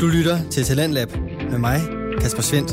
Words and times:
Du 0.00 0.06
lytter 0.06 0.50
til 0.50 0.64
Talentlab 0.64 1.08
med 1.50 1.58
mig, 1.58 1.80
Kasper 2.20 2.42
Svendt. 2.42 2.70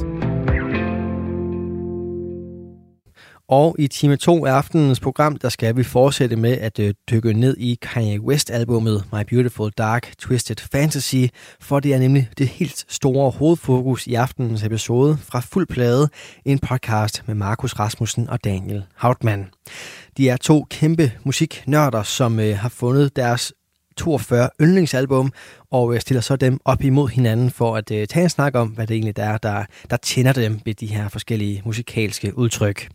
Og 3.49 3.75
i 3.79 3.87
time 3.87 4.17
2 4.17 4.45
af 4.45 4.51
aftenens 4.51 4.99
program, 4.99 5.35
der 5.35 5.49
skal 5.49 5.77
vi 5.77 5.83
fortsætte 5.83 6.35
med 6.35 6.57
at 6.57 6.79
øh, 6.79 6.93
dykke 7.11 7.33
ned 7.33 7.57
i 7.57 7.77
Kanye 7.81 8.21
West-albummet 8.21 9.03
My 9.13 9.23
Beautiful 9.29 9.71
Dark 9.77 10.13
Twisted 10.19 10.55
Fantasy, 10.71 11.25
for 11.59 11.79
det 11.79 11.93
er 11.93 11.99
nemlig 11.99 12.29
det 12.37 12.47
helt 12.47 12.85
store 12.87 13.31
hovedfokus 13.31 14.07
i 14.07 14.13
aftenens 14.13 14.63
episode 14.63 15.17
fra 15.17 15.39
Fuld 15.39 15.67
Plade, 15.67 16.09
en 16.45 16.59
podcast 16.59 17.23
med 17.27 17.35
Markus 17.35 17.73
Rasmussen 17.79 18.29
og 18.29 18.43
Daniel 18.43 18.83
Hautmann. 18.95 19.45
De 20.17 20.29
er 20.29 20.37
to 20.37 20.65
kæmpe 20.69 21.11
musiknørder, 21.23 22.03
som 22.03 22.39
øh, 22.39 22.57
har 22.57 22.69
fundet 22.69 23.15
deres 23.15 23.53
42 23.97 24.49
yndlingsalbum, 24.61 25.33
og 25.71 25.95
øh, 25.95 26.01
stiller 26.01 26.21
så 26.21 26.35
dem 26.35 26.59
op 26.65 26.83
imod 26.83 27.09
hinanden 27.09 27.49
for 27.49 27.75
at 27.75 27.91
øh, 27.91 28.07
tage 28.07 28.23
en 28.23 28.29
snak 28.29 28.55
om, 28.55 28.67
hvad 28.67 28.87
det 28.87 28.93
egentlig 28.93 29.13
er, 29.17 29.37
der, 29.37 29.65
der 29.89 29.97
tænder 29.97 30.33
dem 30.33 30.59
ved 30.65 30.73
de 30.73 30.87
her 30.87 31.09
forskellige 31.09 31.61
musikalske 31.65 32.37
udtryk. 32.37 32.89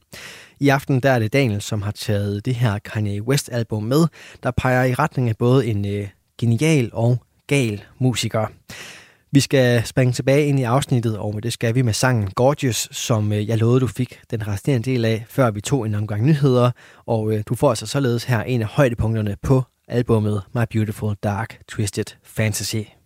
I 0.60 0.68
aften 0.68 1.00
der 1.00 1.10
er 1.10 1.18
det 1.18 1.32
Daniel, 1.32 1.60
som 1.60 1.82
har 1.82 1.90
taget 1.90 2.44
det 2.46 2.54
her 2.54 2.78
Kanye 2.78 3.22
West-album 3.22 3.82
med, 3.82 4.06
der 4.42 4.50
peger 4.50 4.84
i 4.84 4.94
retning 4.94 5.28
af 5.28 5.36
både 5.36 5.66
en 5.66 5.86
øh, 5.86 6.08
genial 6.40 6.90
og 6.92 7.18
gal 7.46 7.84
musiker. 7.98 8.46
Vi 9.32 9.40
skal 9.40 9.86
springe 9.86 10.12
tilbage 10.12 10.46
ind 10.46 10.60
i 10.60 10.62
afsnittet, 10.62 11.18
og 11.18 11.42
det 11.42 11.52
skal 11.52 11.74
vi 11.74 11.82
med 11.82 11.92
sangen 11.92 12.30
Gorgeous, 12.30 12.88
som 12.92 13.32
øh, 13.32 13.48
jeg 13.48 13.58
lovede, 13.58 13.80
du 13.80 13.86
fik 13.86 14.20
den 14.30 14.48
resterende 14.48 14.90
del 14.90 15.04
af, 15.04 15.24
før 15.28 15.50
vi 15.50 15.60
tog 15.60 15.86
en 15.86 15.94
omgang 15.94 16.26
nyheder. 16.26 16.70
Og 17.06 17.32
øh, 17.32 17.42
du 17.48 17.54
får 17.54 17.68
altså 17.68 17.86
således 17.86 18.24
her 18.24 18.42
en 18.42 18.62
af 18.62 18.68
højdepunkterne 18.68 19.36
på 19.42 19.62
albummet 19.88 20.44
My 20.52 20.66
Beautiful 20.66 21.16
Dark 21.20 21.60
Twisted 21.66 22.16
Fantasy. 22.22 22.97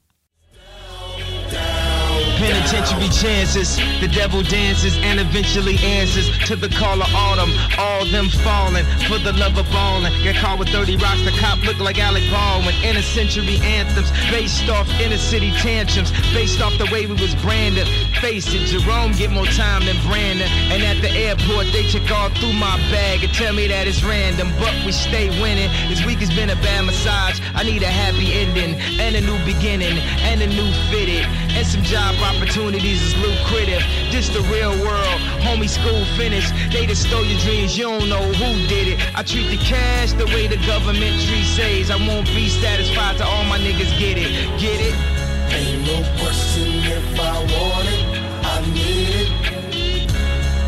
Penitentiary 2.53 3.09
chances. 3.09 3.77
The 4.01 4.09
devil 4.09 4.43
dances 4.43 4.99
and 4.99 5.19
eventually 5.19 5.79
answers 5.79 6.29
to 6.49 6.55
the 6.55 6.69
call 6.69 7.01
of 7.01 7.09
autumn. 7.15 7.51
All 7.79 8.05
them 8.05 8.29
falling 8.45 8.85
for 9.09 9.19
the 9.19 9.33
love 9.33 9.57
of 9.57 9.65
balling. 9.73 10.13
Get 10.23 10.37
caught 10.37 10.59
with 10.59 10.69
30 10.69 10.97
rocks, 10.97 11.23
the 11.25 11.33
cop 11.41 11.65
look 11.65 11.79
like 11.79 11.99
Alec 11.99 12.25
Baldwin. 12.31 12.75
Inner 12.85 13.01
century 13.01 13.57
anthems 13.65 14.11
based 14.31 14.69
off 14.69 14.89
inner 15.01 15.17
city 15.17 15.51
tantrums. 15.65 16.13
Based 16.35 16.61
off 16.61 16.77
the 16.77 16.89
way 16.93 17.07
we 17.07 17.15
was 17.15 17.35
branded. 17.37 17.89
Face 18.21 18.53
it, 18.53 18.69
Jerome 18.69 19.13
get 19.13 19.31
more 19.31 19.49
time 19.57 19.85
than 19.87 19.97
Brandon. 20.05 20.49
And 20.69 20.83
at 20.83 21.01
the 21.01 21.11
airport, 21.11 21.73
they 21.73 21.85
check 21.89 22.11
all 22.13 22.29
through 22.37 22.53
my 22.53 22.77
bag 22.93 23.25
and 23.25 23.33
tell 23.33 23.55
me 23.55 23.67
that 23.69 23.89
it's 23.89 24.05
random. 24.05 24.53
But 24.61 24.75
we 24.85 24.93
stay 24.93 25.33
winning. 25.41 25.71
This 25.89 26.05
week 26.05 26.19
has 26.19 26.31
been 26.31 26.51
a 26.51 26.57
bad 26.57 26.85
massage. 26.85 27.41
I 27.55 27.63
need 27.65 27.83
a 27.83 27.93
happy 27.93 28.33
ending 28.33 28.77
and 29.01 29.17
a 29.17 29.23
new 29.23 29.39
beginning 29.49 29.97
and 30.29 30.43
a 30.43 30.47
new 30.47 30.69
fitted 30.93 31.25
and 31.57 31.67
some 31.67 31.83
job 31.83 32.15
opportunities 32.21 32.42
is 32.49 33.17
lucrative. 33.19 33.83
This 34.11 34.29
the 34.29 34.41
real 34.51 34.73
world, 34.83 35.21
homie 35.43 35.69
school 35.69 36.05
finished. 36.17 36.53
They 36.73 36.87
just 36.87 37.07
stole 37.07 37.25
your 37.25 37.39
dreams, 37.41 37.79
you 37.79 37.85
don't 37.85 38.09
know 38.09 38.23
who 38.23 38.67
did 38.67 38.89
it. 38.89 39.17
I 39.17 39.23
treat 39.23 39.49
the 39.49 39.59
cash 39.59 40.13
the 40.13 40.27
way 40.27 40.49
the 40.49 40.57
government 40.67 41.23
treats 41.23 41.49
says. 41.49 41.91
I 41.91 41.97
won't 41.97 42.27
be 42.27 42.49
satisfied 42.49 43.19
till 43.19 43.27
all 43.27 43.45
my 43.45 43.59
niggas 43.59 43.97
get 43.99 44.19
it. 44.19 44.33
Get 44.59 44.81
it? 44.81 44.95
Ain't 45.53 45.87
no 45.87 46.03
question 46.19 46.69
if 46.83 47.21
I 47.21 47.39
want 47.39 47.89
it, 47.89 48.05
I 48.45 48.61
need 48.75 49.09
it. 49.23 50.13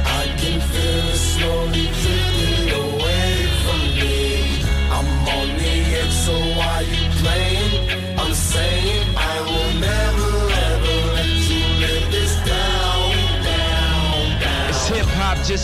I 0.06 0.26
can 0.38 0.60
feel 0.60 1.08
it 1.08 1.16
slowly 1.16 2.03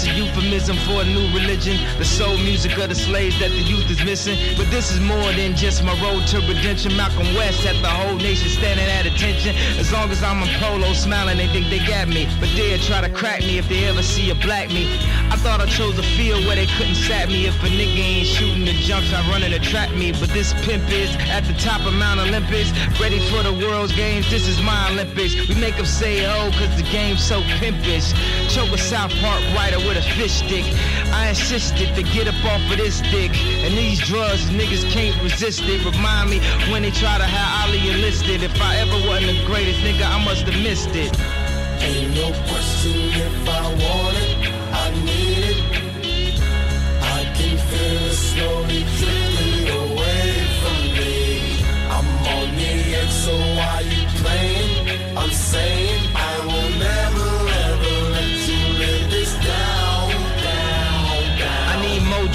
a 0.06 0.12
euphemism 0.14 0.76
for 0.86 1.02
a 1.02 1.04
new 1.04 1.26
religion? 1.34 1.76
The 1.98 2.04
soul 2.04 2.36
music 2.38 2.76
of 2.78 2.88
the 2.88 2.94
slaves 2.94 3.38
that 3.40 3.50
the 3.50 3.62
youth 3.62 3.90
is 3.90 4.02
missing. 4.04 4.36
But 4.56 4.70
this 4.70 4.90
is 4.92 5.00
more 5.00 5.32
than 5.32 5.56
just 5.56 5.82
my 5.82 5.92
road 6.02 6.26
to 6.28 6.38
redemption. 6.40 6.96
Malcolm 6.96 7.34
West 7.34 7.60
had 7.62 7.76
the 7.82 7.88
whole 7.88 8.16
nation 8.16 8.48
standing 8.48 8.86
at 8.86 9.06
attention. 9.06 9.54
As 9.78 9.92
long 9.92 10.10
as 10.10 10.22
I'm 10.22 10.42
in 10.42 10.48
polo 10.60 10.92
smiling, 10.92 11.38
they 11.38 11.48
think 11.48 11.68
they 11.70 11.84
got 11.86 12.08
me. 12.08 12.26
But 12.40 12.50
they'll 12.56 12.78
try 12.78 13.00
to 13.00 13.10
crack 13.10 13.40
me 13.40 13.58
if 13.58 13.68
they 13.68 13.84
ever 13.86 14.02
see 14.02 14.30
a 14.30 14.34
black 14.34 14.68
me. 14.68 14.84
I 15.30 15.36
thought 15.36 15.60
I 15.60 15.66
chose 15.66 15.96
a 15.96 16.02
field 16.18 16.44
where 16.44 16.56
they 16.56 16.66
couldn't 16.66 16.96
sap 16.96 17.28
me. 17.28 17.46
If 17.46 17.54
a 17.62 17.68
nigga 17.68 18.02
ain't 18.02 18.26
shooting 18.26 18.64
the 18.64 18.74
jumps, 18.74 19.12
I 19.12 19.22
running 19.30 19.52
to 19.52 19.60
trap 19.60 19.94
me. 19.94 20.10
But 20.10 20.28
this 20.30 20.52
pimp 20.66 20.90
is 20.90 21.14
at 21.30 21.44
the 21.46 21.54
top 21.54 21.86
of 21.86 21.94
Mount 21.94 22.18
Olympus, 22.18 22.74
ready 22.98 23.20
for 23.30 23.42
the 23.42 23.52
world's 23.52 23.94
games. 23.94 24.28
This 24.28 24.48
is 24.48 24.60
my 24.60 24.90
Olympics. 24.90 25.34
We 25.48 25.54
make 25.54 25.76
them 25.76 25.86
say 25.86 26.26
oh, 26.26 26.50
cause 26.58 26.74
the 26.76 26.82
game's 26.90 27.22
so 27.22 27.42
pimpish. 27.62 28.10
Choke 28.52 28.72
a 28.74 28.78
South 28.78 29.14
Park 29.22 29.40
writer 29.54 29.78
with 29.78 29.96
a 29.96 30.02
fish 30.18 30.42
stick. 30.42 30.66
I 31.14 31.28
insisted 31.28 31.94
to 31.94 32.02
get 32.02 32.26
up 32.26 32.44
off 32.44 32.60
of 32.70 32.76
this 32.76 33.00
dick. 33.14 33.30
And 33.62 33.78
these 33.78 34.00
drugs, 34.00 34.50
niggas 34.50 34.90
can't 34.90 35.14
resist 35.22 35.62
it. 35.62 35.84
Remind 35.84 36.30
me 36.30 36.40
when 36.72 36.82
they 36.82 36.90
try 36.90 37.18
to 37.18 37.24
have 37.24 37.70
Ali 37.70 37.88
enlisted. 37.88 38.42
If 38.42 38.60
I 38.60 38.78
ever 38.78 38.98
wasn't 39.06 39.38
the 39.38 39.46
greatest 39.46 39.78
nigga, 39.80 40.10
I 40.10 40.24
must 40.24 40.42
have 40.42 40.60
missed 40.60 40.90
it. 40.94 41.14
Ain't 41.80 42.14
no 42.14 42.28
question 42.50 42.98
if 43.14 43.48
I 43.48 43.62
want 43.78 44.29
away 48.82 50.32
from 50.60 50.80
me. 50.96 51.62
I'm 51.94 52.08
on 52.34 52.56
the 52.56 52.72
edge, 53.00 53.10
so 53.10 53.32
why 53.32 53.80
you 53.80 54.06
playing? 54.22 55.16
I'm 55.16 55.30
saying 55.30 55.99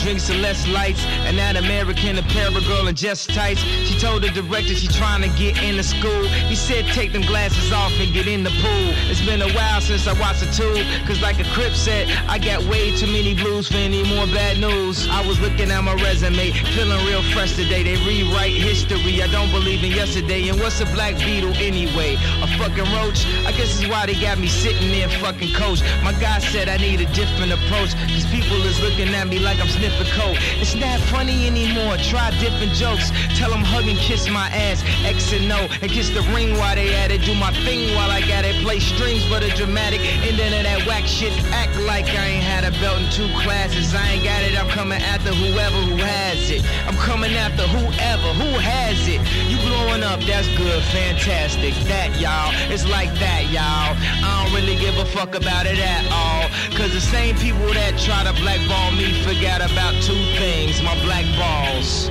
drinks 0.05 0.29
less 0.29 0.67
lights. 0.67 1.03
And 1.25 1.35
that 1.39 1.57
American 1.57 2.19
apparel 2.19 2.61
girl 2.61 2.88
in 2.88 2.95
just 2.95 3.33
tights. 3.33 3.61
She 3.89 3.97
told 3.97 4.21
the 4.21 4.29
director 4.29 4.75
she 4.75 4.88
trying 4.88 5.23
to 5.23 5.29
get 5.35 5.57
into 5.63 5.81
school. 5.81 6.23
He 6.45 6.55
said 6.55 6.85
take 6.93 7.11
them 7.11 7.23
glasses 7.23 7.73
off 7.73 7.91
and 7.99 8.13
get 8.13 8.27
in 8.27 8.43
the 8.43 8.53
pool. 8.61 8.88
It's 9.09 9.25
been 9.25 9.41
a 9.41 9.49
while 9.57 9.81
since 9.81 10.05
I 10.07 10.13
watched 10.21 10.43
a 10.43 10.49
two. 10.53 10.77
Cause 11.07 11.21
like 11.21 11.39
a 11.39 11.47
crip 11.57 11.73
said, 11.73 12.07
I 12.29 12.38
got 12.38 12.61
way 12.69 12.95
too 12.95 13.07
many 13.07 13.33
blues 13.33 13.67
for 13.67 13.81
any 13.81 14.03
more 14.13 14.27
bad 14.27 14.59
news. 14.61 15.09
I 15.09 15.25
was 15.25 15.39
looking 15.41 15.71
at 15.71 15.81
my 15.81 15.95
resume, 15.95 16.51
feeling 16.77 17.01
real 17.09 17.23
fresh 17.33 17.55
today. 17.55 17.81
They 17.81 17.97
rewrite 18.05 18.53
history. 18.53 19.23
I 19.23 19.27
don't 19.33 19.49
believe 19.49 19.83
in 19.83 19.89
yesterday. 19.91 20.49
And 20.49 20.59
what's 20.59 20.79
a 20.81 20.85
black 20.93 21.17
beetle 21.17 21.53
anyway? 21.57 22.13
A 22.45 22.47
fucking 22.61 22.89
roach? 22.93 23.25
I 23.41 23.51
guess 23.57 23.81
is 23.81 23.87
why 23.89 24.05
they 24.05 24.13
got 24.22 24.37
me 24.37 24.47
sitting 24.47 24.89
there 24.93 25.09
fucking 25.17 25.53
coach. 25.55 25.81
My 26.03 26.13
guy 26.22 26.37
said 26.53 26.69
I 26.69 26.77
need 26.77 27.01
a 27.01 27.09
different 27.17 27.51
approach. 27.51 27.97
Cause 28.13 28.29
people 28.29 28.61
is 28.69 28.79
looking 28.85 29.09
at 29.09 29.27
me 29.27 29.39
like 29.39 29.57
I'm 29.59 29.67
sniffing 29.67 29.94
coke. 30.11 30.35
It's 30.59 30.75
not 30.75 31.00
funny 31.07 31.47
anymore. 31.47 31.95
Try 31.97 32.31
different 32.39 32.73
jokes. 32.73 33.11
Tell 33.39 33.50
them 33.50 33.63
hug 33.63 33.88
and 33.88 33.97
kiss 33.97 34.28
my 34.29 34.47
ass. 34.50 34.83
X 35.06 35.31
and 35.31 35.51
O. 35.51 35.67
And 35.81 35.91
kiss 35.91 36.09
the 36.09 36.22
ring 36.35 36.57
while 36.57 36.75
they 36.75 36.94
at 36.95 37.11
it. 37.11 37.22
Do 37.22 37.33
my 37.35 37.53
thing 37.63 37.95
while 37.95 38.11
I 38.11 38.22
got 38.28 38.44
it. 38.44 38.55
Play 38.63 38.79
strings 38.79 39.23
for 39.25 39.39
the 39.39 39.50
dramatic. 39.55 40.01
And 40.28 40.38
then 40.38 40.51
of 40.51 40.63
that 40.63 40.85
whack 40.88 41.05
shit. 41.05 41.31
Act 41.53 41.79
like 41.88 42.05
I 42.09 42.35
ain't 42.35 42.44
had 42.44 42.63
a 42.66 42.72
belt 42.81 43.00
in 43.00 43.09
two 43.11 43.29
classes. 43.39 43.94
I 43.94 44.17
ain't 44.17 44.23
got 44.23 44.44
it. 44.44 44.57
I'm 44.57 44.69
coming 44.69 45.01
after 45.01 45.29
whoever 45.29 45.78
who 45.88 45.95
has 45.97 46.50
it. 46.50 46.66
I'm 46.88 46.97
coming 46.97 47.34
after 47.35 47.63
whoever 47.63 48.34
who 48.41 48.51
has 48.59 49.00
it. 49.07 49.22
You 49.47 49.57
blowing 49.61 50.03
up. 50.03 50.19
That's 50.25 50.50
good. 50.57 50.81
Fantastic. 50.89 51.73
That 51.85 52.17
y'all. 52.19 52.51
It's 52.73 52.88
like 52.89 53.13
that 53.22 53.47
y'all. 53.53 53.94
I 54.25 54.44
don't 54.44 54.53
really 54.55 54.75
give 54.75 54.97
a 54.97 55.05
fuck 55.05 55.35
about 55.35 55.66
it 55.66 55.78
at 55.78 56.03
all. 56.09 56.50
Cause 56.75 56.91
the 56.94 57.01
same 57.01 57.35
people 57.38 57.67
that 57.78 57.94
try 58.00 58.23
to 58.25 58.34
blackball 58.41 58.91
me 58.97 59.22
forgot 59.22 59.61
about 59.61 59.84
two 59.94 60.22
things. 60.40 60.81
My 60.81 60.96
black 61.03 61.25
balls. 61.38 62.09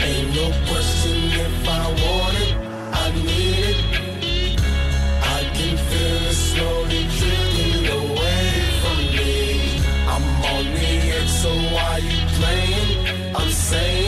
Ain't 0.00 0.34
no 0.34 0.50
question 0.68 1.18
if 1.44 1.68
I 1.68 1.86
want 2.02 2.36
it, 2.46 2.54
I 2.92 3.10
need 3.28 3.64
it. 3.72 4.60
I 5.22 5.40
can 5.54 5.76
feel 5.88 6.22
it 6.30 6.34
slowly 6.34 7.02
drifting 7.18 7.86
away 8.00 8.50
from 8.82 8.98
me. 9.16 9.80
I'm 10.12 10.24
on 10.52 10.64
the 10.74 10.92
edge, 11.16 11.28
so 11.28 11.50
why 11.74 11.98
you 11.98 12.20
playing? 12.38 13.34
I'm 13.36 13.50
saying 13.50 14.01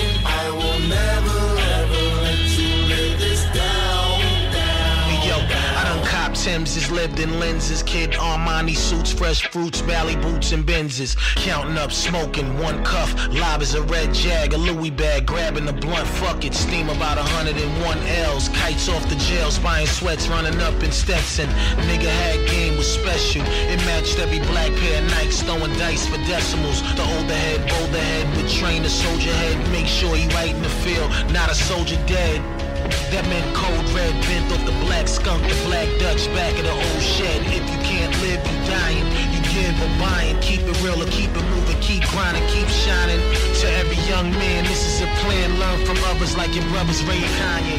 Tim's, 6.45 6.77
is 6.77 6.91
lived 6.91 7.21
in 7.21 7.41
lenses, 7.41 7.83
kid 7.83 8.11
Armani 8.11 8.77
suits, 8.77 9.11
fresh 9.11 9.49
fruits, 9.49 9.81
Valley 9.81 10.15
boots 10.17 10.53
and 10.53 10.63
Benzes. 10.63 11.17
Counting 11.37 11.79
up, 11.79 11.91
smoking, 11.91 12.59
one 12.59 12.85
cuff, 12.85 13.15
Live 13.29 13.63
as 13.63 13.73
a 13.73 13.81
red 13.85 14.13
jag, 14.13 14.53
a 14.53 14.59
Louis 14.59 14.91
bag, 14.91 15.25
grabbing 15.25 15.65
the 15.65 15.73
blunt, 15.73 16.07
fuck 16.07 16.45
it, 16.45 16.53
steam 16.53 16.91
about 16.91 17.17
101 17.17 17.99
L's, 17.99 18.51
kites 18.51 18.91
off 18.91 19.09
the 19.09 19.17
jail, 19.17 19.51
spying 19.51 19.87
sweats 19.87 20.29
running 20.29 20.61
up 20.61 20.75
in 20.83 20.93
Stetson. 20.93 21.49
Nigga 21.89 22.13
had 22.13 22.47
game 22.51 22.77
was 22.77 22.93
special, 22.93 23.41
it 23.41 23.79
matched 23.87 24.19
every 24.19 24.41
black 24.41 24.71
pair 24.73 25.03
of 25.03 25.11
Nikes, 25.13 25.43
throwing 25.45 25.73
dice 25.79 26.07
for 26.07 26.19
decimals. 26.29 26.83
The 26.95 27.05
older 27.17 27.33
head, 27.33 27.61
bolder 27.71 27.99
head, 27.99 28.37
would 28.37 28.51
train 28.51 28.85
a 28.85 28.91
soldier 28.91 29.33
head, 29.33 29.73
make 29.73 29.87
sure 29.87 30.15
he 30.15 30.29
right 30.35 30.55
in 30.55 30.63
the 30.63 30.69
field, 30.69 31.11
not 31.33 31.51
a 31.51 31.55
soldier 31.55 31.97
dead. 32.05 32.64
That 33.13 33.25
meant 33.31 33.47
cold 33.55 33.87
red 33.95 34.13
bent 34.27 34.53
off 34.53 34.65
the 34.67 34.77
black 34.85 35.07
skunk, 35.09 35.43
the 35.47 35.57
black 35.65 35.89
Dutch 35.99 36.27
back 36.35 36.53
of 36.59 36.65
the 36.65 36.75
old 36.75 37.03
shed. 37.03 37.41
If 37.49 37.65
you 37.65 37.81
can't 37.87 38.15
live, 38.21 38.41
you 38.43 38.59
dying. 38.67 39.07
You 39.33 39.41
give 39.55 39.75
or 39.81 39.93
buying. 40.03 40.37
Keep 40.41 40.63
it 40.67 40.77
real 40.83 41.01
or 41.01 41.09
keep 41.09 41.31
it 41.31 41.47
moving. 41.55 41.81
Keep 41.81 42.05
grinding, 42.11 42.47
keep 42.51 42.69
shining. 42.69 43.21
To 43.61 43.67
every 43.81 44.01
young 44.11 44.31
man, 44.33 44.65
this 44.65 44.83
is 44.85 45.07
a 45.07 45.11
plan. 45.23 45.59
Learn 45.59 45.79
from 45.87 45.99
others 46.11 46.37
like 46.37 46.55
your 46.55 46.67
brothers 46.75 47.03
Ray 47.05 47.23
Kanye. 47.39 47.79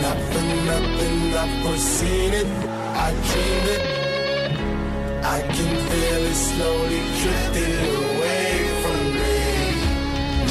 Not 0.00 0.18
for 0.30 0.44
nothing, 0.66 1.34
I've 1.34 1.54
foreseen 1.62 2.32
it. 2.32 2.48
I 2.96 3.10
dreamed 3.28 3.68
it. 3.76 3.82
I 5.24 5.40
can 5.42 5.70
feel 5.90 6.22
it 6.30 6.34
slowly 6.34 7.02
drifting 7.20 7.78
away 7.98 8.52
from 8.82 9.00
me. 9.16 9.36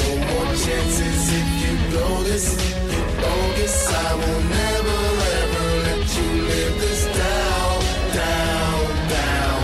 No 0.00 0.10
more 0.28 0.52
chances 0.56 1.32
if 1.32 1.48
you 1.62 1.72
blow 1.90 2.22
this. 2.22 2.91
You 3.22 3.28
bogus. 3.28 3.88
I 3.88 4.14
will 4.14 4.42
never 4.42 5.00
ever 5.42 5.66
let 5.86 6.16
you 6.16 6.30
live 6.50 6.74
this 6.80 7.02
down, 7.04 7.80
down, 8.14 8.84
down. 9.10 9.62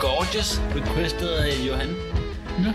Gorgeous, 0.00 0.60
requestet 0.74 1.28
af 1.28 1.66
Johan. 1.68 1.96
Ja. 2.64 2.72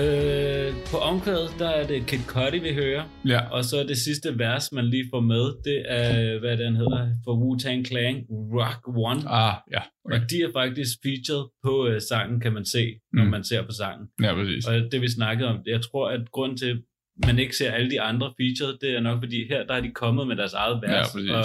Øh, 0.00 0.69
på 0.92 0.96
omkvædet, 0.96 1.50
der 1.58 1.68
er 1.68 1.86
det 1.86 2.06
Kid 2.06 2.18
Cudi, 2.26 2.58
vi 2.58 2.74
hører. 2.74 3.04
Ja. 3.26 3.40
Og 3.50 3.64
så 3.64 3.76
det 3.88 3.96
sidste 3.98 4.38
vers, 4.38 4.72
man 4.72 4.84
lige 4.86 5.04
får 5.12 5.20
med, 5.20 5.44
det 5.64 5.78
er, 5.88 6.38
hvad 6.38 6.56
den 6.56 6.76
hedder, 6.76 7.08
for 7.24 7.32
Wu-Tang 7.42 7.84
Clan, 7.88 8.16
Rock 8.30 8.88
One. 8.88 9.20
Ah, 9.28 9.54
ja. 9.72 9.82
Og 10.04 10.30
de 10.30 10.36
er 10.42 10.52
faktisk 10.52 10.90
featured 11.04 11.46
på 11.64 11.86
øh, 11.88 12.00
sangen, 12.10 12.40
kan 12.40 12.52
man 12.52 12.64
se, 12.64 12.94
når 13.12 13.24
Mm. 13.24 13.30
man 13.30 13.44
ser 13.44 13.62
på 13.66 13.72
sangen. 13.72 14.08
Ja, 14.22 14.34
præcis. 14.34 14.66
Og 14.66 14.74
det 14.92 15.00
vi 15.00 15.08
snakkede 15.08 15.48
om, 15.48 15.58
jeg 15.66 15.80
tror, 15.82 16.08
at 16.08 16.30
grund 16.30 16.58
til, 16.58 16.70
at 16.70 17.26
man 17.26 17.38
ikke 17.38 17.56
ser 17.56 17.70
alle 17.72 17.90
de 17.90 18.00
andre 18.00 18.32
featured, 18.40 18.78
det 18.80 18.90
er 18.96 19.00
nok 19.00 19.18
fordi, 19.22 19.46
her 19.48 19.66
der 19.66 19.74
er 19.74 19.80
de 19.80 19.90
kommet 19.94 20.26
med 20.26 20.36
deres 20.36 20.52
eget 20.54 20.82
vers, 20.82 21.06
Ja, 21.14 21.18
præcis. 21.18 21.30
og 21.30 21.44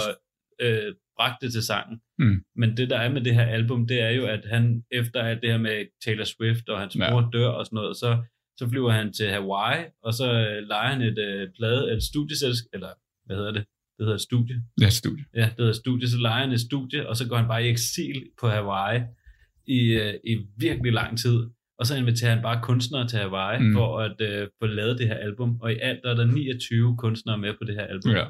øh, 0.60 0.94
bragt 1.18 1.42
det 1.42 1.52
til 1.52 1.62
sangen. 1.62 2.00
Mm. 2.18 2.36
Men 2.56 2.76
det, 2.76 2.90
der 2.90 2.98
er 2.98 3.10
med 3.10 3.20
det 3.20 3.34
her 3.34 3.44
album, 3.46 3.86
det 3.86 4.00
er 4.00 4.10
jo, 4.10 4.26
at 4.26 4.40
han, 4.52 4.82
efter 4.92 5.20
at 5.22 5.38
det 5.42 5.50
her 5.50 5.58
med 5.58 5.84
Taylor 6.04 6.24
Swift 6.24 6.68
og 6.68 6.80
hans 6.80 6.96
Ja. 6.96 7.10
mor 7.10 7.30
dør 7.32 7.48
og 7.48 7.66
sådan 7.66 7.76
noget, 7.76 7.96
så, 7.96 8.18
så 8.58 8.68
flyver 8.68 8.90
han 8.90 9.12
til 9.12 9.26
Hawaii, 9.30 9.84
og 10.02 10.14
så 10.14 10.26
øh, 10.32 10.68
leger 10.68 10.88
han 10.92 11.02
et 11.02 11.18
øh, 11.18 11.48
plade, 11.58 11.92
et 11.96 12.02
studieselskab, 12.02 12.68
eller 12.72 12.88
hvad 13.26 13.36
hedder 13.36 13.52
det? 13.52 13.64
Det 13.98 14.06
hedder 14.06 14.18
studie. 14.18 14.56
Ja, 14.80 14.88
studie. 14.88 15.24
Ja, 15.34 15.40
det 15.44 15.54
hedder 15.58 15.72
studie. 15.72 16.08
Så 16.08 16.18
leger 16.18 16.40
han 16.44 16.52
et 16.52 16.60
studie, 16.60 17.08
og 17.08 17.16
så 17.16 17.28
går 17.28 17.36
han 17.36 17.48
bare 17.48 17.66
i 17.66 17.68
eksil 17.68 18.26
på 18.40 18.48
Hawaii 18.48 19.00
i, 19.66 19.80
øh, 20.02 20.14
i 20.24 20.46
virkelig 20.56 20.92
lang 20.92 21.18
tid. 21.18 21.38
Og 21.78 21.86
så 21.86 21.96
inviterer 21.96 22.34
han 22.34 22.42
bare 22.42 22.62
kunstnere 22.62 23.08
til 23.08 23.18
Hawaii 23.18 23.58
Mm. 23.62 23.74
for 23.74 23.98
at 24.00 24.20
øh, 24.20 24.48
få 24.62 24.66
lavet 24.66 24.98
det 24.98 25.06
her 25.08 25.14
album. 25.14 25.60
Og 25.60 25.72
i 25.72 25.76
alt 25.82 26.00
der 26.04 26.10
er 26.10 26.14
der 26.14 26.24
29 26.24 26.96
kunstnere 26.96 27.38
med 27.38 27.52
på 27.58 27.64
det 27.64 27.74
her 27.74 27.86
album. 27.86 28.10
Ja. 28.12 28.24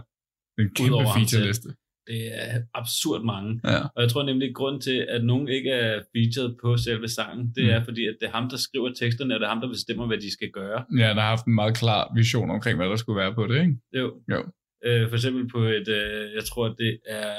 En 0.59 0.71
kæmpe 0.75 1.05
featureliste. 1.17 1.69
Det 2.07 2.21
er 2.45 2.63
absurd 2.75 3.23
mange. 3.25 3.61
Ja. 3.65 3.79
Og 3.95 4.03
jeg 4.03 4.11
tror 4.11 4.23
nemlig, 4.23 4.49
at 4.49 4.55
grund 4.55 4.81
til, 4.81 5.07
at 5.09 5.25
nogen 5.25 5.49
ikke 5.49 5.71
er 5.71 6.01
featured 6.17 6.55
på 6.63 6.77
selve 6.77 7.09
sangen, 7.09 7.53
det 7.57 7.65
Mm. 7.65 7.71
er 7.71 7.85
fordi, 7.85 8.07
at 8.07 8.17
det 8.21 8.27
er 8.27 8.33
ham, 8.33 8.49
der 8.51 8.57
skriver 8.57 8.91
teksterne, 8.93 9.35
og 9.35 9.41
det 9.41 9.47
er 9.47 9.51
ham, 9.51 9.61
der 9.61 9.69
bestemmer, 9.69 10.07
hvad 10.07 10.19
de 10.19 10.33
skal 10.33 10.51
gøre. 10.51 10.85
ja, 10.99 11.09
der 11.09 11.21
har 11.21 11.29
haft 11.29 11.47
en 11.47 11.55
meget 11.55 11.77
klar 11.77 12.13
vision 12.15 12.51
omkring, 12.51 12.77
hvad 12.79 12.89
der 12.89 12.97
skulle 12.97 13.21
være 13.23 13.35
på 13.35 13.47
det, 13.47 13.61
ikke? 13.61 13.77
Jo. 14.01 14.07
Jo. 14.33 14.41
Øh, 14.85 15.09
for 15.09 15.17
eksempel 15.17 15.49
på 15.49 15.59
et, 15.59 15.89
øh, 15.89 16.35
jeg 16.35 16.45
tror, 16.45 16.69
det 16.69 16.99
er, 17.09 17.33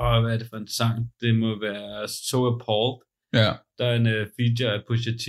åh, 0.00 0.22
hvad 0.22 0.34
er 0.34 0.38
det 0.38 0.46
for 0.50 0.56
en 0.56 0.68
sang? 0.68 1.10
Det 1.20 1.34
må 1.34 1.60
være 1.60 2.08
So 2.08 2.38
Appalled. 2.52 2.96
Ja. 3.34 3.52
Der 3.78 3.84
er 3.86 3.94
en 3.96 4.06
øh, 4.06 4.26
feature 4.40 4.74
af 4.74 4.80
Pusha 4.88 5.10
T, 5.10 5.26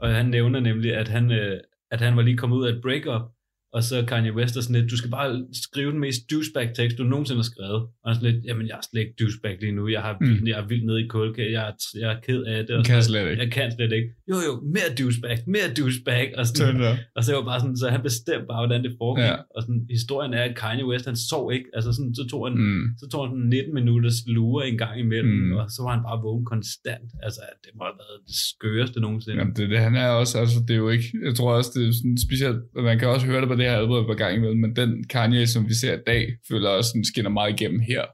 og 0.00 0.14
han 0.14 0.26
nævner 0.26 0.60
nemlig, 0.60 0.94
at 0.94 1.08
han, 1.08 1.32
øh, 1.32 1.60
at 1.90 2.00
han 2.00 2.16
var 2.16 2.22
lige 2.22 2.36
kommet 2.36 2.56
ud 2.56 2.66
af 2.66 2.72
et 2.72 2.82
breakup, 2.82 3.22
og 3.72 3.82
så 3.82 4.04
Kanye 4.10 4.32
West 4.38 4.56
er 4.56 4.60
sådan 4.60 4.76
lidt, 4.80 4.90
du 4.90 4.96
skal 4.96 5.10
bare 5.10 5.44
skrive 5.64 5.90
den 5.92 6.00
mest 6.06 6.20
douchebag 6.30 6.66
tekst, 6.74 6.98
du 6.98 7.04
nogensinde 7.04 7.38
har 7.38 7.48
skrevet. 7.52 7.82
Og 8.04 8.08
sådan 8.14 8.32
lidt, 8.32 8.44
jamen 8.48 8.66
jeg 8.70 8.76
er 8.80 8.84
slet 8.90 9.00
ikke 9.04 9.14
douchebag 9.20 9.54
lige 9.60 9.72
nu, 9.78 9.88
jeg, 9.96 10.02
har, 10.06 10.12
Mm. 10.20 10.46
jeg 10.50 10.56
er 10.62 10.66
vildt 10.72 10.86
nede 10.88 11.00
i 11.04 11.08
kulke, 11.16 11.42
jeg 11.56 11.62
er, 11.70 11.72
jeg 12.02 12.08
er 12.14 12.20
ked 12.26 12.40
af 12.54 12.58
det. 12.66 12.74
Og 12.76 12.84
kan 12.84 12.94
jeg 12.94 13.04
sådan 13.04 13.12
slet 13.12 13.30
ikke. 13.30 13.42
Jeg 13.42 13.50
kan 13.58 13.66
slet 13.76 13.92
ikke. 13.98 14.08
Jo 14.30 14.36
jo, 14.48 14.52
mere 14.76 14.88
douchebag, 15.00 15.36
mere 15.54 15.68
douchebag. 15.78 16.24
Og, 16.38 16.44
sådan, 16.46 16.80
og 17.16 17.20
så 17.24 17.30
var 17.38 17.44
bare 17.50 17.60
sådan, 17.62 17.76
så 17.82 17.86
han 17.94 18.02
bestemte 18.08 18.46
bare, 18.52 18.60
hvordan 18.62 18.80
det 18.86 18.92
foregik. 19.02 19.24
Ja. 19.32 19.36
Og 19.54 19.60
sådan, 19.64 19.82
historien 19.98 20.32
er, 20.38 20.42
at 20.48 20.54
Kanye 20.62 20.86
West, 20.90 21.04
han 21.10 21.16
sov 21.30 21.44
ikke. 21.56 21.68
Altså 21.76 21.90
sådan, 21.96 22.14
så 22.20 22.24
tog 22.32 22.40
han, 22.48 22.54
Mm. 22.58 22.82
så 23.00 23.04
tog 23.12 23.20
han 23.24 23.30
sådan 23.34 23.48
19 23.48 23.74
minutters 23.80 24.18
lure 24.36 24.62
en 24.70 24.78
gang 24.84 24.94
imellem, 25.04 25.34
Mm. 25.46 25.52
og 25.60 25.64
så 25.74 25.78
var 25.86 25.92
han 25.96 26.02
bare 26.08 26.18
vågen 26.26 26.44
konstant. 26.52 27.08
Altså, 27.26 27.40
det 27.64 27.70
må 27.76 27.82
have 27.88 27.98
været 28.04 28.18
det 28.28 28.36
skøreste 28.52 28.98
nogensinde. 29.06 29.38
Jamen, 29.40 29.54
det, 29.56 29.64
det, 29.72 29.78
han 29.88 29.94
er 30.04 30.08
også, 30.20 30.34
altså, 30.42 30.58
det 30.66 30.74
er 30.76 30.82
jo 30.84 30.88
ikke, 30.96 31.08
jeg 31.26 31.34
tror 31.38 31.50
også, 31.58 31.70
det 31.76 31.82
er 31.88 31.92
sådan 32.00 32.18
specielt, 32.26 32.58
man 32.88 32.98
kan 33.00 33.08
også 33.14 33.26
høre 33.30 33.40
det 33.44 33.48
på 33.48 33.55
det 33.56 33.64
her 33.70 33.76
album 33.76 33.96
et 34.00 34.06
par 34.06 34.14
gange 34.14 34.36
imellem, 34.36 34.60
men 34.60 34.76
den 34.76 35.04
Kanye, 35.04 35.46
som 35.46 35.68
vi 35.68 35.74
ser 35.74 35.94
i 35.94 36.02
dag, 36.06 36.28
føler 36.48 36.68
også 36.68 36.88
sådan, 36.90 37.04
skinner 37.04 37.30
meget 37.30 37.60
igennem 37.60 37.80
her. 37.80 38.04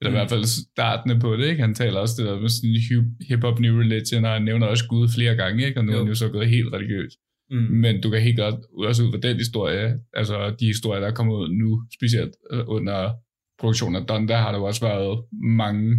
Eller 0.00 0.10
mm. 0.10 0.16
i 0.16 0.18
hvert 0.18 0.30
fald 0.30 0.44
startende 0.44 1.20
på 1.20 1.36
det, 1.36 1.46
ikke? 1.50 1.62
Han 1.62 1.74
taler 1.74 1.98
også 2.00 2.14
det 2.18 2.26
der 2.26 2.40
med 2.40 2.48
sådan 2.48 2.76
hip- 2.88 3.26
hip-hop 3.28 3.60
new 3.60 3.80
religion, 3.80 4.24
og 4.24 4.32
han 4.32 4.42
nævner 4.42 4.66
også 4.66 4.84
Gud 4.88 5.08
flere 5.16 5.34
gange, 5.34 5.66
ikke? 5.66 5.80
Og 5.80 5.84
nu 5.84 5.92
er 5.92 5.96
Jo. 5.96 6.02
han 6.02 6.08
jo 6.08 6.14
så 6.14 6.28
gået 6.28 6.48
helt 6.48 6.72
religiøs. 6.72 7.12
Mm. 7.50 7.56
Men 7.56 8.00
du 8.02 8.10
kan 8.10 8.20
helt 8.20 8.38
godt, 8.38 8.54
også 8.88 9.02
ud 9.04 9.12
fra 9.12 9.20
den 9.28 9.36
historie, 9.36 9.98
altså 10.12 10.54
de 10.60 10.66
historier, 10.66 11.00
der 11.00 11.08
er 11.08 11.14
kommet 11.18 11.34
ud 11.34 11.48
nu, 11.62 11.82
specielt 11.98 12.34
øh, 12.52 12.64
under 12.66 13.12
produktionen 13.60 13.96
af 14.02 14.06
Donda, 14.06 14.36
har 14.36 14.52
der 14.52 14.58
jo 14.58 14.64
også 14.64 14.86
været 14.86 15.24
mange 15.60 15.96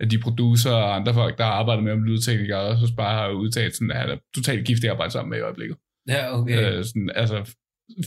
af 0.00 0.08
de 0.08 0.18
producer 0.18 0.70
og 0.70 0.96
andre 0.96 1.14
folk, 1.14 1.38
der 1.38 1.44
har 1.44 1.52
arbejdet 1.52 1.84
med 1.84 1.92
om 1.92 2.04
lydteknikere, 2.04 2.60
og 2.60 2.78
så 2.88 2.94
bare 2.96 3.14
har 3.18 3.30
udtalt 3.30 3.74
sådan, 3.76 3.90
at 3.90 3.96
han 3.96 4.10
er 4.10 4.16
totalt 4.34 4.66
giftig 4.66 4.86
at 4.88 4.90
arbejde 4.90 5.12
sammen 5.12 5.30
med 5.30 5.38
i 5.38 5.40
øjeblikket. 5.40 5.76
Ja, 6.08 6.38
okay. 6.38 6.78
Øh, 6.78 6.84
sådan, 6.84 7.10
altså 7.14 7.54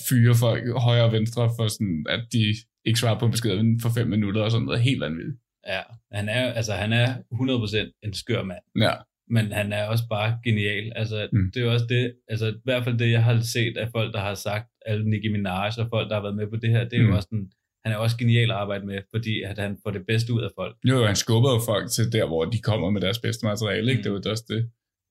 fyre 0.10 0.36
folk 0.36 0.64
højre 0.78 1.04
og 1.04 1.12
venstre 1.12 1.50
for 1.58 1.68
sådan, 1.68 2.06
at 2.10 2.24
de 2.34 2.44
ikke 2.86 3.00
svarer 3.00 3.20
på 3.20 3.26
en 3.26 3.32
besked 3.32 3.52
inden 3.60 3.80
for 3.82 3.90
fem 3.98 4.08
minutter 4.08 4.42
og 4.42 4.52
sådan 4.52 4.66
noget 4.66 4.82
helt 4.82 5.02
vanvittigt. 5.02 5.38
Ja, 5.68 5.82
han 6.12 6.30
er, 6.30 6.54
altså, 6.54 6.74
han 6.74 6.94
er 6.94 7.08
100% 7.34 8.00
en 8.04 8.14
skør 8.14 8.44
mand. 8.44 8.64
Ja, 8.80 8.92
men 9.30 9.52
han 9.52 9.74
er 9.74 9.86
også 9.88 10.04
bare 10.10 10.40
genial. 10.46 10.92
Altså, 10.96 11.28
Mm. 11.34 11.52
det 11.54 11.64
er 11.64 11.72
også 11.72 11.86
det, 11.90 12.14
altså 12.28 12.48
i 12.48 12.54
hvert 12.64 12.84
fald 12.84 12.98
det, 12.98 13.12
jeg 13.12 13.24
har 13.24 13.40
set 13.42 13.78
af 13.78 13.88
folk, 13.92 14.14
der 14.14 14.20
har 14.20 14.34
sagt, 14.36 14.66
alle 14.86 15.10
Nicki 15.10 15.28
Minaj 15.28 15.70
og 15.78 15.88
folk, 15.90 16.10
der 16.10 16.16
har 16.16 16.22
været 16.22 16.36
med 16.36 16.48
på 16.48 16.56
det 16.56 16.70
her, 16.70 16.84
det 16.90 17.00
er 17.00 17.04
Mm. 17.04 17.10
jo 17.10 17.16
også 17.16 17.28
sådan, 17.32 17.52
han 17.86 17.94
er 17.94 17.98
også 17.98 18.18
genial 18.18 18.52
at 18.52 18.58
arbejde 18.58 18.86
med, 18.86 19.00
fordi 19.16 19.42
at 19.42 19.58
han 19.58 19.78
får 19.84 19.92
det 19.92 20.04
bedste 20.08 20.34
ud 20.34 20.42
af 20.42 20.50
folk. 20.60 20.76
Jo, 20.90 20.98
jo, 21.00 21.06
han 21.06 21.16
skubber 21.16 21.50
jo 21.54 21.60
folk 21.66 21.92
til 21.92 22.12
der, 22.12 22.28
hvor 22.28 22.46
de 22.46 22.60
kommer 22.60 22.90
med 22.90 23.02
deres 23.02 23.20
bedste 23.20 23.46
materiale, 23.46 23.92
ikke? 23.92 24.00
Mm. 24.00 24.04
Det 24.04 24.10
er 24.10 24.24
jo 24.26 24.32
også 24.32 24.46
det. 24.50 24.62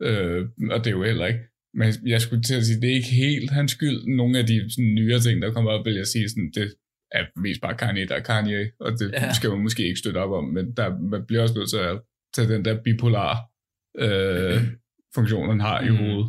Øh, 0.02 0.49
og 0.71 0.78
det 0.78 0.87
er 0.87 0.90
jo 0.90 1.02
heller 1.04 1.26
ikke. 1.26 1.40
Men 1.74 1.92
jeg 2.06 2.20
skulle 2.20 2.42
til 2.42 2.54
at 2.54 2.64
sige, 2.66 2.80
det 2.80 2.90
er 2.90 2.94
ikke 2.94 3.08
helt 3.08 3.50
hans 3.50 3.72
skyld. 3.72 4.16
Nogle 4.16 4.38
af 4.38 4.46
de 4.46 4.70
sådan, 4.70 4.94
nyere 4.94 5.20
ting, 5.20 5.42
der 5.42 5.52
kommer 5.52 5.70
op, 5.70 5.86
vil 5.86 5.94
jeg 5.94 6.06
sige, 6.06 6.28
sådan, 6.28 6.50
det 6.54 6.74
er 7.12 7.24
mest 7.40 7.60
bare 7.60 7.76
Kanye, 7.76 8.06
der 8.06 8.14
er 8.14 8.20
Kanye, 8.22 8.70
og 8.80 8.92
det 8.92 9.12
ja. 9.12 9.32
Skal 9.32 9.50
man 9.50 9.58
måske 9.60 9.82
ikke 9.86 9.98
støtte 9.98 10.18
op 10.18 10.30
om, 10.30 10.44
men 10.44 10.72
der, 10.72 10.98
man 10.98 11.26
bliver 11.26 11.42
også 11.42 11.54
nødt 11.54 11.70
til 11.70 11.76
at 11.76 12.00
tage 12.34 12.48
den 12.48 12.64
der 12.64 12.82
bipolar 12.82 13.38
øh, 13.98 14.62
funktion, 15.14 15.48
han 15.48 15.60
har 15.60 15.80
i 15.80 15.90
Mm. 15.90 15.96
hovedet. 15.96 16.26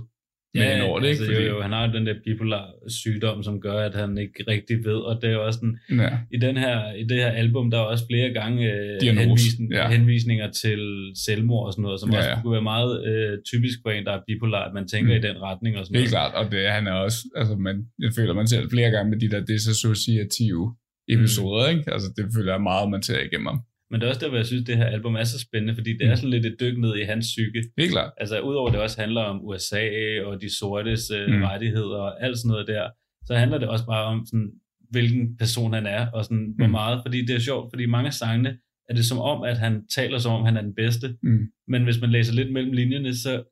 Med 0.56 0.74
ind 0.76 0.82
over 0.82 1.00
det, 1.00 1.08
altså, 1.08 1.24
ikke? 1.24 1.34
Fordi... 1.36 1.48
Jo, 1.48 1.56
jo, 1.56 1.62
han 1.62 1.72
har 1.72 1.88
jo 1.88 1.94
den 1.94 2.06
der 2.08 2.16
bipolar 2.26 2.66
sygdom, 2.88 3.44
som 3.44 3.62
gør, 3.62 3.78
at 3.90 3.96
han 3.96 4.18
ikke 4.18 4.44
rigtig 4.48 4.78
ved, 4.86 5.00
og 5.10 5.22
det 5.22 5.30
er 5.30 5.34
jo 5.34 5.46
også 5.46 5.60
sådan, 5.60 5.78
ja. 6.04 6.10
i, 6.32 6.38
den 6.38 6.58
her, 6.58 6.94
i 6.94 7.04
det 7.04 7.18
her 7.18 7.28
album, 7.44 7.72
der 7.72 7.78
er 7.78 7.82
også 7.94 8.06
flere 8.12 8.30
gange 8.40 8.74
øh, 8.74 9.02
henvisning, 9.18 9.72
ja. 9.72 9.78
ja. 9.84 9.90
henvisninger 9.98 10.52
til 10.52 10.80
selvmord 11.26 11.66
og 11.68 11.72
sådan 11.74 11.84
noget, 11.84 12.00
som 12.00 12.10
Ja, 12.10 12.16
ja, 12.16 12.20
også 12.22 12.30
ja. 12.30 12.42
kunne 12.42 12.54
være 12.54 12.68
meget 12.74 12.92
øh, 13.10 13.38
typisk 13.52 13.78
for 13.84 13.90
en, 13.92 14.06
der 14.06 14.12
er 14.12 14.22
bipolar, 14.28 14.64
at 14.68 14.74
man 14.74 14.88
tænker 14.88 15.12
Mm. 15.14 15.20
mm. 15.22 15.26
i 15.26 15.28
den 15.28 15.42
retning 15.42 15.78
og 15.78 15.86
sådan 15.86 16.00
Helt 16.00 16.12
noget. 16.14 16.32
klart, 16.32 16.46
og 16.46 16.52
det 16.52 16.60
er 16.68 16.72
han 16.72 16.88
er 16.88 16.94
også, 17.08 17.20
altså 17.36 17.56
man, 17.56 17.76
jeg 18.00 18.12
føler, 18.18 18.34
man 18.34 18.48
ser 18.48 18.70
flere 18.70 18.90
gange 18.92 19.10
med 19.12 19.20
de 19.20 19.30
der 19.30 19.42
disassociative 19.46 20.76
episoder, 21.16 21.72
mm. 21.72 21.78
ikke? 21.78 21.92
Altså 21.94 22.08
det 22.18 22.26
føler 22.36 22.52
jeg 22.54 22.62
meget, 22.62 22.90
man 22.96 23.04
ser 23.04 23.20
igennem 23.28 23.48
ham. 23.48 23.60
Men 23.92 24.00
det 24.00 24.06
er 24.06 24.10
også 24.10 24.22
derfor, 24.26 24.36
jeg 24.38 24.46
synes, 24.46 24.66
det 24.66 24.78
her 24.78 24.86
album 24.86 25.16
er 25.16 25.24
så 25.24 25.40
spændende, 25.40 25.76
fordi 25.76 25.92
det 25.98 26.02
er 26.06 26.10
Mm. 26.10 26.16
sådan 26.16 26.30
lidt 26.30 26.46
et 26.46 26.56
dyk 26.60 26.78
ned 26.78 26.96
i 26.96 27.04
hans 27.04 27.26
psyke. 27.26 27.64
Helt 27.78 27.92
klart. 27.92 28.12
Altså 28.18 28.40
udover 28.40 28.68
at 28.68 28.74
det 28.74 28.82
også 28.82 29.02
handler 29.02 29.22
om 29.22 29.46
USA 29.46 29.84
og 30.26 30.42
de 30.42 30.58
sortes 30.60 31.12
øh, 31.12 31.28
Mm. 31.36 31.44
rettigheder 31.44 31.98
og 31.98 32.24
alt 32.26 32.38
sådan 32.38 32.50
noget 32.50 32.68
der, 32.68 32.90
så 33.26 33.36
handler 33.36 33.58
det 33.58 33.68
også 33.68 33.86
bare 33.86 34.06
om, 34.06 34.26
sådan, 34.26 34.52
hvilken 34.90 35.38
person 35.38 35.74
han 35.74 35.86
er, 35.86 36.08
og 36.12 36.24
sådan, 36.26 36.54
hvor 36.58 36.66
Mm. 36.66 36.72
meget, 36.72 37.02
fordi 37.06 37.26
det 37.26 37.36
er 37.36 37.40
sjovt, 37.40 37.72
fordi 37.74 37.86
mange 37.86 38.08
af 38.08 38.14
sangene 38.14 38.58
er 38.90 38.94
det 38.94 39.06
som 39.06 39.18
om, 39.20 39.44
at 39.44 39.58
han 39.58 39.88
taler 39.88 40.18
som 40.18 40.32
om, 40.32 40.46
han 40.46 40.58
er 40.58 40.62
den 40.62 40.76
bedste, 40.76 41.16
Mm. 41.24 41.48
men 41.68 41.84
hvis 41.84 42.02
man 42.02 42.12
læser 42.12 42.34
lidt 42.34 42.52
mellem 42.54 42.72
linjerne, 42.74 43.16
så 43.16 43.44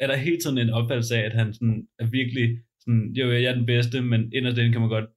er 0.00 0.06
der 0.06 0.16
hele 0.16 0.36
tiden 0.42 0.58
en 0.58 0.70
opfattelse 0.70 1.16
af, 1.16 1.20
at 1.26 1.32
han 1.32 1.54
sådan 1.54 1.82
er 1.98 2.06
virkelig 2.06 2.58
sådan, 2.82 3.04
jo, 3.18 3.24
jeg 3.32 3.42
er 3.44 3.54
den 3.54 3.66
bedste, 3.66 3.96
men 4.00 4.20
inderst 4.36 4.58
inde 4.58 4.72
kan 4.72 4.80
man 4.80 4.90
godt 4.96 5.08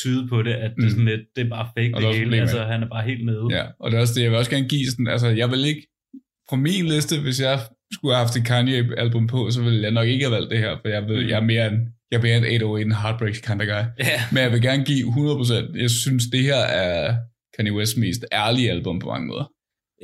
tyde 0.00 0.28
på 0.28 0.42
det, 0.42 0.52
at 0.64 0.70
det 0.76 0.82
er 0.84 0.88
Mm. 0.88 0.90
sådan 0.90 1.04
lidt, 1.12 1.20
det 1.36 1.42
er 1.46 1.50
bare 1.56 1.66
fake 1.76 1.92
Og 1.94 2.00
det 2.02 2.08
hele, 2.14 2.24
problemet. 2.24 2.40
altså 2.40 2.60
han 2.72 2.82
er 2.82 2.88
bare 2.94 3.04
helt 3.10 3.24
nede. 3.30 3.44
Ja, 3.50 3.64
og 3.80 3.90
det 3.90 3.96
er 3.96 4.00
også 4.00 4.14
det, 4.16 4.22
jeg 4.22 4.30
vil 4.30 4.38
også 4.38 4.50
gerne 4.56 4.68
give 4.68 4.86
sådan, 4.92 5.08
altså 5.14 5.28
jeg 5.28 5.48
vil 5.52 5.64
ikke, 5.70 5.82
på 6.50 6.56
min 6.56 6.84
liste, 6.94 7.14
hvis 7.26 7.40
jeg 7.40 7.56
skulle 7.94 8.14
have 8.14 8.24
haft 8.24 8.36
et 8.36 8.44
Kanye-album 8.46 9.26
på, 9.26 9.50
så 9.50 9.62
ville 9.62 9.82
jeg 9.82 9.90
nok 9.90 10.08
ikke 10.08 10.24
have 10.24 10.34
valgt 10.36 10.50
det 10.50 10.58
her, 10.58 10.72
for 10.82 10.88
jeg, 10.88 11.02
ved, 11.08 11.18
Mm. 11.22 11.28
jeg 11.30 11.36
er 11.42 11.46
mere 11.52 11.66
en, 11.72 11.78
jeg 12.10 12.16
er 12.18 12.22
mere 12.22 12.36
en 12.38 12.44
808 12.44 12.84
en 12.86 12.92
Heartbreak 13.02 13.34
kind 13.48 13.60
of 13.62 13.66
guy. 13.74 13.84
Ja. 14.10 14.18
Men 14.32 14.40
jeg 14.44 14.52
vil 14.52 14.62
gerne 14.68 14.84
give 14.84 15.04
100%. 15.08 15.76
Jeg 15.84 15.90
synes, 15.90 16.24
det 16.34 16.42
her 16.42 16.62
er 16.84 17.16
Kanye 17.56 17.72
West's 17.78 18.00
mest 18.00 18.22
ærlige 18.32 18.70
album 18.70 18.98
på 18.98 19.06
mange 19.14 19.26
måder. 19.26 19.46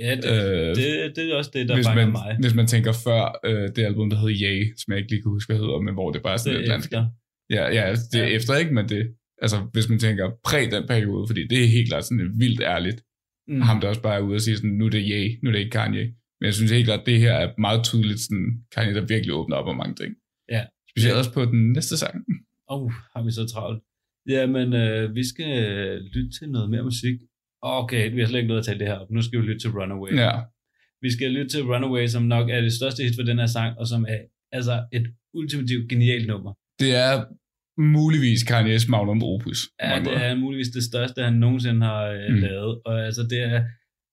Ja, 0.04 0.14
det, 0.22 0.24
Øh, 0.24 0.76
det, 0.76 1.16
det 1.16 1.30
er 1.30 1.34
også 1.36 1.50
det, 1.54 1.68
der 1.68 1.74
hvis, 1.74 1.86
man, 1.94 2.12
mig. 2.12 2.36
hvis 2.40 2.54
man 2.54 2.66
tænker 2.66 2.92
før 3.06 3.40
øh, 3.44 3.68
det 3.76 3.82
album, 3.90 4.10
der 4.10 4.16
hedder 4.22 4.36
Yay, 4.42 4.72
som 4.80 4.92
jeg 4.92 4.98
ikke 5.00 5.10
lige 5.12 5.22
kan 5.22 5.30
huske, 5.30 5.48
hvad 5.52 5.60
hedder, 5.62 5.80
men 5.80 5.94
hvor 5.94 6.10
det 6.10 6.22
bare 6.22 6.32
er 6.32 6.36
sådan 6.36 6.58
Det 6.60 6.68
landskab. 6.68 6.98
efter. 6.98 7.06
Ja, 7.50 7.64
ja, 7.76 7.82
altså, 7.90 8.04
det 8.12 8.20
er 8.20 8.26
Ja. 8.28 8.36
efter, 8.36 8.56
ikke? 8.62 8.74
Men 8.74 8.88
det, 8.88 9.02
altså, 9.42 9.56
hvis 9.72 9.88
man 9.88 9.98
tænker 9.98 10.30
præg 10.44 10.70
den 10.70 10.84
periode, 10.92 11.24
fordi 11.28 11.42
det 11.52 11.58
er 11.64 11.68
helt 11.76 11.88
klart 11.90 12.04
sådan 12.04 12.20
et 12.26 12.32
vildt 12.42 12.60
ærligt. 12.74 12.98
Mm. 13.48 13.60
Ham 13.60 13.80
der 13.80 13.88
også 13.88 14.02
bare 14.02 14.16
er 14.16 14.20
ude 14.20 14.34
og 14.34 14.40
sige 14.40 14.56
sådan, 14.56 14.70
nu 14.70 14.84
er 14.86 14.90
det 14.90 15.04
Ye, 15.12 15.38
nu 15.42 15.48
er 15.48 15.52
det 15.52 15.58
ikke 15.58 15.70
Kanye. 15.80 16.04
Men 16.38 16.44
jeg 16.48 16.54
synes 16.54 16.70
helt 16.72 16.84
klart, 16.84 17.00
at 17.00 17.06
det 17.06 17.18
her 17.20 17.32
er 17.32 17.48
meget 17.58 17.84
tydeligt 17.84 18.20
sådan, 18.20 18.46
Kanye, 18.74 18.94
der 18.94 19.04
virkelig 19.14 19.34
åbner 19.34 19.56
op 19.56 19.68
om 19.72 19.76
mange 19.76 19.94
ting. 19.94 20.14
Ja. 20.54 20.62
Specielt 20.90 21.14
Ja. 21.14 21.18
også 21.18 21.32
på 21.32 21.44
den 21.44 21.72
næste 21.72 21.96
sang. 21.96 22.14
Åh, 22.70 22.82
oh, 22.82 22.90
har 23.16 23.22
vi 23.24 23.30
så 23.30 23.44
travlt. 23.54 23.82
Jamen, 24.28 24.72
øh, 24.72 25.14
vi 25.14 25.24
skal 25.32 25.54
lytte 26.14 26.30
til 26.38 26.46
noget 26.50 26.70
mere 26.70 26.82
musik. 26.82 27.16
Okay, 27.82 28.12
vi 28.14 28.20
har 28.20 28.26
slet 28.28 28.38
ikke 28.38 28.48
noget 28.48 28.58
at 28.60 28.66
tage 28.66 28.78
det 28.78 28.86
her 28.86 28.94
op. 28.94 29.10
Nu 29.10 29.22
skal 29.22 29.40
vi 29.40 29.46
lytte 29.46 29.60
til 29.60 29.70
Runaway. 29.70 30.12
Ja. 30.16 30.30
Vi 31.02 31.10
skal 31.10 31.30
lytte 31.30 31.48
til 31.48 31.62
Runaway, 31.64 32.06
som 32.06 32.22
nok 32.22 32.50
er 32.50 32.60
det 32.60 32.72
største 32.72 33.02
hit 33.02 33.14
for 33.18 33.22
den 33.22 33.38
her 33.38 33.46
sang, 33.46 33.78
og 33.78 33.86
som 33.86 34.04
er 34.08 34.18
altså 34.52 34.84
et 34.92 35.06
ultimativt 35.34 35.88
genialt 35.88 36.26
nummer. 36.26 36.52
Det 36.80 36.94
er 36.94 37.24
muligvis 37.80 38.40
Kanye's 38.50 38.90
magnum 38.90 39.22
opus. 39.22 39.58
Ja, 39.82 40.00
det 40.04 40.24
er 40.24 40.34
muligvis 40.34 40.68
det 40.68 40.82
største, 40.84 41.22
han 41.22 41.32
nogensinde 41.34 41.86
har 41.86 42.02
øh, 42.06 42.28
Mm. 42.28 42.34
mm. 42.34 42.40
lavet. 42.42 42.80
Og 42.84 43.04
altså, 43.06 43.22
det 43.22 43.40
er, 43.42 43.64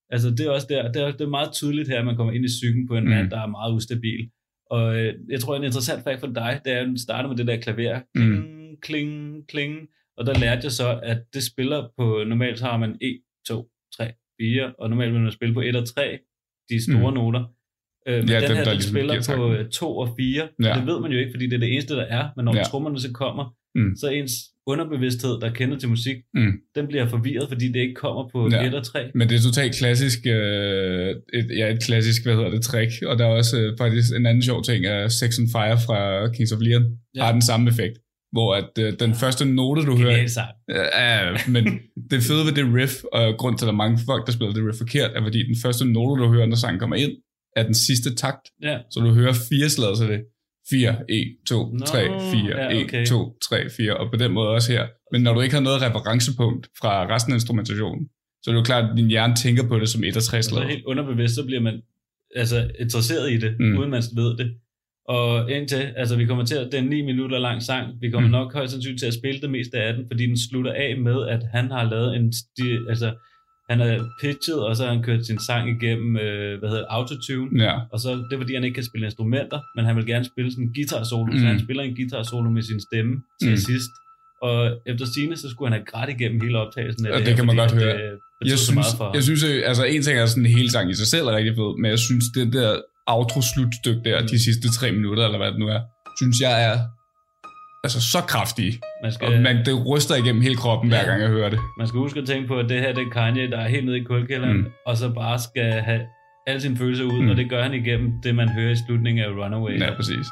altså, 0.10 0.30
det 0.30 0.40
er 0.46 0.50
også 0.50 0.68
der, 0.70 0.92
det 0.92 1.02
er, 1.02 1.12
det 1.12 1.22
er 1.22 1.30
meget 1.30 1.52
tydeligt 1.54 1.90
her, 1.90 2.00
at 2.00 2.06
man 2.06 2.16
kommer 2.16 2.34
ind 2.34 2.46
i 2.46 2.48
psyken 2.48 2.88
på 2.88 2.96
en 2.98 3.04
Mm. 3.04 3.10
mm. 3.10 3.16
mand, 3.16 3.30
der 3.32 3.42
er 3.42 3.48
meget 3.48 3.74
ustabil. 3.74 4.30
Og 4.70 4.96
øh, 5.00 5.14
jeg 5.30 5.40
tror, 5.40 5.56
en 5.56 5.64
interessant 5.64 6.04
fakt 6.04 6.20
for 6.20 6.28
dig, 6.28 6.62
det 6.66 6.74
er, 6.74 6.80
at 6.80 6.88
den 6.88 6.98
starter 6.98 7.30
med 7.30 7.38
det 7.38 7.48
der 7.48 7.58
klaver. 7.58 8.00
Kling, 8.16 8.36
Mm. 8.36 8.76
kling, 8.82 9.48
kling. 9.48 9.74
Og 10.18 10.26
der 10.26 10.40
lærte 10.40 10.62
jeg 10.64 10.72
så, 10.72 11.00
at 11.04 11.20
det 11.34 11.44
spiller 11.44 11.90
på, 11.98 12.24
normalt 12.28 12.62
har 12.62 12.78
man 12.78 12.98
1, 13.02 13.20
2, 13.48 13.68
3, 13.98 14.12
4, 14.42 14.74
og 14.80 14.90
normalt 14.90 15.14
vil 15.14 15.22
man 15.22 15.32
spille 15.32 15.54
på 15.54 15.62
1 15.62 15.76
og 15.76 15.88
3, 15.96 16.18
de 16.70 16.84
store 16.84 17.12
Mm. 17.12 17.18
noter. 17.18 17.44
Øh, 18.08 18.20
men 18.20 18.30
Ja, 18.30 18.40
den 18.40 18.48
dem, 18.50 18.58
her, 18.58 18.64
der 18.64 18.74
ligesom 18.74 18.94
spiller 18.96 19.16
på 19.18 19.22
takten. 19.24 19.72
2 19.72 19.98
og 19.98 20.10
4. 20.20 20.48
Ja. 20.64 20.74
Det 20.80 20.86
ved 20.88 21.00
man 21.02 21.12
jo 21.12 21.20
ikke, 21.20 21.32
fordi 21.36 21.46
det 21.46 21.54
er 21.54 21.60
det 21.60 21.72
eneste, 21.74 21.94
der 21.96 22.04
er. 22.20 22.24
Men 22.36 22.46
når 22.46 22.56
Ja. 22.56 22.64
trommerne 22.64 23.00
så 23.00 23.12
kommer, 23.14 23.46
Mm. 23.76 23.96
så 24.02 24.08
ens 24.10 24.32
underbevidsthed, 24.68 25.40
der 25.42 25.50
kender 25.54 25.78
til 25.80 25.90
musik, 25.90 26.16
Mm. 26.34 26.52
den 26.76 26.88
bliver 26.88 27.08
forvirret, 27.08 27.48
fordi 27.50 27.68
det 27.68 27.80
ikke 27.80 27.94
kommer 27.94 28.30
på 28.34 28.50
Ja. 28.52 28.62
ja. 28.62 28.68
1 28.68 28.74
og 28.76 28.84
3. 28.86 29.12
Men 29.16 29.30
det 29.30 29.36
er 29.36 29.42
totalt 29.42 29.76
klassisk, 29.76 30.20
øh, 30.26 31.10
et, 31.34 31.48
ja, 31.60 31.66
et 31.74 31.84
klassisk, 31.84 32.26
hvad 32.26 32.36
hedder 32.36 32.50
det, 32.50 32.62
trick. 32.62 32.92
Og 33.10 33.18
der 33.20 33.26
er 33.26 33.30
også 33.30 33.60
øh, 33.62 33.78
faktisk 33.78 34.16
en 34.16 34.26
anden 34.26 34.44
sjov 34.44 34.64
ting, 34.64 34.86
at 34.86 35.12
Sex 35.12 35.40
on 35.40 35.48
Fire 35.56 35.78
fra 35.88 36.28
Kings 36.36 36.52
of 36.52 36.60
Leon. 36.62 36.86
Ja. 37.16 37.24
har 37.24 37.32
den 37.32 37.42
samme 37.42 37.70
effekt. 37.70 37.96
Hvor 38.36 38.56
at 38.56 38.72
øh, 38.80 38.94
den 39.00 39.14
første 39.16 39.46
note, 39.46 39.82
du 39.82 39.98
hører... 39.98 40.18
Ja, 40.70 41.38
men 41.56 41.64
det 42.12 42.20
fede 42.28 42.46
ved 42.46 42.54
det 42.60 42.66
riff, 42.80 42.94
og 43.14 43.36
grund 43.38 43.58
til, 43.58 43.66
at 43.66 43.68
der 43.68 43.74
er 43.74 43.84
mange 43.86 44.00
folk, 44.06 44.26
der 44.26 44.32
spiller 44.32 44.54
det 44.54 44.68
riff 44.68 44.78
forkert, 44.78 45.12
er 45.16 45.22
fordi 45.24 45.40
den 45.52 45.58
første 45.64 45.86
note, 45.86 46.24
du 46.24 46.28
hører, 46.34 46.46
når 46.46 46.56
sangen 46.56 46.80
kommer 46.80 46.96
ind, 46.96 47.12
er 47.56 47.64
den 47.64 47.74
sidste 47.74 48.16
takt. 48.16 48.46
Ja. 48.64 48.78
Så 48.92 49.00
du 49.00 49.10
hører 49.14 49.34
fire 49.50 49.70
slag, 49.70 49.98
så 49.98 50.04
det 50.04 50.16
er 50.16 50.24
4, 50.70 50.96
1, 51.10 51.36
2, 51.48 51.74
Nå, 51.74 51.86
3, 51.86 51.98
4, 52.32 52.62
ja, 52.62 52.80
1, 52.80 52.84
okay. 52.84 53.06
2, 53.06 53.38
3, 53.50 53.70
4, 53.78 53.98
og 53.98 54.12
på 54.12 54.18
den 54.18 54.32
måde 54.32 54.50
også 54.50 54.72
her. 54.72 54.88
Men 55.12 55.22
når 55.22 55.34
du 55.34 55.42
ikke 55.42 55.56
har 55.56 55.62
noget 55.62 55.82
referencepunkt 55.82 56.68
fra 56.80 57.16
resten 57.16 57.34
af 57.34 57.36
instrumentationen, 57.36 58.08
så 58.42 58.50
er 58.50 58.54
det 58.54 58.60
jo 58.60 58.64
klart, 58.64 58.90
at 58.90 58.98
din 58.98 59.08
hjerne 59.08 59.36
tænker 59.36 59.68
på 59.68 59.80
det 59.80 59.90
som 59.90 60.04
et 60.04 60.16
af 60.16 60.22
tre 60.22 60.44
slag. 60.44 60.68
helt 60.68 60.86
underbevidst, 60.86 61.36
så 61.36 61.46
bliver 61.46 61.62
man 61.62 61.82
altså, 62.36 62.72
interesseret 62.80 63.32
i 63.32 63.38
det, 63.38 63.56
mm. 63.60 63.78
uden 63.78 63.90
man 63.90 64.04
ved 64.16 64.38
det. 64.38 64.48
Og 65.08 65.52
indtil, 65.52 65.84
altså 65.98 66.16
vi 66.16 66.26
kommer 66.26 66.46
til 66.46 66.56
at, 66.56 66.66
det 66.72 66.74
er 66.74 66.82
en 66.82 66.90
9 66.90 67.02
minutter 67.02 67.40
lang 67.40 67.64
sang, 67.64 67.88
vi 68.02 68.10
kommer 68.10 68.28
Mm. 68.28 68.32
nok 68.32 68.54
højst 68.54 68.72
sandsynligt 68.72 69.00
til 69.00 69.08
at 69.08 69.14
spille 69.14 69.42
det 69.42 69.50
meste 69.50 69.78
af 69.78 69.94
den, 69.94 70.04
fordi 70.12 70.26
den 70.26 70.38
slutter 70.50 70.72
af 70.74 70.98
med, 70.98 71.28
at 71.28 71.42
han 71.54 71.72
har 71.72 71.84
lavet 71.90 72.16
en, 72.16 72.34
sti, 72.34 72.78
altså 72.90 73.14
han 73.70 73.80
har 73.80 74.10
pitchet, 74.22 74.60
og 74.68 74.76
så 74.78 74.84
har 74.86 74.94
han 74.94 75.04
kørt 75.04 75.26
sin 75.26 75.40
sang 75.40 75.64
igennem, 75.84 76.18
øh, 76.18 76.60
hvad 76.60 76.70
hedder 76.70 76.84
det, 76.84 76.88
autotune, 76.90 77.64
Ja, 77.64 77.76
og 77.92 78.00
så 78.00 78.10
det 78.12 78.34
er 78.34 78.38
fordi, 78.38 78.54
han 78.54 78.64
ikke 78.64 78.76
kan 78.76 78.84
spille 78.84 79.06
instrumenter, 79.08 79.60
men 79.76 79.86
han 79.86 79.96
vil 79.96 80.06
gerne 80.06 80.26
spille 80.26 80.52
sådan 80.52 80.66
en 80.66 80.74
guitar 80.78 81.04
solo, 81.04 81.32
mm. 81.34 81.40
så 81.40 81.46
han 81.46 81.60
spiller 81.66 81.84
en 81.84 81.96
guitar 81.96 82.24
solo 82.24 82.50
med 82.50 82.62
sin 82.62 82.80
stemme 82.88 83.14
til 83.42 83.50
Mm. 83.52 83.58
sidst. 83.58 83.92
Og 84.42 84.58
efter 84.92 85.06
sine 85.16 85.38
så 85.38 85.48
skulle 85.50 85.68
han 85.72 85.78
have 85.80 85.86
grædt 85.92 86.10
igennem 86.16 86.42
hele 86.42 86.58
optagelsen 86.64 87.06
af 87.08 87.12
Og 87.12 87.20
det 87.20 87.28
her, 87.28 87.36
kan 87.36 87.46
man 87.46 87.56
fordi 87.58 87.60
godt 87.74 87.84
høre. 87.84 87.94
Det, 87.98 88.20
betød 88.40 88.52
jeg 88.52 88.60
synes, 88.60 88.76
meget 88.76 88.96
for 88.98 89.06
ham. 89.06 89.14
jeg 89.18 89.24
synes, 89.24 89.44
øh, 89.44 89.62
altså 89.70 89.84
en 89.84 90.02
ting 90.02 90.16
er 90.20 90.26
sådan, 90.26 90.46
hele 90.46 90.70
sangen 90.72 90.92
i 90.92 90.98
sig 91.02 91.08
selv 91.08 91.26
er 91.30 91.34
rigtig 91.40 91.54
fed, 91.62 91.72
men 91.82 91.88
jeg 91.96 92.00
synes, 92.08 92.26
det 92.36 92.54
der 92.54 92.72
outro-slutstykke 93.08 94.02
der, 94.10 94.22
Mm. 94.22 94.28
de 94.28 94.44
sidste 94.44 94.68
tre 94.78 94.92
minutter, 94.92 95.26
eller 95.26 95.38
hvad 95.38 95.52
det 95.52 95.60
nu 95.60 95.68
er, 95.68 95.80
synes 96.20 96.40
jeg 96.42 96.64
er 96.70 96.78
altså 97.84 98.02
så 98.02 98.22
kraftig. 98.22 98.80
man 99.04 99.12
skal, 99.12 99.28
Og 99.28 99.42
man, 99.42 99.66
det 99.66 99.88
ryster 99.88 100.16
igennem 100.16 100.42
hele 100.42 100.56
kroppen, 100.56 100.90
hver 100.90 101.06
gang 101.06 101.22
jeg 101.22 101.30
hører 101.30 101.50
det. 101.50 101.60
Man 101.78 101.88
skal 101.88 101.98
huske 101.98 102.20
at 102.20 102.28
tænke 102.28 102.48
på, 102.48 102.56
at 102.60 102.70
det 102.70 102.80
her 102.80 102.94
det 102.94 103.04
er 103.08 103.10
Kanye, 103.12 103.52
der 103.52 103.58
er 103.58 103.68
helt 103.68 103.86
nede 103.86 103.98
i 103.98 104.04
kulkælderen, 104.04 104.58
Mm. 104.58 104.64
mm. 104.64 104.72
og 104.86 104.98
så 104.98 105.10
bare 105.10 105.40
skal 105.40 105.72
have 105.72 106.02
alle 106.48 106.62
sine 106.62 106.78
følelser 106.78 107.06
ud, 107.06 107.12
Mm. 107.20 107.24
mm. 107.24 107.30
og 107.30 107.36
det 107.38 107.50
gør 107.50 107.64
han 107.64 107.74
igennem 107.74 108.12
det, 108.24 108.36
man 108.36 108.50
hører 108.50 108.72
i 108.72 108.76
slutningen 108.88 109.24
af 109.26 109.30
Runaway. 109.30 109.80
Ja, 109.80 109.96
præcis. 109.96 110.26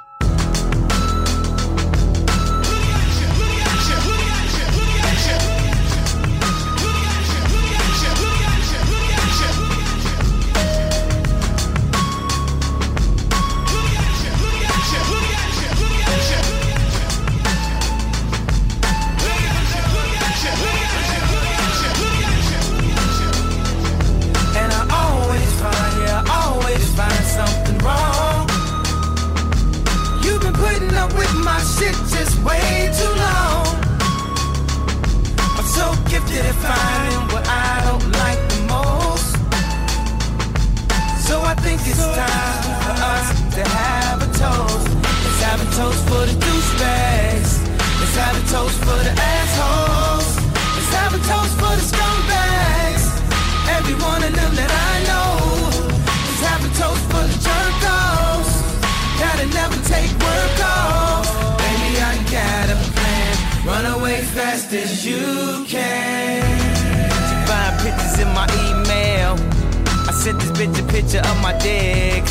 Sent 70.32 70.40
this 70.42 70.52
bitch 70.52 70.80
a 70.80 70.92
picture 70.92 71.20
of 71.20 71.42
my 71.42 71.54
dick. 71.60 72.24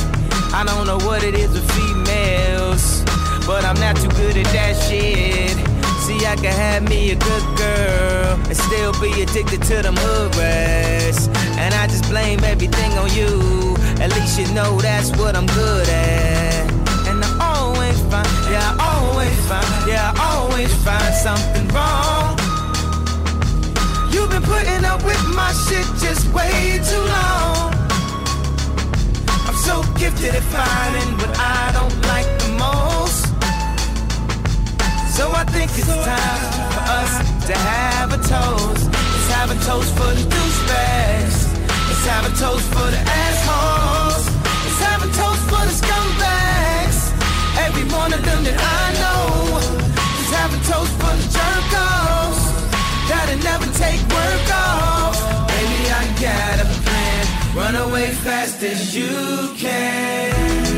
I 0.52 0.64
don't 0.66 0.87
know 0.87 0.99
what 1.07 1.23
it 1.23 1.35
is 1.35 1.50
with 1.50 1.69
females, 1.73 3.02
but 3.47 3.64
I'm 3.64 3.78
not 3.80 3.97
too 3.97 4.09
good 4.11 4.37
at 4.37 4.47
that 4.52 4.75
shit. 4.88 5.57
See, 6.04 6.26
I 6.26 6.35
can 6.37 6.52
have 6.52 6.88
me 6.88 7.12
a 7.12 7.16
good 7.16 7.45
girl 7.57 8.40
and 8.49 8.57
still 8.57 8.92
be 9.00 9.23
addicted 9.23 9.62
to 9.62 9.83
them 9.83 9.97
hood 9.97 10.35
rats. 10.37 11.28
And 11.59 11.75
I 11.75 11.87
just 11.87 12.09
blame 12.09 12.42
everything 12.45 12.92
on 12.99 13.11
you. 13.12 13.76
At 14.02 14.11
least 14.14 14.38
you 14.38 14.52
know 14.54 14.80
that's 14.80 15.11
what 15.19 15.37
I'm 15.37 15.47
good 15.47 15.88
at. 15.88 16.71
And 17.09 17.23
I 17.23 17.30
always 17.54 18.00
find, 18.11 18.28
yeah, 18.50 18.76
I 18.78 19.11
always 19.11 19.38
find, 19.49 19.66
yeah, 19.88 20.12
I 20.16 20.37
always 20.38 20.73
find 20.85 21.14
something 21.14 21.69
wrong. 21.69 22.38
You've 24.12 24.30
been 24.30 24.42
putting 24.42 24.85
up 24.85 25.04
with 25.04 25.23
my 25.35 25.52
shit 25.52 25.87
just 26.00 26.26
way 26.33 26.80
too 26.83 27.04
long. 27.16 27.60
So 29.71 29.85
gifted 29.95 30.35
at 30.35 30.43
finding 30.50 31.11
what 31.21 31.31
I 31.39 31.71
don't 31.79 31.97
like 32.11 32.27
the 32.43 32.50
most. 32.59 33.23
So 35.15 35.31
I 35.31 35.45
think 35.55 35.71
it's 35.79 35.95
time 36.11 36.43
for 36.75 36.85
us 36.99 37.12
to 37.47 37.55
have 37.55 38.09
a 38.11 38.19
toast. 38.19 38.91
Let's 38.91 39.31
have 39.39 39.50
a 39.55 39.59
toast 39.69 39.91
for 39.95 40.11
the 40.19 40.25
douchebags. 40.35 41.39
Let's 41.87 42.07
have 42.12 42.25
a 42.27 42.35
toast 42.35 42.67
for 42.75 42.89
the 42.95 43.03
assholes. 43.23 44.25
Let's 44.65 44.81
have 44.91 45.00
a 45.07 45.11
toast 45.21 45.43
for 45.50 45.62
the 45.71 45.75
scumbags. 45.83 46.99
Every 47.67 47.87
one 47.95 48.11
of 48.12 48.23
them 48.27 48.43
that 48.43 48.59
I 48.59 48.85
know. 48.99 49.23
Let's 49.55 50.33
have 50.35 50.50
a 50.50 50.61
toast 50.67 50.95
for 50.99 51.15
the 51.15 51.27
jerk-offs. 51.37 52.43
Gotta 53.07 53.37
never 53.49 53.69
take 53.79 54.03
work 54.19 54.49
off. 54.50 55.15
Baby, 55.47 55.81
I 55.95 56.03
got 56.19 56.59
a 56.59 56.67
plan. 56.67 56.80
Run 57.54 57.75
away 57.75 58.11
fast 58.12 58.62
as 58.62 58.95
you 58.95 59.52
can. 59.57 60.70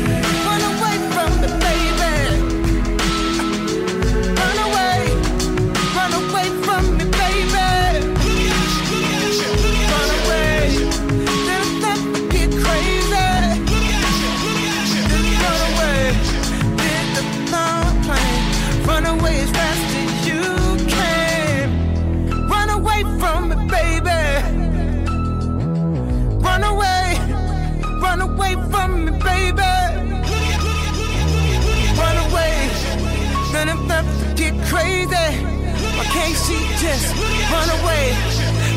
Just 36.83 37.15
run 37.49 37.69
away? 37.79 38.11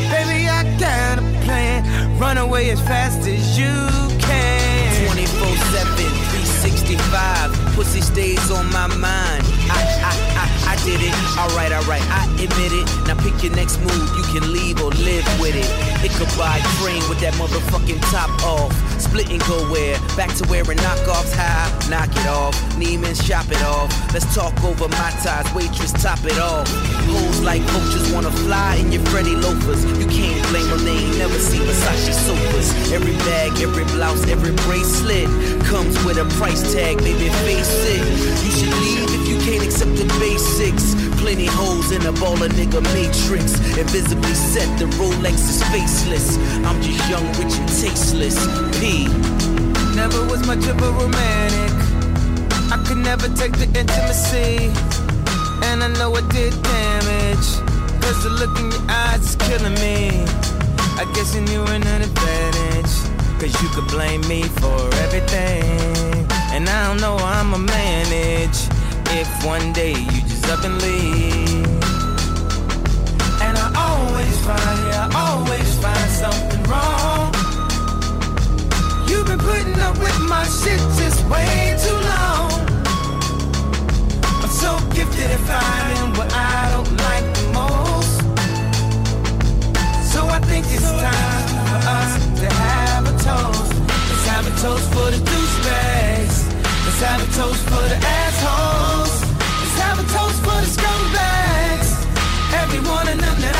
Baby, 0.09 0.47
I 0.47 0.63
got 0.79 1.19
a 1.19 1.25
plan. 1.43 1.83
Run 2.17 2.37
away 2.37 2.69
as 2.71 2.79
fast 2.81 3.27
as 3.27 3.59
you 3.59 3.73
can. 4.17 5.11
24 5.11 5.57
7, 5.75 5.95
365. 5.97 7.51
Pussy 7.75 8.01
stays 8.01 8.49
on 8.49 8.71
my 8.71 8.87
mind. 8.87 9.56
Did 10.87 11.03
it. 11.03 11.13
Alright, 11.35 11.73
alright, 11.73 12.01
I 12.07 12.23
admit 12.39 12.71
it. 12.71 12.87
Now 13.11 13.19
pick 13.19 13.43
your 13.43 13.51
next 13.51 13.75
move. 13.83 14.07
You 14.15 14.23
can 14.31 14.53
leave 14.53 14.79
or 14.79 14.87
live 15.03 15.27
with 15.35 15.51
it. 15.51 15.67
It 15.99 16.15
could 16.15 16.31
buy 16.39 16.63
train 16.79 17.03
with 17.11 17.19
that 17.19 17.33
motherfucking 17.35 17.99
top 18.07 18.31
off. 18.47 18.71
Split 18.95 19.29
and 19.29 19.43
go 19.51 19.67
where? 19.67 19.99
Back 20.15 20.31
to 20.39 20.47
wearing 20.47 20.79
knockoffs. 20.79 21.35
High, 21.35 21.67
knock 21.91 22.07
it 22.15 22.27
off. 22.31 22.55
Neiman, 22.79 23.19
shop 23.19 23.51
it 23.51 23.61
off. 23.67 23.91
Let's 24.13 24.33
talk 24.33 24.55
over 24.63 24.87
my 24.87 25.11
ties. 25.19 25.43
Waitress, 25.53 25.91
top 25.91 26.23
it 26.23 26.39
off. 26.39 26.71
Hoes 27.11 27.41
like 27.41 27.61
vultures 27.75 28.07
wanna 28.13 28.31
fly 28.47 28.75
in 28.75 28.89
your 28.89 29.03
Freddy 29.11 29.35
loafers. 29.35 29.83
You 29.99 30.07
can't 30.07 30.39
blame 30.47 30.69
them, 30.69 30.85
they 30.85 31.03
ain't 31.03 31.17
never 31.17 31.37
seen 31.37 31.67
Versace 31.67 32.15
sofas. 32.15 32.71
Every 32.93 33.15
bag, 33.27 33.59
every 33.59 33.83
blouse, 33.91 34.23
every 34.27 34.55
bracelet 34.63 35.27
comes 35.67 35.99
with 36.05 36.15
a 36.17 36.25
price 36.39 36.63
tag, 36.71 36.99
baby, 36.99 37.27
face 37.43 37.75
it. 37.91 37.99
You 38.45 38.51
should 38.55 38.73
leave 38.79 39.11
if 39.11 39.27
you 39.27 39.37
can't 39.43 39.63
accept 39.67 39.95
the 39.95 40.07
basics. 40.77 41.21
Plenty 41.21 41.45
holes 41.45 41.91
in 41.91 42.01
a 42.05 42.13
baller 42.13 42.49
nigga 42.49 42.81
matrix. 42.93 43.59
Invisibly 43.77 44.33
set, 44.33 44.67
the 44.79 44.85
Rolex 44.97 45.33
is 45.33 45.63
faceless. 45.71 46.37
I'm 46.65 46.81
just 46.81 47.09
young, 47.09 47.25
rich, 47.33 47.53
and 47.57 47.69
tasteless. 47.69 48.37
P. 48.79 49.07
Never 49.95 50.25
was 50.25 50.45
much 50.45 50.65
of 50.67 50.81
a 50.81 50.91
romantic. 50.91 51.73
I 52.71 52.83
could 52.87 52.97
never 52.97 53.27
take 53.29 53.53
the 53.53 53.67
intimacy. 53.77 54.71
And 55.63 55.83
I 55.83 55.89
know 55.97 56.15
I 56.15 56.21
did 56.29 56.53
damage. 56.61 57.49
Cause 58.01 58.23
the 58.23 58.29
look 58.29 58.57
in 58.59 58.71
your 58.71 58.85
eyes 58.89 59.21
is 59.21 59.35
killing 59.35 59.73
me. 59.75 60.25
I 61.01 61.05
guess 61.13 61.35
you 61.35 61.41
knew 61.41 61.63
an 61.63 61.83
advantage. 61.83 62.93
Cause 63.39 63.53
you 63.61 63.69
could 63.69 63.87
blame 63.87 64.21
me 64.27 64.43
for 64.43 64.79
everything. 65.05 66.25
And 66.53 66.67
I 66.69 66.87
don't 66.87 67.01
know 67.01 67.17
I'ma 67.17 67.57
manage. 67.57 68.57
If 69.09 69.45
one 69.45 69.73
day 69.73 69.91
you 69.91 70.21
just 70.27 70.36
up 70.49 70.63
and 70.63 70.81
leave. 70.81 71.65
And 73.43 73.57
I 73.57 73.67
always 73.75 74.35
find, 74.45 74.79
yeah, 74.87 75.09
I 75.11 75.19
always 75.35 75.69
find 75.83 76.09
something 76.23 76.63
wrong. 76.71 77.33
You've 79.09 79.27
been 79.27 79.39
putting 79.39 79.77
up 79.81 79.97
with 79.99 80.19
my 80.21 80.43
shit 80.45 80.79
just 80.99 81.19
way 81.27 81.75
too 81.83 81.99
long. 82.13 82.51
I'm 84.41 84.53
so 84.63 84.79
gifted 84.95 85.31
at 85.35 85.41
finding 85.51 86.17
what 86.17 86.31
I 86.33 86.71
don't 86.73 86.91
like 87.07 87.27
the 87.37 87.45
most. 87.59 88.17
So 90.13 90.19
I 90.27 90.39
think 90.49 90.65
it's 90.69 90.91
time 91.05 91.47
for 91.69 91.81
us 91.99 92.11
to 92.39 92.47
have 92.47 93.03
a 93.05 93.15
toast. 93.27 93.73
Let's 94.09 94.27
have 94.31 94.45
a 94.47 94.53
toast 94.63 94.87
for 94.93 95.07
the 95.11 95.19
douchebags. 95.29 96.37
Let's 96.85 97.01
have 97.01 97.21
a 97.21 97.29
toast 97.35 97.63
for 97.63 97.83
the 97.91 97.97
assholes. 97.99 99.26
Toast 100.13 100.39
for 100.41 100.57
the 100.63 100.69
scumbags. 100.75 101.89
Every 102.53 102.79
one 102.79 103.07
of 103.07 103.17
them 103.19 103.41
that 103.41 103.56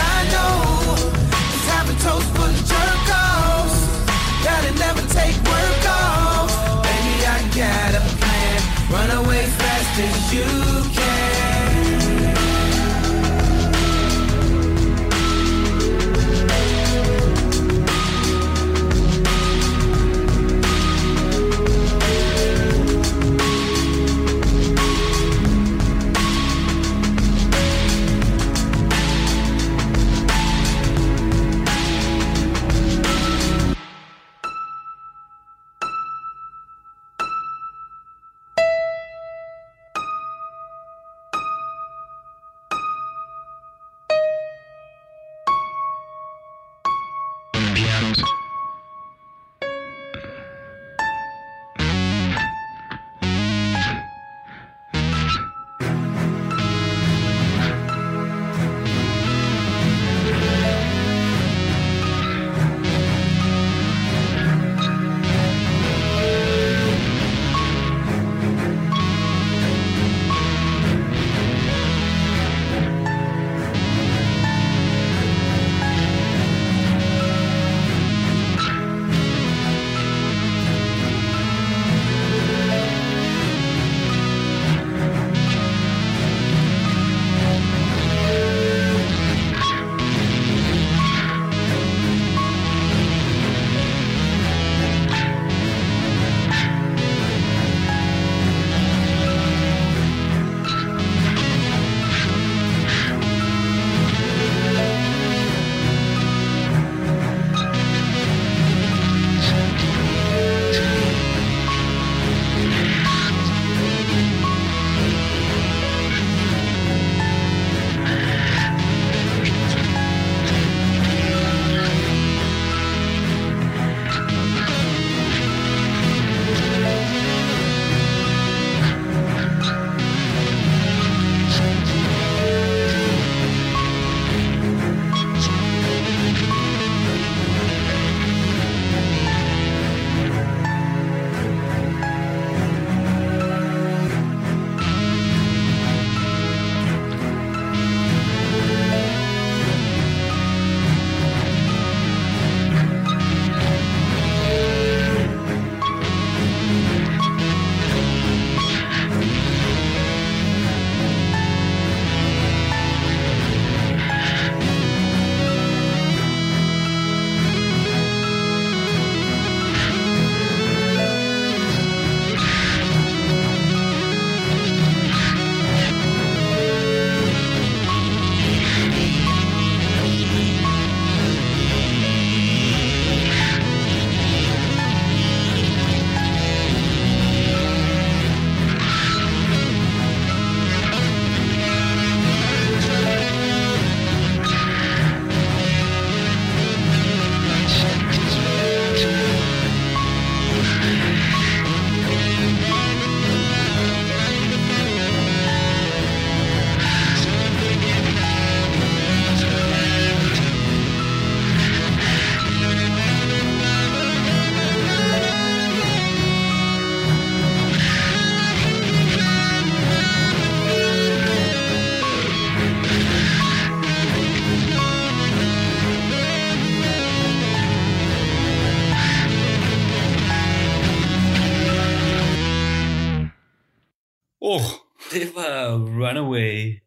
Runaway. 236.08 236.80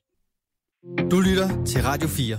Du 1.10 1.20
lytter 1.20 1.64
til 1.64 1.82
Radio 1.82 2.08
4. 2.08 2.38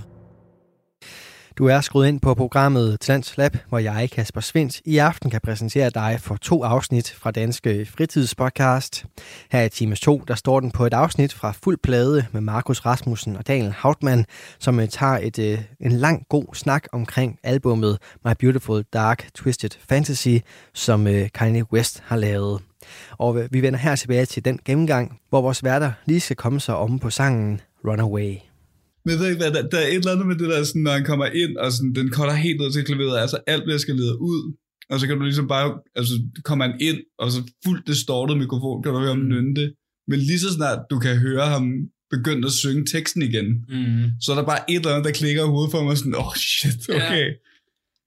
Du 1.58 1.66
er 1.66 1.80
skruet 1.80 2.08
ind 2.08 2.20
på 2.20 2.34
programmet 2.34 3.00
Tlands 3.00 3.36
Lab, 3.36 3.56
hvor 3.68 3.78
jeg, 3.78 4.10
Kasper 4.10 4.40
Svindt, 4.40 4.80
i 4.84 4.98
aften 4.98 5.30
kan 5.30 5.40
præsentere 5.40 5.90
dig 5.90 6.18
for 6.20 6.36
to 6.36 6.64
afsnit 6.64 7.10
fra 7.10 7.30
Danske 7.30 7.86
Fritidspodcast. 7.86 9.04
Her 9.52 9.62
i 9.62 9.68
Times 9.68 10.00
2, 10.00 10.22
der 10.28 10.34
står 10.34 10.60
den 10.60 10.70
på 10.70 10.86
et 10.86 10.94
afsnit 10.94 11.32
fra 11.32 11.52
Fuld 11.52 11.78
Plade 11.82 12.26
med 12.32 12.40
Markus 12.40 12.80
Rasmussen 12.86 13.36
og 13.36 13.46
Daniel 13.46 13.72
Hautmann, 13.72 14.24
som 14.58 14.80
øh, 14.80 14.88
tager 14.88 15.18
et, 15.22 15.38
øh, 15.38 15.58
en 15.80 15.92
lang 15.92 16.26
god 16.28 16.54
snak 16.54 16.84
omkring 16.92 17.38
albummet 17.42 17.98
My 18.24 18.32
Beautiful 18.38 18.84
Dark 18.92 19.30
Twisted 19.34 19.70
Fantasy, 19.88 20.36
som 20.74 21.06
øh, 21.06 21.28
Kanye 21.34 21.72
West 21.72 22.02
har 22.06 22.16
lavet. 22.16 22.62
Og 23.10 23.42
øh, 23.42 23.48
vi 23.52 23.62
vender 23.62 23.78
her 23.78 23.96
tilbage 23.96 24.26
til 24.26 24.44
den 24.44 24.58
gennemgang, 24.64 25.20
hvor 25.28 25.42
vores 25.42 25.64
værter 25.64 25.92
lige 26.06 26.20
skal 26.20 26.36
komme 26.36 26.60
sig 26.60 26.76
om 26.76 26.98
på 26.98 27.10
sangen 27.10 27.60
Runaway. 27.88 28.34
Men 29.04 29.18
ved 29.18 29.26
ikke 29.28 29.42
hvad, 29.42 29.50
der, 29.52 29.68
der 29.68 29.78
er 29.78 29.86
et 29.86 29.94
eller 29.94 30.12
andet 30.12 30.26
med 30.26 30.36
det 30.36 30.48
der, 30.48 30.64
sådan, 30.64 30.82
når 30.82 30.90
han 30.92 31.04
kommer 31.04 31.26
ind, 31.26 31.56
og 31.56 31.72
sådan, 31.72 31.94
den 31.94 32.10
kolder 32.10 32.34
helt 32.34 32.60
ned 32.60 32.72
til 32.72 32.84
klaveret, 32.84 33.18
altså 33.20 33.38
alt 33.46 33.62
bliver 33.64 33.78
skaleret 33.78 34.16
ud, 34.16 34.52
og 34.90 35.00
så 35.00 35.06
kan 35.06 35.16
du 35.16 35.22
ligesom 35.22 35.48
bare, 35.48 35.78
altså 35.96 36.14
kommer 36.44 36.64
han 36.66 36.74
ind, 36.80 36.96
og 37.18 37.30
så 37.30 37.42
fuldt 37.64 37.86
distortet 37.86 38.38
mikrofon, 38.38 38.82
kan 38.82 38.92
du 38.92 38.98
høre 38.98 39.08
ham 39.08 39.18
nynne 39.18 39.54
det. 39.54 39.72
Men 40.08 40.18
lige 40.18 40.38
så 40.38 40.52
snart 40.52 40.78
du 40.90 40.98
kan 40.98 41.16
høre 41.16 41.46
ham 41.46 41.72
begynde 42.10 42.46
at 42.46 42.52
synge 42.52 42.84
teksten 42.92 43.22
igen, 43.22 43.46
Mm. 43.68 44.10
så 44.20 44.32
er 44.32 44.36
der 44.36 44.44
bare 44.44 44.70
et 44.70 44.76
eller 44.76 44.90
andet, 44.90 45.04
der 45.04 45.10
klikker 45.12 45.42
i 45.44 45.46
hovedet 45.46 45.70
for 45.70 45.82
mig, 45.84 45.98
sådan, 45.98 46.14
oh 46.14 46.34
shit, 46.36 46.88
okay. 46.88 47.26
Ja. 47.26 47.32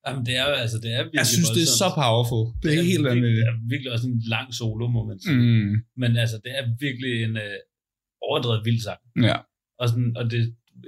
Jamen, 0.07 0.23
det 0.27 0.35
er, 0.41 0.45
altså, 0.65 0.77
det 0.83 0.89
er 0.97 1.01
virkelig 1.03 1.17
Jeg 1.21 1.27
synes, 1.35 1.49
det 1.57 1.61
er 1.67 1.71
så 1.83 1.89
voldsomt. 1.89 2.01
powerful. 2.03 2.43
Det 2.63 2.69
er 2.69 2.75
helt 2.75 2.87
virkelig, 2.87 3.03
vanvittigt. 3.11 3.45
Det 3.45 3.53
er 3.53 3.69
virkelig 3.73 3.91
også 3.95 4.07
en 4.13 4.21
lang 4.35 4.47
solo, 4.59 4.85
må 4.97 5.01
man 5.11 5.17
sige. 5.25 5.37
Mm, 5.65 5.73
Men 6.01 6.11
altså, 6.23 6.37
det 6.43 6.51
er 6.59 6.63
virkelig 6.85 7.13
en 7.27 7.35
øh, 7.45 7.57
overdrevet 8.27 8.61
vild 8.67 8.81
sang. 8.87 9.01
ja. 9.29 9.37
Og, 9.81 9.85
sådan, 9.89 10.11
og 10.19 10.23
det, 10.31 10.41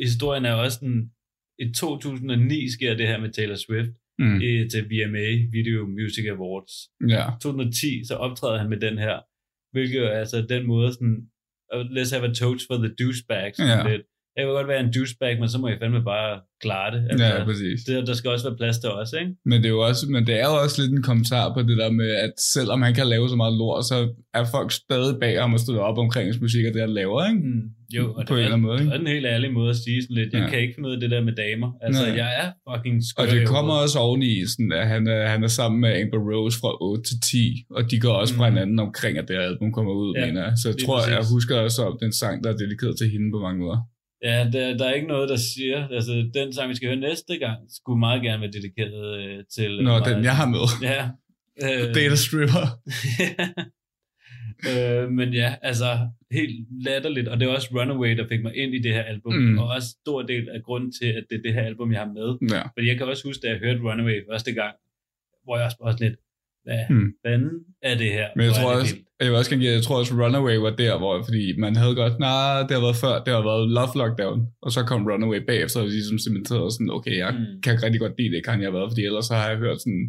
historien 0.10 0.44
er 0.46 0.52
jo 0.56 0.60
også 0.66 0.78
sådan, 0.82 1.04
i 1.64 1.66
2009 1.74 2.70
sker 2.78 2.92
det 3.00 3.08
her 3.08 3.20
med 3.24 3.32
Taylor 3.38 3.56
Swift 3.68 3.94
Mm, 4.20 4.42
i, 4.42 4.52
til 4.72 4.82
VMA, 4.92 5.28
Video 5.58 5.80
Music 6.00 6.26
Awards. 6.36 6.74
ja. 7.16 7.24
2010, 7.42 8.06
så 8.10 8.14
optræder 8.26 8.58
han 8.62 8.70
med 8.70 8.80
den 8.88 8.98
her, 8.98 9.16
hvilket 9.74 10.02
er 10.06 10.10
altså 10.24 10.38
den 10.54 10.68
måde 10.68 10.94
sådan, 10.94 11.18
let's 11.96 12.12
have 12.16 12.30
a 12.30 12.34
toast 12.34 12.64
for 12.70 12.78
the 12.84 12.92
douchebag, 13.00 13.56
sådan 13.56 13.78
Ja. 13.86 13.90
lidt. 13.92 14.06
Jeg 14.38 14.46
vil 14.48 14.54
godt 14.54 14.68
være 14.68 14.80
en 14.80 14.92
douchebag, 14.96 15.40
men 15.40 15.50
så 15.50 15.58
må 15.58 15.68
jeg 15.68 15.78
fandme 15.82 16.04
bare 16.04 16.40
klare 16.62 16.90
det. 16.96 17.02
Altså, 17.10 17.26
Ja, 17.26 17.44
præcis. 17.44 17.84
det, 17.88 18.08
der 18.08 18.14
skal 18.14 18.30
også 18.32 18.46
være 18.50 18.58
plads 18.58 18.78
til 18.80 18.90
os, 18.90 19.14
ikke? 19.22 19.32
Men 19.46 19.58
det, 19.62 19.66
er 19.66 19.70
jo 19.70 19.80
også, 19.80 20.04
men 20.10 20.28
det 20.28 20.36
er 20.42 20.48
jo 20.52 20.56
også 20.64 20.82
lidt 20.82 20.92
en 20.98 21.04
kommentar 21.04 21.54
på 21.54 21.60
det 21.70 21.78
der 21.78 21.92
med, 21.92 22.10
at 22.26 22.34
selvom 22.56 22.82
han 22.82 22.94
kan 22.94 23.08
lave 23.08 23.30
så 23.30 23.36
meget 23.36 23.54
lort, 23.62 23.86
så 23.86 23.98
er 24.34 24.44
folk 24.56 24.72
stadig 24.72 25.16
bag 25.24 25.42
ham 25.42 25.54
og 25.54 25.60
støtter 25.60 25.82
op 25.82 25.98
omkring 25.98 26.26
hans 26.28 26.42
musik 26.42 26.66
og 26.68 26.74
det, 26.74 26.82
han 26.82 26.90
laver, 27.02 27.20
ikke? 27.30 27.40
Mm, 27.48 27.62
jo, 27.98 28.04
og 28.18 28.24
På 28.28 28.34
det 28.36 28.40
en 28.40 28.40
er, 28.40 28.44
eller 28.44 28.54
anden 28.58 28.68
måde, 28.68 28.80
ikke? 28.80 28.90
det 28.92 28.96
er 28.98 29.02
en 29.02 29.08
helt 29.18 29.26
ærlig 29.26 29.54
måde 29.54 29.70
at 29.70 29.76
sige 29.86 30.00
sådan 30.04 30.16
lidt, 30.20 30.34
jeg 30.34 30.42
Ja. 30.42 30.50
kan 30.50 30.60
ikke 30.60 30.74
finde 30.76 30.90
ud 30.90 30.94
af 30.94 31.00
det 31.00 31.12
der 31.12 31.22
med 31.30 31.34
damer. 31.44 31.70
Altså, 31.86 32.04
Nej. 32.06 32.16
jeg 32.22 32.30
er 32.44 32.48
fucking 32.70 32.98
skør 33.10 33.24
Og 33.24 33.28
i 33.30 33.40
det 33.40 33.48
kommer 33.48 33.74
også 33.74 33.98
oveni, 34.00 34.32
sådan, 34.54 34.72
at 34.82 34.88
han 34.94 35.08
er, 35.08 35.28
han 35.34 35.44
er 35.44 35.52
sammen 35.60 35.78
med 35.82 35.92
Amber 36.02 36.22
Rose 36.30 36.60
fra 36.62 36.72
8 36.82 37.04
til 37.10 37.18
10, 37.22 37.66
og 37.78 37.92
de 37.92 38.00
går 38.00 38.14
også 38.22 38.34
fra 38.40 38.50
Mm. 38.50 38.54
hinanden 38.54 38.80
omkring, 38.80 39.18
at 39.18 39.26
det 39.28 39.36
album 39.50 39.70
kommer 39.78 39.94
ud, 40.02 40.10
Ja, 40.18 40.26
mener 40.26 40.42
jeg. 40.46 40.54
Så 40.62 40.66
jeg 40.70 40.78
tror, 40.86 40.98
jeg 41.10 41.18
præcis. 41.18 41.32
husker 41.36 41.56
også 41.68 41.80
om 41.90 41.98
den 42.04 42.12
sang, 42.22 42.44
der 42.44 42.50
er 42.54 42.58
dedikeret 42.64 42.94
til 42.98 43.08
hende 43.14 43.28
på 43.36 43.40
mange 43.48 43.60
måder. 43.66 43.80
Ja, 44.24 44.50
der, 44.54 44.78
der 44.78 44.86
er 44.86 44.94
ikke 44.94 45.08
noget, 45.08 45.30
der 45.30 45.36
siger, 45.36 45.88
altså 45.88 46.30
den 46.34 46.54
sang, 46.54 46.70
vi 46.70 46.76
skal 46.76 46.88
høre 46.88 47.00
næste 47.00 47.38
gang, 47.38 47.58
skulle 47.70 48.00
meget 48.00 48.22
gerne 48.22 48.42
være 48.42 48.52
dedikeret 48.52 49.20
øh, 49.20 49.44
til... 49.56 49.84
Nå, 49.84 49.98
øh, 49.98 50.06
den 50.06 50.24
jeg 50.24 50.36
har 50.36 50.48
med. 50.48 50.66
Ja. 50.82 51.10
Øh, 51.64 51.94
Data 51.96 52.16
Stripper. 52.16 52.66
øh, 54.70 55.12
men 55.12 55.34
ja, 55.34 55.56
altså 55.62 56.10
helt 56.32 56.68
latterligt, 56.86 57.28
og 57.28 57.40
det 57.40 57.48
er 57.48 57.54
også 57.54 57.70
Runaway, 57.72 58.18
der 58.18 58.28
fik 58.28 58.42
mig 58.42 58.56
ind 58.56 58.76
i 58.76 58.82
det 58.82 58.94
her 58.94 59.04
album, 59.04 59.34
mm. 59.34 59.58
og 59.58 59.68
også 59.68 59.88
stor 60.02 60.22
del 60.22 60.50
af 60.50 60.64
grunden 60.64 60.92
til, 61.02 61.06
at 61.06 61.26
det 61.30 61.38
er 61.38 61.42
det 61.42 61.54
her 61.54 61.62
album, 61.62 61.92
jeg 61.92 62.00
har 62.00 62.14
med. 62.14 62.56
Ja. 62.56 62.62
Fordi 62.62 62.88
jeg 62.88 62.98
kan 62.98 63.08
også 63.08 63.24
huske, 63.28 63.42
da 63.42 63.48
jeg 63.52 63.60
hørte 63.60 63.80
Runaway 63.80 64.26
første 64.32 64.54
gang, 64.54 64.76
hvor 65.44 65.58
jeg 65.58 65.66
også 65.66 65.78
var 65.82 65.92
sådan 65.92 66.08
lidt, 66.08 66.20
hvad 66.68 66.84
Mm. 66.96 67.10
fanden 67.26 67.54
er 67.90 67.96
det 68.02 68.10
her? 68.18 68.28
Men 68.36 68.44
jeg 68.48 68.54
tror, 68.60 68.70
det 68.72 68.82
også, 68.82 68.96
jeg, 69.20 69.28
vil 69.30 69.38
også 69.42 69.52
jeg 69.74 69.84
tror 69.86 69.98
også, 70.02 70.14
Runaway 70.24 70.56
var 70.66 70.74
der, 70.84 70.94
hvor, 71.02 71.14
fordi 71.28 71.44
man 71.66 71.74
havde 71.82 71.96
godt, 72.02 72.16
nej, 72.28 72.60
det 72.68 72.74
har 72.78 72.84
været 72.88 73.00
før, 73.06 73.16
det 73.26 73.32
har 73.38 73.44
været 73.52 73.64
Love 73.78 73.94
Lockdown, 74.02 74.40
og 74.66 74.70
så 74.76 74.80
kom 74.90 75.02
Runaway 75.12 75.40
bagefter, 75.52 75.78
og 75.82 75.88
ligesom 75.98 76.18
cementerede 76.26 76.72
sådan, 76.76 76.92
okay, 76.98 77.16
jeg 77.24 77.32
Mm. 77.34 77.40
mm. 77.40 77.62
kan 77.66 77.74
rigtig 77.86 78.00
godt 78.04 78.16
lide 78.20 78.32
det, 78.36 78.42
kan 78.48 78.58
jeg 78.62 78.68
have 78.70 78.78
været, 78.80 78.90
fordi 78.92 79.02
ellers 79.10 79.26
så 79.30 79.34
har 79.40 79.48
jeg 79.52 79.58
hørt 79.66 79.80
sådan 79.86 80.06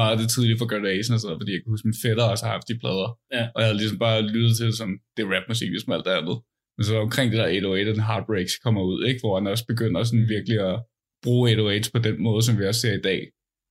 meget 0.00 0.12
af 0.14 0.18
det 0.22 0.28
tidlige 0.34 0.58
fra 0.60 0.68
Graduation 0.72 1.12
og 1.14 1.20
sådan 1.20 1.28
noget, 1.30 1.40
fordi 1.42 1.52
jeg 1.54 1.60
kan 1.62 1.72
huske, 1.74 1.86
min 1.90 2.00
fætter 2.04 2.24
også 2.32 2.44
har 2.46 2.52
haft 2.56 2.68
de 2.70 2.76
plader, 2.82 3.08
Ja. 3.36 3.42
og 3.54 3.58
jeg 3.60 3.66
havde 3.68 3.80
ligesom 3.82 3.98
bare 4.06 4.18
lyttet 4.34 4.52
til 4.60 4.68
som 4.80 4.88
det 5.14 5.20
er 5.24 5.30
rapmusik, 5.34 5.70
ligesom 5.74 5.92
alt 5.96 6.06
det 6.08 6.14
andet. 6.20 6.36
Men 6.76 6.82
så 6.88 6.92
omkring 7.06 7.26
det 7.32 7.38
der 7.42 7.48
808, 7.48 7.92
den 7.96 8.06
Heartbreaks 8.10 8.54
kommer 8.64 8.82
ud, 8.90 8.98
ikke? 9.08 9.20
hvor 9.22 9.34
han 9.38 9.46
også 9.52 9.64
begynder 9.72 10.00
sådan 10.08 10.28
virkelig 10.36 10.58
at 10.70 10.76
bruge 11.24 11.42
808 11.50 11.90
på 11.96 12.00
den 12.08 12.16
måde, 12.26 12.40
som 12.46 12.54
vi 12.58 12.64
også 12.70 12.80
ser 12.84 12.94
i 13.00 13.04
dag. 13.10 13.20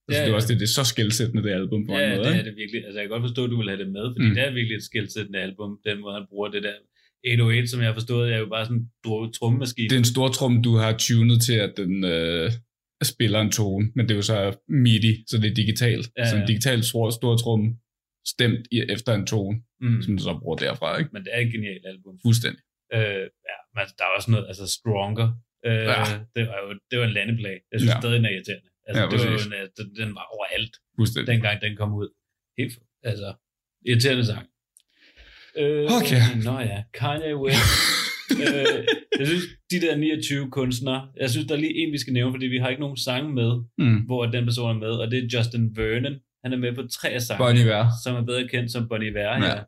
Altså, 0.09 0.19
Ja, 0.19 0.23
det 0.25 0.29
er 0.31 0.35
ja. 0.35 0.39
også 0.39 0.49
det, 0.51 0.57
det 0.61 0.67
er 0.71 0.75
så 0.79 0.85
skældsættende, 0.93 1.41
det 1.45 1.51
album 1.61 1.79
på 1.87 1.91
en 1.93 1.99
Ja, 1.99 2.09
måde. 2.09 2.19
det 2.23 2.29
ikke? 2.31 2.39
er 2.43 2.47
det 2.49 2.55
virkelig. 2.63 2.79
Altså, 2.85 2.97
jeg 2.99 3.05
kan 3.05 3.13
godt 3.15 3.25
forstå, 3.29 3.41
at 3.45 3.51
du 3.53 3.57
vil 3.61 3.69
have 3.73 3.81
det 3.83 3.91
med, 3.97 4.05
fordi 4.15 4.25
Mm. 4.29 4.35
det 4.35 4.41
er 4.47 4.51
virkelig 4.59 4.75
et 4.81 4.85
skældsættende 4.91 5.39
album, 5.47 5.69
den 5.89 5.97
måde, 6.03 6.13
han 6.19 6.25
bruger 6.31 6.47
det 6.55 6.61
der 6.67 6.75
808, 7.31 7.67
som 7.71 7.79
jeg 7.83 7.89
har 7.91 7.97
forstået, 8.01 8.25
er 8.35 8.39
jo 8.43 8.47
bare 8.55 8.65
sådan 8.65 8.77
en 9.27 9.33
trommemaskine. 9.37 9.89
Det 9.89 9.95
er 9.99 10.03
en 10.07 10.13
stor 10.15 10.27
trum, 10.37 10.53
du 10.67 10.71
har 10.83 10.91
tunet 11.07 11.37
til, 11.47 11.57
at 11.67 11.73
den 11.81 11.93
øh, 12.15 12.51
spiller 13.13 13.39
en 13.41 13.51
tone, 13.59 13.85
men 13.95 14.03
det 14.05 14.11
er 14.11 14.19
jo 14.21 14.27
så 14.33 14.37
MIDI, 14.85 15.13
så 15.29 15.35
det 15.41 15.47
er 15.51 15.55
digitalt. 15.63 16.05
Ja, 16.17 16.21
Ja, 16.21 16.29
så 16.29 16.35
en 16.35 16.41
ja. 16.41 16.47
digital 16.53 16.79
stor, 16.91 17.09
stor 17.19 17.33
trum 17.43 17.61
stemt 18.33 18.63
i, 18.71 18.77
efter 18.95 19.11
en 19.19 19.25
tone, 19.33 19.55
mm. 19.81 20.01
som 20.03 20.17
du 20.17 20.23
så 20.23 20.33
bruger 20.41 20.57
derfra, 20.65 20.97
ikke? 20.99 21.09
Men 21.13 21.21
det 21.23 21.31
er 21.35 21.39
et 21.45 21.51
genialt 21.55 21.85
album. 21.93 22.13
Fuldstændig. 22.25 22.61
Øh, 22.95 23.23
ja, 23.49 23.57
men 23.75 23.83
der 23.97 24.03
er 24.09 24.13
også 24.17 24.29
noget, 24.33 24.45
altså 24.51 24.65
Stronger. 24.77 25.29
Øh, 25.67 25.71
Ja. 25.91 25.99
ja. 25.99 26.17
Det 26.35 26.43
var 26.49 26.57
jo 26.63 26.67
det 26.91 26.95
var 26.99 27.05
en 27.11 27.15
landeplag. 27.19 27.57
Jeg 27.71 27.77
synes 27.79 27.91
Ja. 27.91 27.95
ja. 27.97 28.01
stadig, 28.01 28.15
den 28.19 28.25
er 28.25 28.33
irriterende. 28.35 28.68
Altså, 28.89 29.01
Ja, 29.03 29.09
det 29.09 29.19
var 29.19 29.45
en, 29.47 29.53
øh, 29.59 29.67
den, 29.77 29.87
den 30.01 30.09
var 30.17 30.25
overalt, 30.35 30.73
Fuldstændig. 30.97 31.27
dengang 31.33 31.55
den 31.61 31.73
kom 31.81 31.91
ud. 32.01 32.09
Helt, 32.59 32.73
altså, 33.03 33.29
irriterende 33.89 34.25
sang. 34.31 34.45
Øh, 35.57 35.85
Okay. 35.99 36.21
Nå 36.47 36.59
ja, 36.59 36.83
Kanye 36.93 37.35
West. 37.43 37.69
øh, 38.45 38.85
jeg 39.19 39.27
synes, 39.27 39.43
de 39.71 39.81
der 39.81 39.95
29 39.97 40.51
kunstnere, 40.51 41.01
jeg 41.21 41.29
synes, 41.29 41.47
der 41.47 41.55
er 41.55 41.59
lige 41.59 41.75
en, 41.81 41.91
vi 41.93 41.97
skal 41.97 42.13
nævne, 42.13 42.33
fordi 42.33 42.45
vi 42.45 42.57
har 42.57 42.69
ikke 42.69 42.81
nogen 42.81 42.97
sange 42.97 43.33
med, 43.33 43.51
Mm. 43.77 43.97
hvor 44.05 44.25
den 44.25 44.43
person 44.45 44.69
er 44.75 44.79
med, 44.79 44.91
og 45.01 45.11
det 45.11 45.17
er 45.23 45.27
Justin 45.37 45.77
Vernon. 45.77 46.15
Han 46.43 46.53
er 46.53 46.57
med 46.57 46.75
på 46.75 46.83
tre 46.97 47.09
af 47.09 47.21
sangene, 47.21 47.45
Bon 47.45 47.57
Iver. 47.57 47.85
som 48.03 48.15
er 48.15 48.21
bedre 48.25 48.47
kendt 48.47 48.71
som 48.71 48.89
Bon 48.89 49.01
Iver 49.03 49.37
her, 49.37 49.45
Ja. 49.55 49.59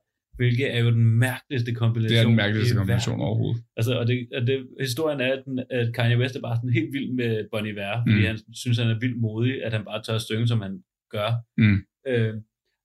Hvilket 0.41 0.67
er 0.75 0.79
jo 0.85 0.89
den 0.99 1.05
mærkeligste 1.27 1.71
kombination. 1.81 2.11
Det 2.15 2.19
er 2.23 2.27
den 2.27 2.35
mærkeligste 2.43 2.75
kombination 2.75 3.13
verden. 3.13 3.25
overhovedet. 3.27 3.63
Altså, 3.77 3.91
og 3.99 4.07
det, 4.07 4.17
og 4.37 4.41
det, 4.47 4.55
historien 4.87 5.19
er, 5.21 5.29
at, 5.37 5.41
den, 5.45 5.55
at 5.79 5.93
Kanye 5.95 6.17
West 6.21 6.35
er 6.35 6.41
bare 6.47 6.55
sådan 6.55 6.73
helt 6.79 6.91
vild 6.93 7.09
med 7.21 7.31
Bon 7.51 7.65
Iver, 7.71 7.97
fordi 8.07 8.19
Mm. 8.21 8.25
han 8.31 8.37
synes, 8.61 8.77
han 8.77 8.89
er 8.93 8.99
vildt 8.99 9.19
modig, 9.21 9.63
at 9.65 9.71
han 9.73 9.83
bare 9.89 10.01
tør 10.03 10.15
at 10.15 10.21
synge, 10.29 10.47
som 10.47 10.61
han 10.65 10.73
gør. 11.15 11.29
Mm. 11.61 11.77
Øh, 12.07 12.33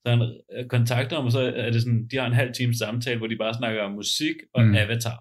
så 0.03 0.07
han 0.13 0.21
øh, 0.57 0.65
kontakter 0.75 1.17
ham, 1.17 1.25
og 1.29 1.33
så 1.33 1.41
er 1.65 1.71
det 1.71 1.83
sådan, 1.83 2.09
de 2.11 2.17
har 2.17 2.27
en 2.27 2.33
halv 2.43 2.53
time 2.59 2.75
samtale, 2.75 3.19
hvor 3.19 3.27
de 3.27 3.37
bare 3.37 3.55
snakker 3.55 3.81
om 3.83 3.93
musik 3.93 4.37
og 4.55 4.61
Mm. 4.67 4.75
Avatar. 4.75 5.19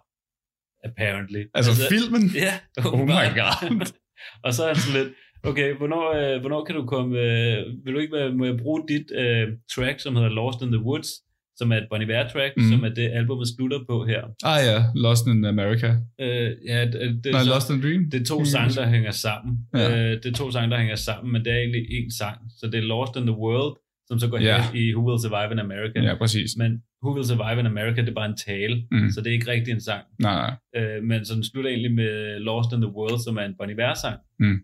Apparently. 0.90 1.44
Altså, 1.54 1.72
filmen? 1.94 2.24
Ja. 2.46 2.54
Oh 2.94 3.00
my 3.00 3.28
god. 3.42 3.56
og 4.46 4.54
så 4.54 4.64
er 4.64 4.68
han 4.68 4.76
sådan 4.76 4.98
lidt, 5.04 5.14
okay, 5.44 5.76
hvornår, 5.80 6.06
øh, 6.14 6.40
hvornår 6.42 6.64
kan 6.66 6.76
du 6.76 6.86
komme, 6.86 7.20
øh, 7.20 7.58
vil 7.86 7.94
du 7.94 8.00
ikke, 8.00 8.14
være- 8.18 8.34
må 8.34 8.46
jeg 8.46 8.58
bruge 8.58 8.82
dit 8.88 9.08
øh, 9.12 9.48
track, 9.76 10.00
som 10.00 10.16
hedder 10.16 10.30
Lost 10.30 10.62
in 10.62 10.68
the 10.72 10.82
Woods, 10.88 11.10
som 11.58 11.72
er 11.72 11.78
et 11.78 11.88
Bon 11.90 12.02
Iver 12.02 12.28
track, 12.34 12.54
Mm. 12.58 12.64
som 12.72 12.84
er 12.84 12.90
det 12.90 13.08
albumet 13.20 13.48
slutter 13.56 13.80
på 13.90 14.06
her. 14.06 14.22
Ah 14.44 14.60
ja, 14.70 14.78
Lost 14.96 15.28
in 15.28 15.46
America. 15.46 15.90
Øh, 16.22 16.52
ja, 16.68 16.86
det, 16.86 17.24
det, 17.24 17.32
Nej, 17.32 17.44
så, 17.44 17.50
Lost 17.54 17.70
in 17.70 17.82
Dream. 17.82 18.02
det 18.12 18.22
er 18.22 18.26
to 18.26 18.40
Mm. 18.40 18.46
sange, 18.46 18.76
der 18.76 18.88
hænger 18.96 19.12
sammen. 19.12 19.54
Ja. 19.74 19.90
Øh, 19.92 20.12
det 20.24 20.26
er 20.26 20.34
to 20.42 20.52
sange, 20.52 20.70
der 20.72 20.78
hænger 20.78 20.96
sammen, 20.96 21.32
men 21.34 21.46
det 21.46 21.54
er 21.54 21.58
egentlig 21.58 21.82
én 21.98 22.18
sang. 22.18 22.38
Så 22.60 22.68
det 22.72 22.78
er 22.78 22.82
Lost 22.94 23.16
in 23.16 23.22
the 23.32 23.38
World, 23.46 23.76
som 24.08 24.20
så 24.20 24.28
går 24.30 24.40
Ja. 24.40 24.62
hen 24.62 24.76
i 24.82 24.94
Who 24.96 25.04
Will 25.08 25.20
Survive 25.26 25.52
in 25.52 25.60
America. 25.60 26.00
Ja, 26.10 26.14
præcis. 26.18 26.50
Men 26.58 26.72
Who 27.04 27.12
Will 27.16 27.28
Survive 27.32 27.60
in 27.60 27.66
America, 27.66 28.02
det 28.02 28.10
er 28.10 28.14
bare 28.22 28.30
en 28.34 28.38
tale, 28.48 28.76
mm. 28.92 29.10
så 29.14 29.22
det 29.22 29.28
er 29.28 29.34
ikke 29.40 29.52
rigtig 29.52 29.72
en 29.72 29.82
sang. 29.82 30.04
Nej, 30.20 30.36
nej. 30.44 30.84
Øh, 30.84 31.04
men 31.04 31.26
så 31.26 31.36
den 31.36 31.44
slutter 31.44 31.70
egentlig 31.70 31.94
med 31.94 32.40
Lost 32.40 32.72
in 32.76 32.82
the 32.82 32.92
World, 32.98 33.20
som 33.26 33.38
er 33.38 33.46
en 33.50 33.56
Bon 33.60 33.70
Iver-sang, 33.70 34.18
Mm. 34.40 34.58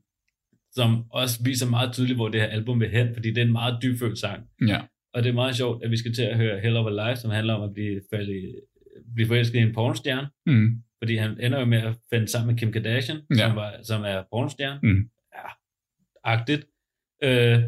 som 0.78 1.04
også 1.12 1.36
viser 1.46 1.70
meget 1.70 1.94
tydeligt, 1.94 2.18
hvor 2.18 2.30
det 2.30 2.42
her 2.42 2.48
album 2.48 2.80
vil 2.80 2.90
hen, 2.90 3.08
fordi 3.14 3.30
det 3.30 3.38
er 3.38 3.46
en 3.46 3.52
meget 3.52 3.76
dybfølt 3.84 4.20
sang. 4.20 4.40
Ja. 4.68 4.80
Og 5.14 5.24
det 5.24 5.30
er 5.30 5.34
meget 5.34 5.56
sjovt, 5.56 5.84
at 5.84 5.92
vi 5.92 5.98
skal 5.98 6.14
til 6.14 6.22
at 6.24 6.38
høre 6.38 6.60
Hell 6.60 6.78
of 6.78 6.88
a 6.88 7.10
Life, 7.10 7.22
som 7.22 7.32
handler 7.32 7.54
om 7.54 7.64
at 7.64 7.74
blive, 7.74 8.02
faldet, 8.14 8.56
blive 9.16 9.28
forelsket 9.28 9.60
i 9.60 9.62
en 9.62 9.74
pornostjerne, 9.74 10.28
Mm. 10.46 10.70
fordi 11.02 11.16
han 11.16 11.32
ender 11.40 11.60
jo 11.60 11.66
med 11.66 11.78
at 11.78 11.94
finde 12.14 12.28
sammen 12.28 12.48
med 12.54 12.60
Kim 12.60 12.72
Kardashian, 12.72 13.18
Ja. 13.30 13.36
som, 13.48 13.56
var, 13.56 13.74
som 13.84 14.02
er 14.04 14.24
pornostjerne. 14.32 14.80
Mm. 14.84 15.10
Ja, 15.36 15.50
agtigt. 16.24 16.66
Øh, 17.24 17.60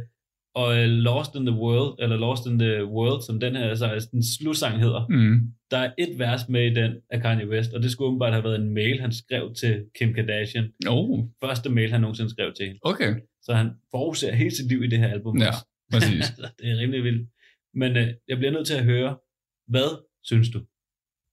og 0.56 0.78
øh, 0.78 0.88
Lost 0.90 1.36
in 1.36 1.46
the 1.46 1.56
World, 1.56 1.96
eller 2.04 2.18
Lost 2.18 2.46
in 2.46 2.60
the 2.60 2.86
World, 2.86 3.22
som 3.22 3.40
den 3.40 3.56
her 3.56 3.76
så 3.76 3.86
er 3.86 4.00
den 4.12 4.24
slutsang 4.24 4.80
hedder, 4.80 5.08
Mm. 5.10 5.40
der 5.72 5.78
er 5.78 5.92
et 5.98 6.20
vers 6.20 6.50
med 6.50 6.72
i 6.72 6.74
den 6.74 6.92
af 7.10 7.22
Kanye 7.22 7.48
West, 7.50 7.74
og 7.74 7.84
det 7.84 7.92
skulle 7.92 8.08
åbenbart 8.08 8.34
have 8.34 8.44
været 8.44 8.60
en 8.62 8.74
mail, 8.74 9.02
han 9.02 9.12
skrev 9.12 9.54
til 9.54 9.86
Kim 10.00 10.14
Kardashian. 10.14 10.72
Oh, 10.88 11.20
Første 11.44 11.70
mail, 11.70 11.92
han 11.92 12.02
nogensinde 12.02 12.30
skrev 12.30 12.54
til 12.54 12.66
hende. 12.66 12.80
okay. 12.84 13.14
Så 13.42 13.54
han 13.54 13.70
forudser 13.92 14.36
hele 14.36 14.56
sit 14.56 14.68
liv 14.70 14.84
i 14.84 14.88
det 14.88 15.00
her 15.00 15.08
album. 15.08 15.38
Ja, 15.42 15.52
præcis. 15.92 16.26
det 16.60 16.72
er 16.72 16.78
rimelig 16.78 17.04
vildt. 17.04 17.30
Men 17.82 17.98
øh, 17.98 18.08
jeg 18.30 18.38
bliver 18.38 18.52
nødt 18.52 18.68
til 18.68 18.74
at 18.74 18.84
høre, 18.84 19.18
hvad 19.68 19.90
synes 20.24 20.50
du? 20.50 20.60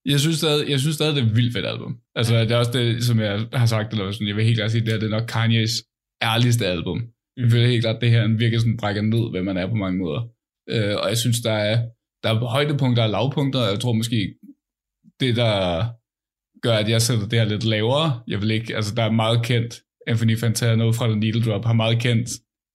Jeg 0.05 0.21
synes 0.21 0.37
stadig, 0.37 0.71
jeg 0.71 0.81
synes 0.81 0.97
stadig 0.97 1.15
det 1.15 1.23
er 1.23 1.27
et 1.27 1.37
vildt 1.37 1.53
fedt 1.53 1.67
album. 1.67 1.93
Altså, 2.15 2.41
det 2.41 2.51
er 2.51 2.57
også 2.57 2.73
det, 2.73 3.05
som 3.05 3.21
jeg 3.21 3.49
har 3.53 3.67
sagt, 3.67 3.93
eller 3.93 4.11
sådan, 4.11 4.29
jeg 4.29 4.37
vil 4.37 4.45
helt 4.45 4.59
klart 4.59 4.71
sige, 4.71 4.85
det 4.87 4.95
er, 4.95 4.99
det 4.99 5.07
er 5.13 5.17
nok 5.19 5.31
Kanye's 5.31 5.75
ærligste 6.23 6.67
album. 6.67 6.99
Mm. 6.99 7.43
Jeg 7.43 7.51
føler 7.51 7.67
helt 7.67 7.85
klart, 7.85 7.97
at 7.97 8.03
det 8.03 8.11
her 8.11 8.29
virkelig 8.29 8.61
sådan 8.61 8.77
brækker 8.77 9.03
ned, 9.03 9.31
hvem 9.31 9.45
man 9.45 9.57
er 9.57 9.67
på 9.67 9.75
mange 9.75 9.99
måder. 9.99 10.23
Øh, 10.71 10.97
og 11.03 11.09
jeg 11.09 11.19
synes, 11.19 11.41
der 11.41 11.53
er, 11.53 11.77
der 12.23 12.31
er 12.31 12.45
højdepunkter 12.57 13.03
og 13.03 13.11
lavpunkter, 13.11 13.61
og 13.61 13.71
jeg 13.71 13.81
tror 13.81 13.93
måske, 13.93 14.35
det 15.21 15.37
der 15.37 15.55
gør, 16.63 16.77
at 16.77 16.89
jeg 16.89 17.03
sætter 17.03 17.29
det 17.29 17.39
her 17.39 17.49
lidt 17.49 17.65
lavere, 17.65 18.23
jeg 18.27 18.41
vil 18.41 18.51
ikke, 18.51 18.77
altså 18.77 18.95
der 18.95 19.03
er 19.03 19.11
meget 19.11 19.45
kendt, 19.45 19.83
Anthony 20.07 20.39
Fantano 20.39 20.93
fra 20.93 21.07
The 21.07 21.21
Needle 21.21 21.43
Drop 21.43 21.65
har 21.65 21.73
meget 21.73 22.03
kendt 22.03 22.29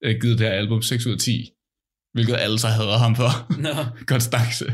øh, 0.03 0.15
givet 0.21 0.39
det 0.39 0.47
her 0.47 0.53
album 0.53 0.81
6 0.81 1.05
ud 1.05 1.11
af 1.11 1.19
10, 1.19 1.51
hvilket 2.15 2.35
alle 2.43 2.57
så 2.59 2.67
hader 2.77 2.97
ham 3.05 3.15
for. 3.21 3.31
Nå, 3.65 3.73
godt 4.11 4.23
stakse. 4.23 4.65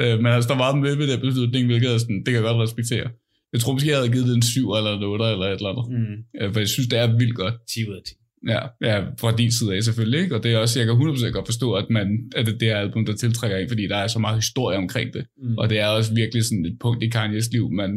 Øh, 0.00 0.16
men 0.22 0.32
han 0.32 0.42
står 0.42 0.56
meget 0.62 0.78
med 0.78 0.96
ved 0.96 1.06
det 1.12 1.20
beslutning, 1.20 1.66
hvilket 1.66 1.94
er 1.94 1.98
sådan, 1.98 2.16
det 2.16 2.30
kan 2.32 2.34
jeg 2.34 2.42
godt 2.42 2.62
respektere. 2.66 3.06
Jeg 3.52 3.60
tror 3.60 3.72
måske, 3.72 3.88
jeg 3.88 3.98
havde 3.98 4.12
givet 4.12 4.28
det 4.28 4.34
en 4.36 4.42
7 4.42 4.72
eller 4.78 4.92
en 4.96 5.02
8 5.02 5.24
eller 5.24 5.46
et 5.46 5.52
eller 5.60 5.72
andet. 5.72 5.86
mm, 5.98 6.16
Øh, 6.40 6.52
for 6.52 6.60
jeg 6.60 6.68
synes, 6.68 6.88
det 6.88 6.98
er 6.98 7.06
vildt 7.20 7.34
godt. 7.34 7.54
10 7.74 7.88
ud 7.88 7.94
af 7.94 8.02
10. 8.06 8.14
Ja, 8.54 8.60
ja, 8.88 8.96
fra 9.20 9.36
din 9.36 9.52
side 9.52 9.74
af 9.74 9.82
selvfølgelig, 9.82 10.20
ikke? 10.20 10.34
Og 10.36 10.42
det 10.42 10.52
er 10.52 10.58
også, 10.58 10.78
jeg 10.80 10.86
kan 10.86 10.96
100% 10.96 11.30
godt 11.30 11.46
forstå, 11.46 11.72
at, 11.72 11.86
man, 11.90 12.06
at 12.36 12.46
det 12.60 12.68
er 12.70 12.76
album, 12.76 13.06
der 13.06 13.16
tiltrækker 13.16 13.56
en, 13.56 13.68
fordi 13.68 13.82
der 13.88 13.96
er 13.96 14.06
så 14.06 14.18
meget 14.18 14.36
historie 14.36 14.78
omkring 14.78 15.14
det. 15.14 15.24
Mm. 15.42 15.58
Og 15.58 15.70
det 15.70 15.78
er 15.80 15.86
også 15.86 16.14
virkelig 16.14 16.44
sådan 16.44 16.66
et 16.66 16.76
punkt 16.80 17.02
i 17.02 17.10
Kanye's 17.16 17.48
liv, 17.52 17.70
man, 17.72 17.90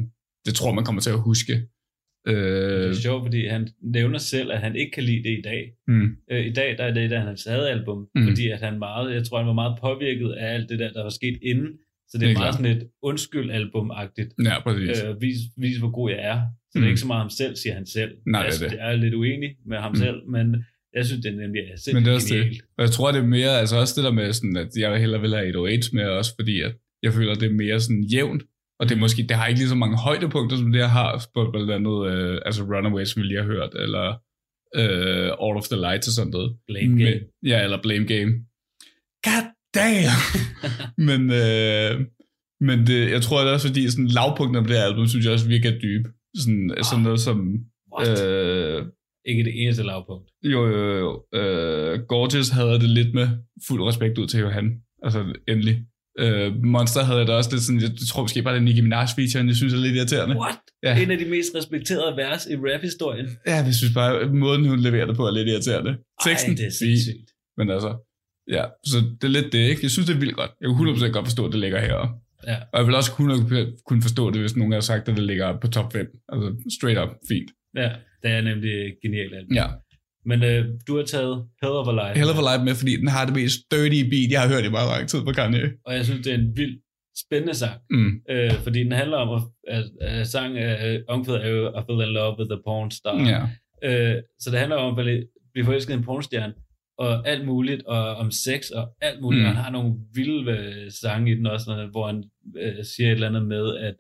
det 0.45 0.53
tror 0.55 0.73
man 0.73 0.85
kommer 0.85 1.01
til 1.01 1.09
at 1.09 1.21
huske. 1.21 1.53
Det 2.27 2.35
Øh, 2.35 2.89
er 2.89 2.93
sjovt, 2.93 3.23
fordi 3.25 3.47
han 3.47 3.67
nævner 3.83 4.17
selv, 4.17 4.51
at 4.51 4.59
han 4.59 4.75
ikke 4.75 4.91
kan 4.91 5.03
lide 5.03 5.23
det 5.29 5.37
i 5.37 5.41
dag. 5.41 5.71
mm, 5.87 6.09
Øh, 6.31 6.45
I 6.45 6.53
dag 6.53 6.77
der 6.77 6.83
er 6.83 6.93
det 6.93 7.05
et 7.05 7.11
af 7.11 7.21
hans 7.21 7.47
album, 7.47 7.97
Mm. 8.15 8.21
mm. 8.21 8.27
fordi 8.27 8.49
at 8.49 8.59
han 8.59 8.79
meget, 8.79 9.13
jeg 9.13 9.23
tror, 9.23 9.37
han 9.37 9.47
var 9.47 9.53
meget 9.53 9.77
påvirket 9.81 10.31
af 10.31 10.53
alt 10.53 10.69
det 10.69 10.79
der, 10.79 10.91
der 10.91 11.03
var 11.03 11.09
sket 11.09 11.37
inden. 11.41 11.67
Så 12.09 12.17
det 12.17 12.23
er 12.23 12.27
Helt 12.27 12.37
meget 12.39 12.55
klart. 12.55 12.65
sådan 12.65 12.77
et 12.77 12.83
undskyld-album-agtigt. 13.03 14.29
ja, 14.45 14.63
præcis. 14.63 15.03
Øh, 15.03 15.21
vis, 15.21 15.37
vis, 15.57 15.77
hvor 15.77 15.91
god 15.91 16.09
jeg 16.09 16.19
er. 16.21 16.39
Så 16.41 16.41
mm. 16.41 16.71
det 16.73 16.79
Mm. 16.81 16.83
er 16.83 16.87
ikke 16.87 16.99
så 16.99 17.07
meget 17.07 17.21
ham 17.21 17.29
selv, 17.29 17.55
siger 17.55 17.73
han 17.73 17.85
selv. 17.85 18.11
Nej, 18.27 18.39
det 18.39 18.45
er 18.45 18.45
altså, 18.45 18.63
det. 18.63 18.71
det. 18.71 18.77
Jeg 18.77 18.91
er 18.91 18.95
lidt 18.95 19.13
uenig 19.13 19.49
med 19.65 19.77
ham 19.77 19.91
Mm. 19.91 19.95
mm. 19.97 20.03
selv, 20.05 20.19
men 20.29 20.63
jeg 20.95 21.05
synes, 21.05 21.21
det 21.23 21.31
er 21.33 21.37
nemlig 21.37 21.59
er 21.61 21.93
Men 21.93 22.03
det 22.03 22.09
er 22.11 22.13
også 22.15 22.27
det. 22.35 22.37
genialt. 22.43 22.61
Og 22.77 22.81
jeg 22.85 22.91
tror, 22.91 23.11
det 23.11 23.19
er 23.21 23.25
mere, 23.37 23.59
altså 23.59 23.75
også 23.77 23.93
det 23.97 24.03
der 24.07 24.11
med 24.11 24.33
sådan, 24.33 24.57
at 24.57 24.69
jeg 24.77 24.99
hellere 24.99 25.21
vil 25.21 25.33
have 25.35 25.47
808 25.47 25.95
med 25.95 26.05
også, 26.05 26.31
fordi 26.39 26.61
at 26.61 26.73
jeg 27.03 27.13
føler, 27.13 27.33
det 27.35 27.43
er 27.51 27.53
mere 27.63 27.79
sådan 27.79 28.03
jævnt. 28.03 28.43
Og 28.79 28.89
det 28.89 28.95
er 28.95 28.99
måske, 28.99 29.23
det 29.29 29.37
har 29.37 29.47
ikke 29.47 29.59
lige 29.59 29.69
så 29.69 29.75
mange 29.75 29.97
højdepunkter, 29.97 30.57
som 30.57 30.71
det 30.71 30.89
har 30.89 31.25
på 31.33 31.51
blandt 31.51 31.71
andet, 31.71 31.97
øh, 32.11 32.41
altså 32.45 32.63
Runaways, 32.63 33.09
som 33.09 33.21
vi 33.21 33.27
lige 33.27 33.41
har 33.43 33.49
hørt, 33.53 33.73
eller 33.75 34.07
øh, 34.75 35.29
All 35.43 35.57
of 35.59 35.67
the 35.71 35.79
Lights 35.85 36.07
og 36.07 36.13
sådan 36.13 36.31
noget. 36.31 36.57
Blame 36.67 37.03
Game. 37.03 37.19
Men, 37.19 37.49
ja, 37.51 37.63
eller 37.63 37.81
Blame 37.81 38.05
Game. 38.05 38.31
God 39.27 39.45
damn! 39.75 40.19
men 41.09 41.21
øh, 41.41 42.05
men 42.61 42.87
det, 42.87 43.11
jeg 43.11 43.21
tror 43.21 43.39
det 43.39 43.49
er 43.49 43.53
også, 43.53 43.67
fordi 43.67 43.89
sådan 43.89 44.07
lavpunkterne 44.07 44.65
på 44.65 44.69
det 44.69 44.77
her 44.77 44.85
album, 44.85 45.07
synes 45.07 45.25
jeg 45.25 45.33
også 45.33 45.47
virker 45.47 45.79
dyb. 45.79 46.05
Sådan, 46.37 46.71
ah. 46.77 46.83
sådan 46.83 47.03
noget 47.03 47.19
som... 47.19 47.37
What? 47.93 48.21
Øh, 48.27 48.85
Ikke 49.25 49.43
det 49.43 49.53
eneste 49.61 49.83
lavpunkt. 49.83 50.27
jo, 50.43 50.67
jo, 50.67 50.97
jo. 51.03 51.39
Øh, 51.39 51.99
Gorgeous 52.07 52.49
havde 52.49 52.79
det 52.83 52.89
lidt 52.89 53.13
med 53.13 53.27
fuld 53.67 53.81
respekt 53.81 54.17
ud 54.17 54.27
til 54.27 54.39
Johan. 54.39 54.81
Altså, 55.03 55.19
endelig. 55.47 55.75
Øh, 56.23 56.63
Monster 56.63 57.03
havde 57.03 57.19
jeg 57.19 57.27
det 57.27 57.35
også 57.35 57.51
lidt 57.51 57.63
sådan, 57.63 57.81
jeg 57.81 57.91
tror 58.09 58.21
måske 58.21 58.41
bare, 58.41 58.55
er 58.55 58.59
Nicki 58.59 58.81
Minaj-featuren, 58.81 59.47
jeg 59.47 59.55
synes 59.55 59.73
er 59.73 59.77
lidt 59.77 59.95
irriterende. 59.95 60.35
What? 60.37 60.59
Ja. 60.83 61.01
En 61.03 61.11
af 61.11 61.17
de 61.17 61.25
mest 61.25 61.49
respekterede 61.55 62.17
vers 62.17 62.45
i 62.53 62.55
rap-historien. 62.55 63.27
Ja, 63.47 63.55
jeg 63.55 63.73
synes 63.73 63.93
bare, 63.93 64.25
måden 64.43 64.69
hun 64.69 64.79
leverer 64.79 65.05
det 65.05 65.15
på 65.15 65.23
er 65.27 65.31
lidt 65.31 65.47
irriterende. 65.47 65.97
Teksten, 66.25 66.51
Ej, 66.51 66.55
det 66.57 66.65
er 66.65 66.71
sindssygt. 66.71 67.27
men 67.57 67.69
altså, 67.69 67.91
ja, 68.55 68.63
så 68.85 68.97
det 69.21 69.23
er 69.23 69.33
lidt 69.37 69.49
det, 69.53 69.59
ikke? 69.71 69.79
Jeg 69.83 69.91
synes, 69.91 70.07
det 70.07 70.15
er 70.15 70.19
vildt 70.19 70.35
godt. 70.35 70.51
Jeg 70.61 70.67
kunne 70.69 70.91
100% 70.91 71.07
godt 71.07 71.25
forstå, 71.27 71.45
at 71.45 71.51
det 71.51 71.59
ligger 71.59 71.79
her. 71.81 71.97
Ja. 72.47 72.55
Og 72.73 72.79
jeg 72.79 72.85
vil 72.87 72.95
også 72.95 73.11
kunne, 73.11 73.33
kunne 73.87 74.01
forstå 74.01 74.31
det, 74.31 74.39
hvis 74.41 74.55
nogen 74.55 74.73
har 74.73 74.79
sagt, 74.79 75.09
at 75.09 75.15
det 75.17 75.23
ligger 75.23 75.59
på 75.59 75.67
top 75.67 75.93
5. 75.93 76.07
Altså, 76.33 76.47
straight 76.79 76.99
up, 77.03 77.09
fint. 77.27 77.49
Ja, 77.75 77.89
det 78.23 78.31
er 78.31 78.41
nemlig 78.41 78.73
genialt 79.03 79.33
album. 79.35 79.55
Ja. 79.55 79.67
Men 80.31 80.39
øh, 80.49 80.65
du 80.87 80.91
har 80.97 81.05
taget 81.13 81.35
Hell 81.61 81.75
of 81.81 81.87
a 81.93 81.95
Life. 82.01 82.15
Hell 82.19 82.31
of 82.33 82.39
a 82.43 82.45
Life 82.49 82.63
med, 82.67 82.75
fordi 82.81 82.93
den 83.01 83.07
har 83.15 83.23
det 83.25 83.33
mest 83.39 83.57
dirty 83.71 84.01
beat, 84.11 84.29
jeg 84.33 84.41
har 84.41 84.49
hørt 84.53 84.65
i 84.65 84.69
meget 84.77 84.89
lang 84.95 85.03
tid 85.11 85.21
på 85.27 85.31
Kanye. 85.39 85.65
Og 85.87 85.91
jeg 85.97 86.03
synes, 86.05 86.21
det 86.25 86.31
er 86.33 86.37
en 86.37 86.51
vild 86.59 86.75
spændende 87.23 87.55
sang. 87.63 87.77
Mm. 87.89 88.11
Øh, 88.29 88.53
fordi 88.65 88.79
den 88.87 88.91
handler 89.01 89.17
om, 89.17 89.29
at, 89.37 89.43
at, 89.77 89.85
at 90.01 90.27
sang 90.27 90.57
øh, 90.57 90.99
omkvædet 91.07 91.45
er 91.45 91.49
jo 91.49 91.63
I 91.79 91.81
fell 91.87 92.01
in 92.07 92.13
love 92.19 92.33
with 92.39 92.51
a 92.57 92.59
porn 92.67 92.91
star. 92.91 93.17
Ja. 93.33 93.41
Øh, 93.87 94.17
så 94.39 94.51
det 94.51 94.59
handler 94.59 94.75
om 94.77 94.99
at 94.99 95.05
blive- 95.05 95.65
forelsket 95.65 95.93
i 95.93 95.97
en 95.97 96.03
pornstjerne, 96.03 96.53
og 96.97 97.27
alt 97.27 97.45
muligt, 97.45 97.81
og 97.83 98.15
om 98.15 98.31
sex, 98.31 98.69
og 98.69 98.87
alt 99.01 99.21
muligt. 99.21 99.41
Mm. 99.41 99.47
Han 99.47 99.55
har 99.55 99.71
nogle 99.71 99.93
vilde 100.13 100.51
øh, 100.51 100.91
sange 101.01 101.31
i 101.31 101.35
den 101.35 101.45
også, 101.47 101.87
hvor 101.91 102.07
han 102.07 102.23
øh, 102.61 102.85
siger 102.95 103.07
et 103.07 103.13
eller 103.13 103.27
andet 103.27 103.45
med, 103.47 103.75
at 103.77 103.95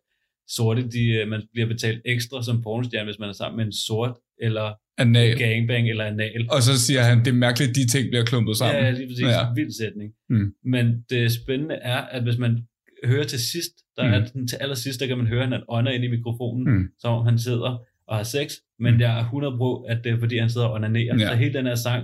sorte, 0.47 0.87
de, 0.87 1.03
øh, 1.07 1.27
man 1.27 1.41
bliver 1.53 1.67
betalt 1.67 2.01
ekstra 2.05 2.43
som 2.43 2.61
pornstjerne, 2.61 3.05
hvis 3.05 3.19
man 3.19 3.29
er 3.29 3.33
sammen 3.33 3.57
med 3.57 3.65
en 3.65 3.73
sort, 3.87 4.13
eller 4.41 4.73
Anal. 4.99 5.37
gangbang, 5.37 5.89
eller 5.89 6.05
anal. 6.05 6.47
Og 6.51 6.61
så 6.63 6.79
siger 6.79 7.01
han, 7.01 7.19
det 7.19 7.27
er 7.27 7.31
mærkeligt, 7.33 7.69
at 7.69 7.75
de 7.75 7.87
ting 7.87 8.09
bliver 8.09 8.25
klumpet 8.25 8.57
sammen. 8.57 8.83
Ja, 8.83 8.91
lige 8.91 9.07
præcis. 9.07 9.21
Ja. 9.23 9.29
Ja. 9.29 9.53
Vild 9.55 9.71
sætning. 9.71 10.11
Mm. 10.29 10.53
Men 10.65 10.85
det 11.09 11.31
spændende 11.31 11.75
er, 11.75 11.97
at 11.97 12.23
hvis 12.23 12.37
man 12.37 12.57
hører 13.05 13.23
til 13.23 13.39
sidst, 13.39 13.71
der 13.97 14.07
Mm. 14.07 14.13
er 14.13 14.25
den 14.27 14.47
til 14.47 14.55
allersidst, 14.61 14.99
der 14.99 15.07
kan 15.07 15.17
man 15.17 15.27
høre, 15.27 15.43
at 15.43 15.49
han 15.49 15.61
ånder 15.69 15.91
ind 15.91 16.03
i 16.03 16.07
mikrofonen, 16.07 16.73
Mm. 16.77 16.87
som 16.99 17.13
om 17.13 17.25
han 17.25 17.39
sidder 17.39 17.85
og 18.07 18.15
har 18.17 18.23
sex, 18.23 18.51
men 18.79 18.93
Mm. 18.93 18.99
jeg 18.99 19.19
er 19.19 19.23
100 19.23 19.57
på, 19.57 19.81
at 19.81 19.97
det 20.03 20.11
er 20.11 20.19
fordi, 20.19 20.37
han 20.37 20.49
sidder 20.49 20.67
og 20.67 20.73
onanerer. 20.73 21.15
Ja. 21.19 21.27
Så 21.27 21.35
hele 21.35 21.53
den 21.53 21.65
her 21.65 21.75
sang, 21.75 22.03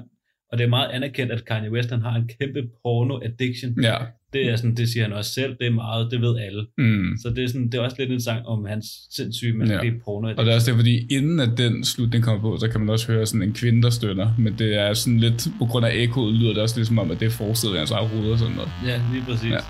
og 0.51 0.57
det 0.57 0.63
er 0.63 0.67
meget 0.69 0.89
anerkendt, 0.91 1.31
at 1.31 1.45
Kanye 1.45 1.71
West 1.71 1.89
han 1.89 2.01
har 2.01 2.15
en 2.15 2.29
kæmpe 2.39 2.61
porno-addiction. 2.61 3.81
Ja. 3.83 3.95
Det, 4.35 4.49
er 4.51 4.55
sådan, 4.55 4.75
det 4.75 4.89
siger 4.89 5.03
han 5.03 5.13
også 5.13 5.31
selv, 5.31 5.55
det 5.59 5.67
er 5.67 5.71
meget, 5.71 6.11
det 6.11 6.21
ved 6.21 6.39
alle. 6.39 6.65
Mm. 6.77 7.17
Så 7.21 7.29
det 7.29 7.43
er, 7.43 7.47
sådan, 7.47 7.65
det 7.65 7.75
er 7.75 7.81
også 7.81 7.95
lidt 7.99 8.11
en 8.11 8.21
sang 8.21 8.45
om 8.47 8.65
hans 8.65 8.85
sindssyge 9.11 9.57
mærkelige 9.57 9.93
ja. 9.93 9.99
porno 10.05 10.27
Og 10.37 10.45
det 10.45 10.51
er 10.51 10.55
også 10.55 10.71
det, 10.71 10.79
fordi 10.79 11.07
inden 11.09 11.39
at 11.39 11.49
den 11.57 11.83
slutning 11.83 12.23
kommer 12.23 12.41
på, 12.41 12.57
så 12.57 12.67
kan 12.67 12.79
man 12.79 12.89
også 12.89 13.11
høre 13.11 13.25
sådan 13.25 13.41
en 13.41 13.53
kvinde, 13.53 13.81
der 13.81 13.89
stønner. 13.89 14.35
Men 14.39 14.55
det 14.59 14.79
er 14.79 14.93
sådan 14.93 15.19
lidt, 15.19 15.47
på 15.59 15.65
grund 15.65 15.85
af 15.85 15.91
ekkoet, 15.93 16.33
lyder 16.33 16.53
det 16.53 16.61
også 16.61 16.75
ligesom 16.75 16.99
om, 16.99 17.11
at 17.11 17.19
det 17.19 17.25
er 17.25 17.29
forsiden 17.29 17.75
af 17.75 17.79
hans 17.79 17.91
eget 17.91 18.09
hoved 18.09 18.31
og 18.31 18.39
sådan 18.39 18.55
noget. 18.55 18.71
Ja, 18.85 19.01
lige 19.13 19.23
præcis. 19.27 19.49
Ja. 19.49 19.55
Ja. 19.55 19.61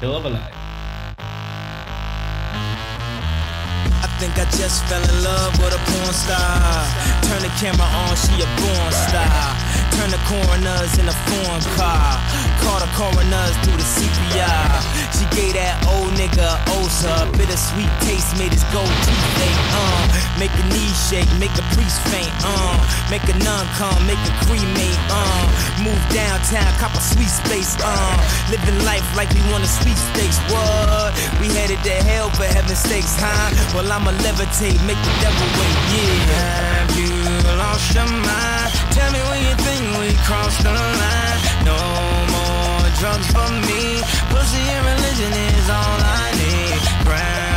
Hell 0.00 0.12
of 0.12 0.24
a 0.24 0.28
life. 0.28 0.65
I 4.38 4.44
just 4.52 4.84
fell 4.84 5.00
in 5.00 5.24
love 5.24 5.56
with 5.56 5.72
a 5.72 5.80
porn 5.88 6.12
star. 6.12 6.84
Turn 7.24 7.40
the 7.40 7.48
camera 7.56 7.88
on, 8.04 8.12
she 8.20 8.36
a 8.44 8.48
born 8.60 8.92
star. 8.92 9.56
Turn 9.96 10.12
the 10.12 10.20
coroners 10.28 10.92
in 11.00 11.08
a 11.08 11.16
foreign 11.24 11.64
car. 11.72 12.20
Call 12.60 12.76
the 12.84 12.90
coroners 12.92 13.56
through 13.64 13.80
the 13.80 13.88
CPR. 13.96 14.68
She 15.16 15.24
gave 15.32 15.56
that 15.56 15.80
old 15.88 16.12
nigga 16.20 16.52
Osa. 16.76 17.24
Bittersweet 17.32 17.88
taste 18.04 18.36
made 18.36 18.52
his 18.52 18.64
gold 18.76 18.92
teeth 19.08 19.40
ache. 19.40 19.64
Uh, 19.72 20.04
make 20.36 20.52
a 20.52 20.64
knee 20.68 20.92
shake, 21.08 21.30
make 21.40 21.54
a 21.56 21.64
priest 21.72 21.96
faint. 22.12 22.28
Uh, 22.44 22.76
make 23.08 23.24
a 23.32 23.36
nun 23.40 23.64
come, 23.80 23.96
make 24.04 24.20
a 24.20 24.34
cremate. 24.44 25.00
Uh, 25.08 25.48
move 25.80 26.02
downtown, 26.12 26.68
cop 26.76 26.92
a 26.92 27.00
sweet 27.00 27.32
space. 27.32 27.72
Uh, 27.80 28.16
living 28.52 28.76
life 28.84 29.06
like 29.16 29.32
we 29.32 29.40
want 29.48 29.64
a 29.64 29.70
sweet 29.80 29.96
stakes. 30.12 30.36
What? 30.52 31.16
We 31.40 31.48
headed 31.56 31.80
to 31.88 31.96
hell 32.04 32.28
for 32.36 32.44
heaven's 32.44 32.84
sakes, 32.84 33.16
huh? 33.16 33.48
Well, 33.72 33.90
I'ma 33.90 34.12
levitate, 34.26 34.80
make 34.86 35.00
the 35.06 35.14
devil 35.22 35.48
wait. 35.58 35.76
Yeah. 35.94 36.82
Have 36.82 36.94
you 36.98 37.14
lost 37.62 37.94
your 37.94 38.10
mind? 38.10 38.70
Tell 38.90 39.10
me 39.14 39.20
when 39.30 39.40
you 39.46 39.54
think 39.66 39.82
we 40.02 40.08
crossed 40.26 40.62
the 40.66 40.72
line. 40.72 41.38
No 41.70 41.78
more 42.34 42.82
drugs 42.98 43.28
for 43.34 43.50
me. 43.68 43.82
Pussy 44.32 44.62
and 44.74 44.82
religion 44.92 45.32
is 45.54 45.66
all 45.70 45.98
I 46.18 46.26
need. 46.42 46.80
Grab 47.06 47.55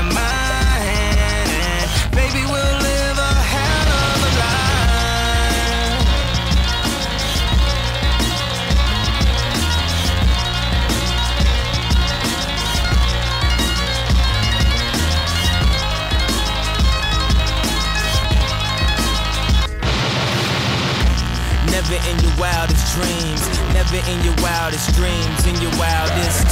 Never 21.89 22.08
in 22.08 22.19
your 22.19 22.38
wildest 22.38 22.93
dreams, 22.93 23.41
never 23.73 23.97
in 24.12 24.23
your 24.23 24.36
wildest 24.43 24.93
dreams, 24.93 25.47
in 25.47 25.60
your 25.60 25.71
wildest. 25.73 26.45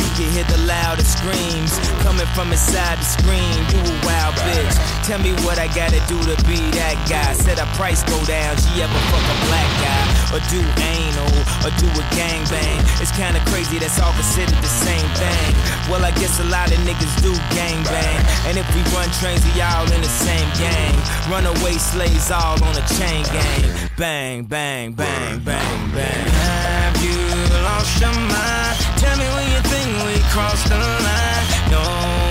You 0.00 0.08
can 0.16 0.32
hear 0.32 0.44
the 0.44 0.56
loudest 0.64 1.18
screams 1.18 1.78
coming 2.00 2.26
from 2.28 2.50
inside 2.50 2.96
the 2.96 3.04
screen. 3.04 3.52
You 3.68 3.92
a 3.92 4.06
wild 4.06 4.34
bitch. 4.36 4.72
Tell 5.04 5.18
me 5.18 5.32
what 5.44 5.58
I 5.58 5.66
gotta 5.66 6.00
do 6.08 6.16
to 6.22 6.34
be 6.48 6.56
that 6.80 6.96
guy. 7.10 7.34
Said 7.34 7.58
a 7.58 7.66
price 7.76 8.02
go 8.04 8.24
down. 8.24 8.56
She 8.56 8.80
ever 8.80 9.00
fuck 9.12 9.20
a 9.20 9.36
black 9.48 9.68
guy 9.84 9.99
or 10.32 10.40
do 10.50 10.60
anal 10.82 11.34
or 11.64 11.70
do 11.78 11.88
a 11.90 12.04
gangbang? 12.14 12.80
It's 13.02 13.12
kinda 13.12 13.40
crazy. 13.50 13.78
That's 13.78 13.98
all 14.00 14.12
considered 14.12 14.60
the 14.62 14.74
same 14.86 15.08
thing. 15.18 15.54
Well, 15.90 16.04
I 16.04 16.12
guess 16.12 16.38
a 16.40 16.44
lot 16.44 16.70
of 16.70 16.78
niggas 16.86 17.14
do 17.22 17.32
gangbang. 17.56 18.20
And 18.46 18.58
if 18.58 18.66
we 18.74 18.82
run 18.94 19.10
trains, 19.18 19.42
we 19.46 19.60
all 19.60 19.90
in 19.90 20.00
the 20.00 20.14
same 20.26 20.48
gang. 20.58 20.94
Runaway 21.30 21.76
slaves 21.78 22.30
all 22.30 22.62
on 22.62 22.74
a 22.76 22.84
chain 22.96 23.24
gang. 23.34 23.64
Bang, 23.96 24.44
bang, 24.44 24.92
bang, 24.92 25.38
bang, 25.40 25.80
bang. 25.94 26.26
Have 26.46 26.96
you 27.02 27.18
lost 27.66 28.00
your 28.00 28.14
mind? 28.14 28.76
Tell 29.02 29.16
me 29.18 29.26
when 29.34 29.46
you 29.54 29.60
think 29.72 29.88
we 30.06 30.14
crossed 30.34 30.68
the 30.68 30.78
line. 30.78 31.46
No 31.70 31.84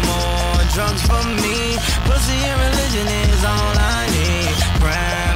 more 0.09 0.63
drugs 0.73 1.03
for 1.09 1.23
me. 1.43 1.77
Pussy 2.07 2.37
and 2.49 2.57
religion 2.67 3.07
is 3.27 3.43
all 3.45 3.75
I 3.77 4.07
need. 4.15 4.55
Grab 4.79 5.28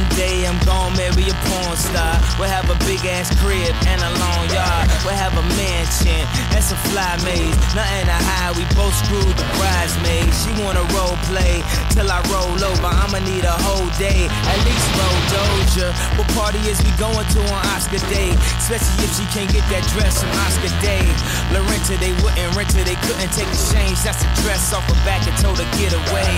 One 0.00 0.16
day 0.16 0.48
I'm 0.48 0.56
gonna 0.64 0.96
marry 0.96 1.28
a 1.28 1.36
porn 1.44 1.76
star. 1.76 2.16
We'll 2.40 2.48
have 2.48 2.64
a 2.72 2.78
big 2.88 3.04
ass 3.04 3.28
crib 3.36 3.68
and 3.84 4.00
a 4.00 4.08
long 4.16 4.48
yard. 4.48 4.88
We'll 5.04 5.12
have 5.12 5.36
a 5.36 5.44
mansion 5.60 6.24
and 6.56 6.64
some 6.64 6.80
fly 6.88 7.20
maids. 7.20 7.52
Nothing 7.76 8.08
to 8.08 8.16
hide, 8.16 8.56
we 8.56 8.64
both 8.72 8.96
screwed 8.96 9.28
the 9.36 9.44
bridesmaids. 9.60 10.32
She 10.40 10.56
wanna 10.56 10.88
role 10.96 11.20
play 11.28 11.60
till 11.92 12.08
I 12.08 12.16
roll 12.32 12.48
over. 12.48 12.88
I'ma 12.88 13.20
need 13.28 13.44
a 13.44 13.52
whole 13.60 13.92
day, 14.00 14.24
at 14.24 14.58
least 14.64 14.88
roll 14.96 15.20
Doja. 15.36 15.92
What 16.16 16.32
party 16.32 16.64
is 16.64 16.80
we 16.80 16.96
going 16.96 17.28
to 17.36 17.40
on 17.52 17.60
Oscar 17.76 18.00
Day? 18.08 18.32
Especially 18.56 19.04
if 19.04 19.12
she 19.12 19.28
can't 19.36 19.52
get 19.52 19.68
that 19.68 19.84
dress 19.92 20.24
from 20.24 20.32
Oscar 20.48 20.72
Day. 20.80 21.04
Lorenta, 21.52 22.00
they 22.00 22.16
wouldn't 22.24 22.56
rent 22.56 22.72
her, 22.72 22.88
they 22.88 22.96
couldn't 23.04 23.36
take 23.36 23.52
the 23.52 23.60
change. 23.68 24.00
That's 24.00 24.24
the 24.24 24.32
dress 24.48 24.72
off 24.72 24.88
her 24.88 24.96
back 25.04 25.28
and 25.28 25.36
told 25.44 25.60
her 25.60 25.68
get 25.76 25.92
away. 25.92 26.32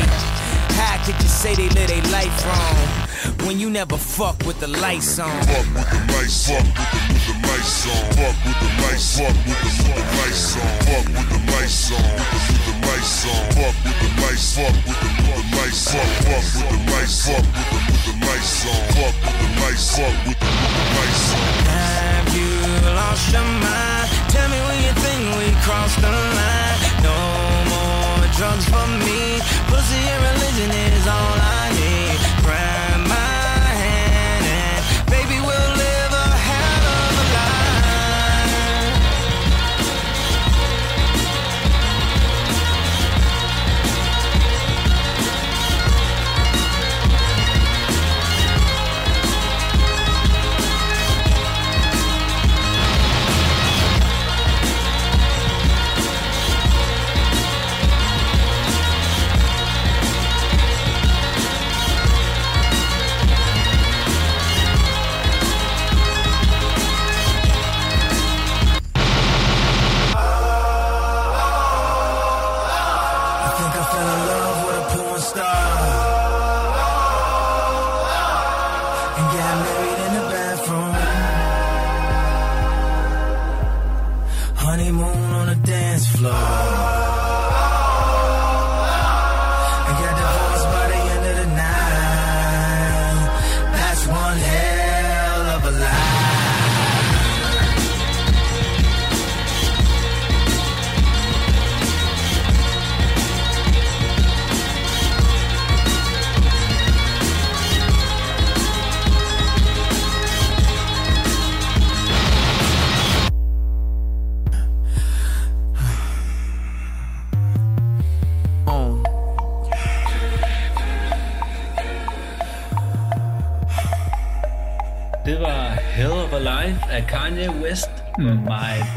How 0.75 0.98
could 1.07 1.14
you 1.22 1.31
say 1.31 1.55
they 1.55 1.70
live 1.79 1.87
their 1.87 2.03
life 2.11 2.35
wrong 2.42 3.12
when 3.47 3.59
you 3.59 3.71
never 3.71 3.97
fuck 3.97 4.39
with 4.47 4.59
the 4.61 4.69
lights 4.69 5.19
on? 5.19 5.31
Fuck 5.47 5.67
with 5.75 5.91
the 5.91 5.99
lights, 6.13 6.47
fuck 6.49 6.63
with 6.63 6.75
the, 6.75 6.95
with 7.13 7.27
the 7.27 7.35
lights 7.49 7.87
on. 7.89 8.03
Fuck 8.17 8.37
with 8.45 8.59
the 8.59 8.69
lights, 8.83 9.17
fuck 9.17 9.35
with 9.35 9.47
the, 9.47 9.63
with 9.63 10.49
the 10.63 11.49
lights 11.53 11.93
on. 11.93 12.03
Fuck 12.03 12.23
with 12.23 12.43
the 12.43 12.73
lights 12.83 13.27
on, 13.27 13.47
with 13.57 13.79
the, 13.83 13.93
with 13.93 14.03
the 14.03 14.23
lights 14.23 14.59
on. 14.59 14.73
Fuck 14.73 15.03
with 15.03 15.31
the 15.33 15.49
lights, 15.53 15.89
fuck 15.93 16.09
with 16.13 16.33
the, 16.33 16.41
with 16.43 16.63
the 16.63 16.89
lights 16.93 17.23
on. 17.23 17.23
Fuck 17.23 17.23
with 17.23 17.23
the 17.23 17.23
lights, 17.23 17.23
fuck 17.23 17.43
with 17.43 17.53
the, 17.53 17.79
with 17.83 18.07
the 18.07 18.15
lights 18.27 18.67
on. 18.67 18.83
Fuck 18.93 19.15
with 19.15 19.39
the 19.39 19.49
lights, 19.63 19.87
fuck 19.93 20.13
with 20.13 20.39
the, 20.39 20.43
with 20.43 20.43
the 20.43 20.83
lights 20.93 21.33
on. 21.33 21.47
Have 21.73 22.29
you 22.35 22.53
lost 22.97 23.27
your 23.33 23.47
mind? 23.63 24.09
Tell 24.33 24.49
me 24.49 24.59
when 24.67 24.79
you 24.83 24.93
think 24.99 25.21
we 25.39 25.49
crossed 25.63 26.01
the 26.01 26.11
line. 26.11 26.79
No 27.03 27.17
more 27.71 28.27
drugs 28.37 28.67
for 28.67 28.87
me. 29.05 29.41
Pussy 29.69 30.01
and 30.13 30.23
religion 30.33 30.71
is 30.71 31.07
all 31.07 31.37
I 31.39 31.71
need. 31.77 32.02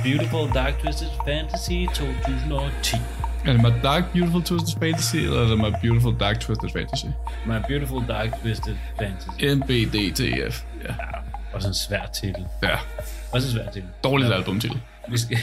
Beautiful 0.10 0.46
Dark 0.60 0.74
Twisted 0.82 1.08
Fantasy 1.28 1.78
2010. 1.96 2.96
Er 3.46 3.52
det 3.54 3.62
My 3.66 3.74
Dark 3.84 4.04
Beautiful 4.14 4.44
Twisted 4.50 4.74
Fantasy, 4.84 5.16
eller 5.16 5.40
er 5.44 5.48
det 5.52 5.58
My 5.58 5.72
Beautiful 5.84 6.14
Dark 6.20 6.38
Twisted 6.40 6.70
Fantasy? 6.78 7.06
My 7.52 7.58
Beautiful 7.70 8.02
Dark 8.14 8.30
Twisted 8.42 8.76
Fantasy. 9.00 9.30
MBDTF. 9.58 10.56
Ja. 10.88 10.94
Også 11.54 11.68
en 11.68 11.74
svær 11.74 12.06
titel. 12.20 12.44
ja. 12.64 12.78
Også 13.34 13.48
en 13.48 13.54
svær 13.54 13.72
titel. 13.72 13.90
Dårligt 14.04 14.34
albumtitel. 14.34 14.80
Vi 15.12 15.18
skal, 15.18 15.38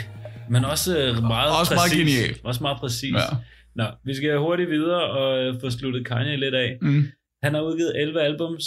men 0.51 0.65
også 0.65 0.91
øh, 0.99 1.23
meget 1.23 1.51
Også 1.61 1.75
meget 1.75 1.91
præcis. 1.91 2.17
genial. 2.17 2.35
Også 2.45 2.61
meget 2.63 2.79
præcis. 2.81 3.15
Ja. 3.15 3.37
Nå, 3.77 3.85
vi 4.05 4.15
skal 4.15 4.39
hurtigt 4.39 4.71
videre 4.71 5.03
og 5.21 5.55
få 5.61 5.71
sluttet 5.71 6.07
Kanye 6.07 6.37
lidt 6.37 6.55
af. 6.55 6.79
Mm. 6.83 7.05
Han 7.43 7.55
har 7.55 7.61
udgivet 7.61 7.93
11 7.97 8.21
albums. 8.23 8.65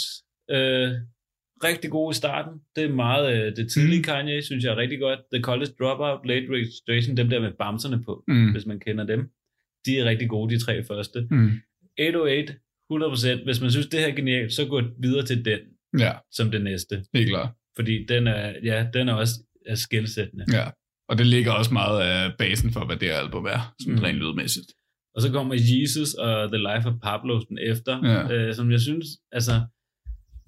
Øh, 0.50 0.90
rigtig 1.64 1.90
god 1.90 2.12
i 2.12 2.16
starten. 2.16 2.60
Det 2.76 2.84
er 2.84 2.88
meget 2.94 3.36
øh, 3.46 3.56
det 3.56 3.70
tidlige 3.72 3.98
Mm. 3.98 4.02
Kanye, 4.04 4.42
synes 4.42 4.64
jeg 4.64 4.72
er 4.72 4.76
rigtig 4.76 5.00
godt. 5.00 5.18
The 5.34 5.42
College 5.42 5.72
Dropout, 5.80 6.26
Late 6.26 6.46
Registration, 6.50 7.16
dem 7.16 7.28
der 7.30 7.40
med 7.40 7.52
bamserne 7.58 8.02
på, 8.04 8.24
Mm. 8.28 8.52
hvis 8.52 8.66
man 8.66 8.80
kender 8.80 9.04
dem. 9.06 9.20
De 9.86 9.98
er 9.98 10.04
rigtig 10.04 10.28
gode, 10.28 10.54
de 10.54 10.60
tre 10.60 10.84
første. 10.84 11.26
Mm. 11.30 11.50
808, 12.00 12.54
100%. 12.90 13.44
Hvis 13.44 13.60
man 13.60 13.70
synes, 13.70 13.86
det 13.86 14.00
her 14.00 14.06
er 14.06 14.14
genialt, 14.14 14.52
så 14.52 14.66
gå 14.66 14.82
videre 15.02 15.24
til 15.26 15.44
den 15.44 15.58
Ja, 15.98 16.12
som 16.32 16.50
det 16.50 16.62
næste. 16.64 17.04
helt 17.14 17.28
klart. 17.28 17.48
Fordi 17.76 18.04
den 18.08 18.26
er, 18.26 18.52
ja, 18.64 18.86
den 18.94 19.08
er 19.08 19.12
også 19.14 19.34
er 19.66 19.74
skældsættende. 19.74 20.44
Ja. 20.52 20.64
Og 21.08 21.18
det 21.18 21.26
ligger 21.26 21.52
også 21.52 21.72
meget 21.72 22.00
af 22.00 22.32
basen 22.38 22.72
for, 22.72 22.84
hvad 22.86 22.96
det 22.96 23.08
her 23.08 23.16
album 23.16 23.44
er, 23.44 23.74
sådan 23.80 23.92
Mm. 23.94 23.98
mm. 23.98 24.04
rent 24.04 24.18
lydmæssigt. 24.18 24.66
Og 25.14 25.22
så 25.22 25.32
kommer 25.32 25.54
Jesus 25.54 26.14
og 26.14 26.48
The 26.48 26.58
Life 26.58 26.88
of 26.88 26.94
Pablo 27.02 27.40
den 27.48 27.58
efter, 27.58 27.94
Ja. 28.04 28.32
øh, 28.34 28.54
som 28.54 28.70
jeg 28.70 28.80
synes, 28.80 29.06
altså, 29.32 29.52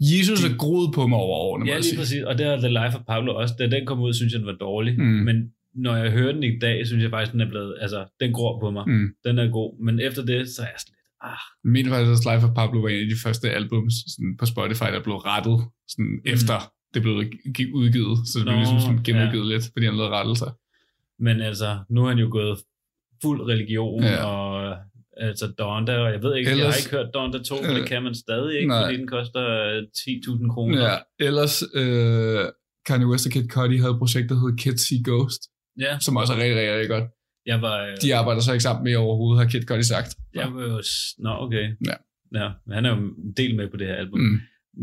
Jesus 0.00 0.44
er 0.44 0.56
groet 0.56 0.94
på 0.94 1.06
mig 1.06 1.18
over 1.18 1.36
årene, 1.38 1.66
ja 1.70 1.78
lige 1.78 1.96
præcis, 1.96 2.22
og 2.22 2.38
det 2.38 2.46
er 2.46 2.56
The 2.56 2.68
Life 2.68 2.94
of 2.98 3.04
Pablo 3.06 3.34
også, 3.34 3.54
da 3.58 3.66
den 3.66 3.86
kom 3.86 4.00
ud, 4.00 4.12
synes 4.14 4.32
jeg, 4.32 4.38
den 4.38 4.46
var 4.46 4.52
dårlig, 4.60 4.98
Mm. 4.98 5.04
men 5.04 5.36
når 5.74 5.96
jeg 5.96 6.10
hører 6.10 6.32
den 6.32 6.42
i 6.42 6.58
dag, 6.58 6.86
synes 6.86 7.02
jeg 7.02 7.10
faktisk, 7.10 7.32
den 7.32 7.40
er 7.40 7.48
blevet, 7.48 7.76
altså, 7.80 8.04
den 8.20 8.32
gror 8.32 8.60
på 8.60 8.70
mig, 8.70 8.84
Mm. 8.88 9.08
den 9.24 9.38
er 9.38 9.48
god, 9.48 9.84
men 9.84 10.00
efter 10.00 10.22
det, 10.24 10.48
så 10.48 10.62
er 10.62 10.66
jeg 10.66 10.78
sådan 10.78 10.94
lidt, 10.98 11.08
ah, 11.32 11.42
mener 11.74 11.90
faktisk, 11.90 12.28
Life 12.30 12.44
of 12.46 12.54
Pablo 12.54 12.80
var 12.80 12.88
en 12.88 13.00
af 13.06 13.10
de 13.14 13.20
første 13.24 13.50
albums 13.50 13.94
sådan 14.14 14.36
på 14.40 14.46
Spotify, 14.46 14.88
der 14.94 15.02
blev 15.02 15.16
rettet 15.16 15.58
sådan 15.88 16.04
mm. 16.12 16.32
efter 16.34 16.56
det 16.94 17.02
blev 17.02 17.14
udgivet. 17.80 18.18
Så 18.28 18.34
det 18.38 18.44
blev 18.44 18.54
Nå, 18.54 18.60
ligesom 18.60 18.80
sådan 18.80 19.02
genudgivet 19.08 19.48
ja. 19.48 19.52
lidt, 19.54 19.64
fordi 19.72 19.84
han 19.86 19.96
lavede 19.96 20.12
rettelser. 20.18 20.50
men 21.26 21.40
altså, 21.40 21.70
nu 21.90 22.04
er 22.04 22.08
han 22.08 22.18
jo 22.18 22.28
gået 22.30 22.58
fuld 23.22 23.40
religion, 23.52 24.02
Ja. 24.02 24.24
og 24.24 24.76
altså 25.18 25.46
Donda, 25.58 25.98
og 25.98 26.12
jeg 26.12 26.22
ved 26.22 26.36
ikke, 26.36 26.50
Ellers, 26.50 26.64
jeg 26.64 26.72
har 26.72 26.78
ikke 26.78 26.90
hørt 26.96 27.10
Donda 27.14 27.38
2, 27.38 27.54
men 27.62 27.70
Øh, 27.70 27.76
det 27.76 27.88
kan 27.88 28.02
man 28.02 28.14
stadig 28.14 28.54
ikke, 28.56 28.68
nej. 28.68 28.82
fordi 28.84 28.96
den 28.96 29.06
koster 29.08 29.44
øh, 29.76 29.82
10.000 29.98 30.52
kroner. 30.54 30.82
Ja, 30.90 30.96
ellers 31.26 31.62
øh, 31.74 32.44
Kanye 32.86 33.06
West 33.06 33.26
og 33.26 33.32
Kid 33.32 33.48
Cudi 33.48 33.76
havde 33.76 33.90
et 33.96 33.98
projekt, 33.98 34.28
der 34.30 34.34
hed 34.42 34.56
Kids 34.58 34.80
See 34.88 35.00
Ghost, 35.04 35.42
ja 35.84 35.98
som 36.00 36.16
også 36.16 36.32
er 36.32 36.36
rigtig, 36.36 36.56
rigtig, 36.56 36.72
rigtig 36.74 36.88
godt. 36.88 37.04
jeg 37.46 37.62
var... 37.62 37.76
øh, 37.86 37.96
De 38.02 38.14
arbejder 38.14 38.40
så 38.40 38.52
ikke 38.52 38.62
sammen 38.68 38.84
med 38.84 38.94
overhovedet, 38.96 39.38
har 39.44 39.50
Kid 39.52 39.62
Cudi 39.70 39.82
sagt. 39.94 40.10
Jeg 40.34 40.48
var 40.54 40.62
jo... 40.62 40.82
s- 40.82 41.14
Nå, 41.18 41.30
okay. 41.44 41.66
Ja. 41.88 41.96
ja. 42.40 42.48
Han 42.74 42.84
er 42.86 42.90
jo 42.96 42.96
en 43.02 43.32
del 43.36 43.56
med 43.56 43.68
på 43.70 43.76
det 43.76 43.86
her 43.86 43.94
album. 43.94 44.20
Mm. 44.20 44.38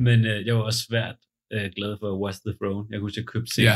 Men 0.06 0.26
øh, 0.26 0.46
jeg 0.46 0.56
var 0.56 0.62
også 0.62 0.82
svært 0.90 1.16
øh, 1.54 1.68
glad 1.78 1.98
for 2.02 2.10
What's 2.22 2.42
the 2.48 2.54
Throne. 2.62 2.88
Jeg 2.92 3.00
kunne 3.00 3.06
huske, 3.06 3.20
jeg 3.20 3.26
købte 3.28 3.62
Ja. 3.62 3.76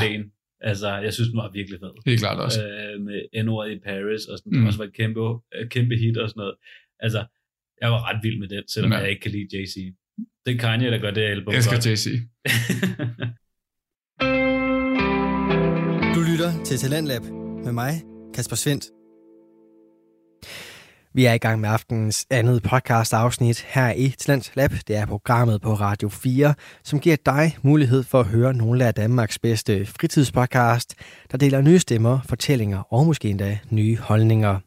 Altså, 0.61 0.97
jeg 0.97 1.13
synes, 1.13 1.29
den 1.29 1.37
var 1.37 1.51
virkelig 1.51 1.79
fed. 1.79 1.91
Helt 2.05 2.19
klart 2.19 2.39
også. 2.39 2.59
Øh, 2.67 3.01
med 3.01 3.43
N-ordet 3.43 3.71
i 3.75 3.79
Paris, 3.79 4.25
og 4.25 4.37
sådan, 4.37 4.59
Mm. 4.59 4.65
også 4.65 4.77
var 4.77 4.85
et 4.85 4.93
kæmpe, 4.93 5.19
øh, 5.55 5.69
kæmpe 5.69 5.95
hit 5.95 6.17
og 6.17 6.29
sådan 6.29 6.39
noget. 6.41 6.55
Altså, 6.99 7.25
jeg 7.81 7.89
var 7.91 8.09
ret 8.09 8.19
vild 8.23 8.39
med 8.39 8.47
den, 8.47 8.63
selvom 8.67 8.91
Ja. 8.91 8.97
jeg 8.97 9.09
ikke 9.09 9.21
kan 9.21 9.31
lide 9.31 9.47
Jay-Z. 9.53 9.75
Det 10.45 10.55
er 10.55 10.59
Kanye, 10.59 10.91
der 10.91 10.97
gør 10.97 11.11
det 11.11 11.21
album 11.21 11.53
Jeg 11.53 11.63
at 11.91 11.99
sige. 11.99 12.19
Du 16.15 16.19
lytter 16.31 16.63
til 16.65 16.77
Talentlab 16.77 17.21
med 17.65 17.71
mig, 17.71 17.91
Kasper 18.33 18.55
Svendt. 18.55 18.85
Vi 21.13 21.25
er 21.25 21.33
i 21.33 21.37
gang 21.37 21.59
med 21.61 21.69
aftenens 21.69 22.25
andet 22.29 22.63
podcast 22.63 23.13
afsnit 23.13 23.65
her 23.67 23.91
i 23.91 24.09
Talent 24.09 24.51
Lab. 24.55 24.71
Det 24.87 24.95
er 24.95 25.05
programmet 25.05 25.61
på 25.61 25.73
Radio 25.73 26.09
4, 26.09 26.53
som 26.83 26.99
giver 26.99 27.17
dig 27.25 27.57
mulighed 27.61 28.03
for 28.03 28.19
at 28.19 28.25
høre 28.25 28.53
nogle 28.53 28.85
af 28.85 28.93
Danmarks 28.93 29.39
bedste 29.39 29.85
fritidspodcast, 29.85 30.95
der 31.31 31.37
deler 31.37 31.61
nye 31.61 31.79
stemmer, 31.79 32.19
fortællinger 32.29 32.93
og 32.93 33.05
måske 33.05 33.29
endda 33.29 33.59
nye 33.69 33.97
holdninger. 33.97 34.59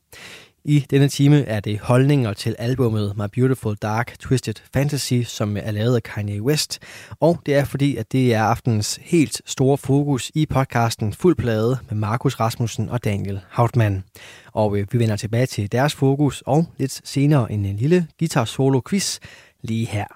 I 0.65 0.79
denne 0.91 1.09
time 1.09 1.37
er 1.37 1.61
det 1.61 1.79
holdninger 1.81 2.33
til 2.33 2.57
albummet 2.59 3.13
My 3.17 3.25
Beautiful 3.33 3.77
Dark 3.77 4.19
Twisted 4.19 4.55
Fantasy, 4.75 5.23
som 5.25 5.57
er 5.57 5.71
lavet 5.71 5.97
af 5.97 6.03
Kanye 6.03 6.43
West. 6.43 6.79
Og 7.21 7.43
det 7.47 7.55
er 7.55 7.65
fordi, 7.65 7.97
at 7.97 8.13
det 8.13 8.35
er 8.35 8.43
aftens 8.43 9.01
helt 9.03 9.43
store 9.47 9.79
fokus 9.79 10.31
i 10.35 10.47
podcasten 10.47 11.13
Fuld 11.13 11.37
Plade 11.37 11.79
med 11.89 11.99
Markus 11.99 12.41
Rasmussen 12.41 12.89
og 12.89 13.05
Daniel 13.05 13.41
Hautmann. 13.49 14.05
Og 14.53 14.79
øh, 14.79 14.87
vi 14.93 14.99
vender 14.99 15.17
tilbage 15.17 15.47
til 15.47 15.73
deres 15.73 15.95
fokus 15.95 16.43
og 16.47 16.67
lidt 16.79 17.01
senere 17.09 17.53
en 17.53 17.77
lille 17.77 18.07
guitar 18.19 18.45
solo 18.45 18.81
quiz 18.89 19.19
lige 19.63 19.87
her. 19.87 20.07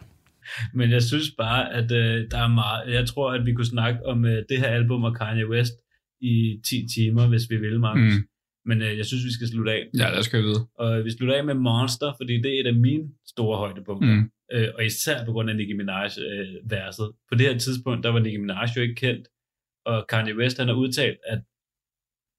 Men 0.74 0.90
jeg 0.90 1.02
synes 1.02 1.30
bare, 1.38 1.72
at 1.72 1.92
øh, 1.92 2.30
der 2.30 2.38
er 2.38 2.48
meget... 2.48 2.94
Jeg 2.94 3.08
tror, 3.08 3.32
at 3.32 3.46
vi 3.46 3.52
kunne 3.52 3.66
snakke 3.66 4.06
om 4.06 4.24
øh, 4.24 4.44
det 4.48 4.58
her 4.58 4.68
album 4.68 5.04
og 5.04 5.16
Kanye 5.16 5.48
West 5.50 5.72
i 6.20 6.60
10 6.68 6.86
timer, 6.94 7.26
hvis 7.28 7.42
vi 7.50 7.56
vil, 7.56 7.80
Markus. 7.80 8.14
Mm. 8.14 8.35
Men 8.66 8.82
øh, 8.82 8.98
jeg 8.98 9.06
synes, 9.06 9.24
vi 9.24 9.32
skal 9.32 9.48
slutte 9.48 9.72
af. 9.72 9.82
Ja, 9.98 10.08
der 10.16 10.22
skal 10.22 10.36
jeg 10.36 10.44
vide. 10.44 10.66
Og 10.74 11.04
vi 11.04 11.10
slutter 11.10 11.36
af 11.36 11.44
med 11.44 11.54
Monster, 11.54 12.12
fordi 12.20 12.34
det 12.42 12.56
er 12.56 12.60
et 12.60 12.66
af 12.66 12.74
mine 12.74 13.04
store 13.26 13.58
højdepunkter. 13.58 14.14
Mm. 14.14 14.30
Øh, 14.52 14.68
og 14.74 14.84
især 14.84 15.24
på 15.24 15.32
grund 15.32 15.50
af 15.50 15.56
Nicki 15.56 15.72
Minaj-verset. 15.72 17.12
På 17.28 17.34
det 17.38 17.46
her 17.46 17.58
tidspunkt, 17.58 18.04
der 18.04 18.10
var 18.10 18.20
Nicki 18.20 18.38
Minaj 18.38 18.66
jo 18.76 18.80
ikke 18.82 18.94
kendt. 18.94 19.28
Og 19.84 20.06
Kanye 20.08 20.36
West, 20.36 20.58
han 20.58 20.68
har 20.68 20.74
udtalt, 20.74 21.18
at 21.26 21.40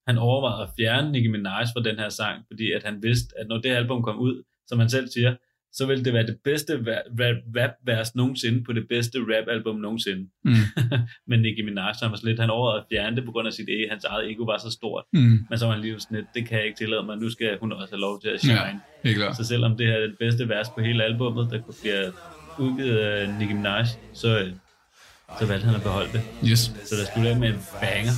han 0.08 0.18
overvejede 0.18 0.64
at 0.64 0.74
fjerne 0.80 1.12
Nicki 1.12 1.28
Minaj 1.28 1.64
fra 1.74 1.84
den 1.84 2.00
her 2.00 2.10
sang, 2.10 2.46
fordi 2.48 2.72
at 2.72 2.84
han 2.84 3.04
vidste, 3.04 3.40
at 3.40 3.48
når 3.48 3.58
det 3.58 3.70
album 3.70 4.04
kom 4.04 4.20
ud, 4.20 4.44
som 4.68 4.80
han 4.80 4.90
selv 4.90 5.08
siger, 5.08 5.36
så 5.78 5.86
ville 5.86 6.06
det 6.06 6.14
være 6.14 6.26
det 6.26 6.38
bedste 6.44 6.74
rap-vers 7.58 8.16
nogensinde 8.16 8.64
på 8.64 8.74
det 8.74 8.86
bedste 8.90 9.18
rap-album 9.20 9.76
nogensinde. 9.76 10.30
Mm. 10.46 10.54
Men 11.30 11.40
Nicki 11.42 11.62
Minaj, 11.62 11.94
han 12.02 12.12
var 12.12 12.20
lidt, 12.24 12.40
han 12.40 12.50
overvejede 12.50 12.82
at 12.82 12.86
fjerne 12.92 13.16
det 13.16 13.26
på 13.26 13.32
grund 13.32 13.48
af 13.48 13.54
sit 13.54 13.70
ego, 13.70 13.90
hans 13.90 14.04
eget 14.04 14.32
ego 14.32 14.44
var 14.44 14.58
så 14.58 14.72
stort. 14.72 15.04
Mm. 15.14 15.40
Men 15.50 15.60
så 15.60 15.66
var 15.66 15.74
han 15.74 15.82
lige 15.82 16.00
sådan 16.00 16.18
lidt, 16.18 16.28
det 16.36 16.48
kan 16.48 16.58
jeg 16.58 16.66
ikke 16.66 16.78
tillade 16.78 17.04
mig, 17.04 17.18
nu 17.18 17.30
skal 17.30 17.58
hun 17.60 17.72
også 17.72 17.92
have 17.92 18.02
lov 18.02 18.22
til 18.22 18.30
at 18.30 18.40
shine. 18.40 18.60
Ja, 18.60 18.80
helt 19.04 19.18
klart. 19.18 19.38
Så 19.38 19.44
selvom 19.44 19.78
det 19.78 19.88
her 19.88 19.94
er 19.94 20.08
det 20.08 20.16
bedste 20.20 20.50
vers 20.50 20.70
på 20.70 20.82
hele 20.82 21.04
albummet, 21.04 21.48
der 21.52 21.60
bliver 21.82 22.12
udgivet 22.60 22.98
af 22.98 23.30
Nicki 23.40 23.54
Minaj, 23.54 23.86
så, 24.14 24.40
øh, 24.40 24.52
så 25.40 25.46
valgte 25.46 25.66
han 25.66 25.76
at 25.76 25.82
beholde 25.82 26.12
det. 26.14 26.22
Yes. 26.52 26.60
Så 26.60 26.96
der 26.96 27.06
slutter 27.14 27.32
af 27.32 27.40
med 27.40 27.48
en 27.50 27.60
banger. 27.82 28.14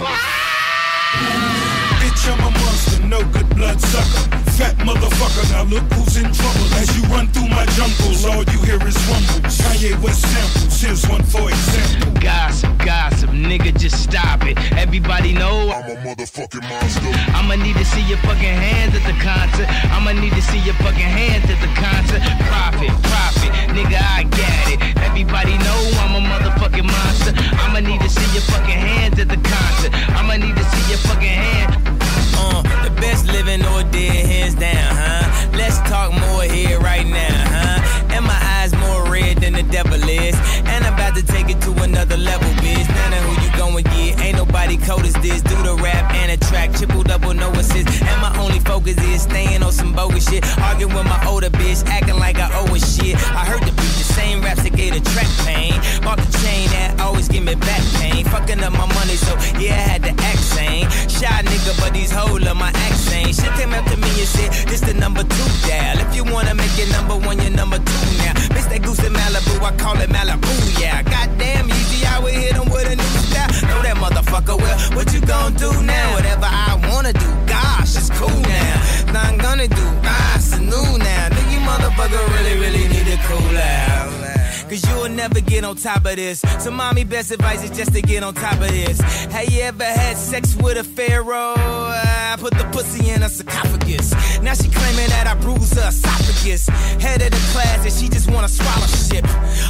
Bitch, 0.00 1.75
I'm 2.24 2.40
a 2.40 2.50
monster, 2.50 3.02
no 3.04 3.22
good 3.30 3.48
blood 3.54 3.80
sucker. 3.80 4.24
Fat 4.56 4.74
motherfucker, 4.82 5.44
now 5.52 5.64
look 5.64 5.84
who's 5.92 6.16
in 6.16 6.32
trouble. 6.32 6.66
As 6.80 6.88
you 6.96 7.04
run 7.12 7.28
through 7.28 7.48
my 7.48 7.66
jungles, 7.76 8.24
all 8.24 8.42
you 8.42 8.58
hear 8.64 8.80
is 8.82 8.96
rumbles. 9.06 9.54
Kanye 9.60 9.94
West 10.02 10.22
samples, 10.22 10.80
here's 10.80 11.06
one 11.06 11.22
for 11.22 11.48
example. 11.50 12.12
Gossip, 12.20 12.72
gossip, 12.78 13.30
nigga, 13.30 13.70
just 13.78 14.02
stop 14.02 14.42
it. 14.42 14.58
Everybody 14.72 15.34
know 15.34 15.70
I'm 15.70 15.86
a 15.92 15.96
motherfucking 16.02 16.64
monster. 16.66 17.12
I'ma 17.36 17.54
need 17.62 17.76
to 17.76 17.84
see 17.84 18.02
your 18.08 18.18
fucking 18.26 18.56
hands 18.64 18.96
at 18.96 19.04
the 19.06 19.16
concert. 19.22 19.68
I'ma 19.92 20.12
need 20.18 20.32
to 20.32 20.42
see 20.42 20.58
your 20.66 20.74
fucking 20.82 21.12
hands 21.20 21.46
at 21.46 21.60
the 21.62 21.70
concert. 21.78 22.22
Profit, 22.48 22.90
profit, 23.06 23.52
nigga, 23.76 24.00
I 24.02 24.24
get 24.24 24.64
it. 24.74 24.80
Everybody 25.04 25.54
know 25.62 25.80
I'm 26.02 26.16
a 26.18 26.22
motherfucking 26.26 26.88
monster. 26.90 27.32
I'ma 27.62 27.80
need 27.80 28.00
to 28.00 28.08
see 28.08 28.26
your 28.34 28.42
fucking 28.50 28.80
hands 28.88 29.20
at 29.20 29.28
the 29.28 29.38
concert. 29.38 29.92
I'ma 30.16 30.36
need 30.36 30.56
to 30.56 30.64
see 30.64 30.90
your 30.90 30.98
fucking 31.06 31.38
hand. 31.44 31.95
Uh, 32.38 32.62
the 32.84 32.90
best 33.00 33.26
living 33.26 33.64
or 33.64 33.82
dead, 33.90 34.26
hands 34.26 34.54
down, 34.54 34.94
huh? 34.94 35.48
Let's 35.56 35.78
talk 35.88 36.12
more 36.12 36.42
here 36.42 36.78
right 36.80 37.06
now, 37.06 37.36
huh? 37.54 38.14
And 38.14 38.24
my 38.24 38.38
eyes 38.58 38.72
more 38.74 39.10
red 39.10 39.38
than 39.38 39.54
the 39.54 39.62
devil 39.64 39.94
is. 39.94 40.36
And 40.64 40.84
I'm 40.84 40.94
about 40.94 41.14
to 41.16 41.22
take 41.22 41.48
it 41.48 41.60
to 41.62 41.72
another 41.82 42.16
level, 42.16 42.48
bitch. 42.62 42.88
None 42.88 43.12
of 43.12 43.22
who 43.24 43.32
you 43.44 43.50
going 43.56 43.84
get. 43.84 44.20
Ain't 44.20 44.36
nobody 44.36 44.76
cold 44.76 45.04
as 45.04 45.14
this. 45.14 45.42
Do 45.42 45.56
the 45.62 45.74
rap 45.76 46.12
and 46.14 46.30
a 46.32 46.36
track, 46.48 46.72
triple 46.72 47.02
double, 47.02 47.34
no 47.34 47.50
assist. 47.52 47.88
And 48.02 48.20
my 48.20 48.36
only 48.38 48.60
focus 48.60 48.96
is 48.98 49.22
staying 49.22 49.62
on 49.62 49.72
some 49.72 49.92
bogus 49.92 50.28
shit. 50.28 50.44
Arguing 50.58 50.94
with 50.94 51.06
my 51.06 51.20
older 51.26 51.50
bitch, 51.50 51.84
acting 51.86 52.18
like 52.18 52.38
I 52.38 52.48
owe 52.60 52.74
a 52.74 52.78
shit. 52.78 53.16
I 53.34 53.44
heard 53.44 53.62
the 53.62 53.72
beat, 53.72 54.05
same 54.26 54.40
raps 54.42 54.62
that 54.62 54.74
gave 54.74 54.92
the 54.94 55.02
track 55.12 55.30
pain. 55.46 55.74
Bought 56.02 56.18
the 56.18 56.30
chain 56.42 56.66
that 56.74 57.00
always 57.00 57.28
give 57.28 57.44
me 57.44 57.54
back 57.54 57.82
pain. 57.98 58.24
Fucking 58.24 58.60
up 58.62 58.72
my 58.72 58.86
money, 58.98 59.16
so 59.26 59.32
yeah, 59.62 59.78
I 59.78 59.86
had 59.92 60.02
to 60.08 60.12
act 60.30 60.42
sane. 60.54 60.86
Shy 61.08 61.36
nigga, 61.50 61.72
but 61.80 61.92
these 61.92 62.10
hoes 62.10 62.40
love 62.42 62.56
my 62.56 62.72
accent. 62.86 63.34
Shit 63.38 63.52
came 63.58 63.72
up 63.72 63.84
to 63.90 63.96
me 63.96 64.10
and 64.22 64.30
said, 64.36 64.50
this 64.68 64.80
the 64.80 64.94
number 64.94 65.22
two 65.22 65.48
dial. 65.66 65.98
If 66.04 66.10
you 66.16 66.24
wanna 66.24 66.54
make 66.54 66.76
it 66.78 66.90
number 66.90 67.16
one, 67.28 67.38
you're 67.42 67.56
number 67.62 67.78
two 67.78 68.06
now. 68.22 68.34
Miss 68.54 68.66
that 68.72 68.82
goose 68.82 69.02
in 69.06 69.12
Malibu, 69.12 69.54
I 69.62 69.72
call 69.76 69.98
it 70.04 70.10
Malibu, 70.10 70.52
yeah. 70.80 71.02
Goddamn 71.02 71.70
easy, 71.70 72.06
I 72.06 72.18
would 72.22 72.34
hit 72.34 72.54
him 72.58 72.68
with 72.74 72.90
a 72.92 72.96
new 72.96 73.12
style. 73.28 73.50
Know 73.70 73.80
that 73.86 73.96
motherfucker 74.04 74.56
well, 74.58 74.78
what 74.96 75.06
you 75.14 75.20
gon' 75.20 75.54
do 75.54 75.70
now? 75.82 76.14
Whatever 76.14 76.48
I 76.50 76.72
wanna 76.90 77.12
do, 77.12 77.30
gosh, 77.46 77.94
it's 78.00 78.10
cool 78.18 78.40
now. 78.56 79.12
Now 79.12 79.22
I'm 79.30 79.38
gonna 79.38 79.68
do, 79.68 79.86
ah, 80.02 80.36
it's 80.36 80.58
new 80.58 80.98
now. 80.98 81.45
Motherfucker 81.76 82.26
really, 82.32 82.58
really 82.58 82.88
need 82.88 83.04
to 83.04 83.18
cool 83.26 83.58
out. 83.58 84.25
Cause 84.68 84.84
you'll 84.88 85.08
never 85.08 85.40
get 85.40 85.64
on 85.64 85.76
top 85.76 86.04
of 86.06 86.16
this. 86.16 86.40
So, 86.58 86.72
mommy, 86.72 87.04
best 87.04 87.30
advice 87.30 87.62
is 87.62 87.70
just 87.70 87.92
to 87.94 88.02
get 88.02 88.24
on 88.24 88.34
top 88.34 88.54
of 88.54 88.68
this. 88.68 89.00
Have 89.30 89.48
you 89.48 89.62
ever 89.62 89.84
had 89.84 90.16
sex 90.16 90.56
with 90.56 90.76
a 90.76 90.82
pharaoh? 90.82 91.54
I 91.56 92.36
put 92.38 92.52
the 92.54 92.64
pussy 92.72 93.10
in 93.10 93.22
a 93.22 93.28
sarcophagus. 93.28 94.12
Now 94.42 94.54
she 94.54 94.68
claiming 94.68 95.08
that 95.08 95.26
I 95.26 95.34
bruised 95.40 95.74
her 95.76 95.88
esophagus. 95.88 96.68
Head 97.00 97.22
of 97.22 97.30
the 97.30 97.42
class, 97.52 97.84
and 97.84 97.92
she 97.92 98.08
just 98.08 98.30
wanna 98.30 98.48
swallow 98.48 98.86
shit. 98.86 99.24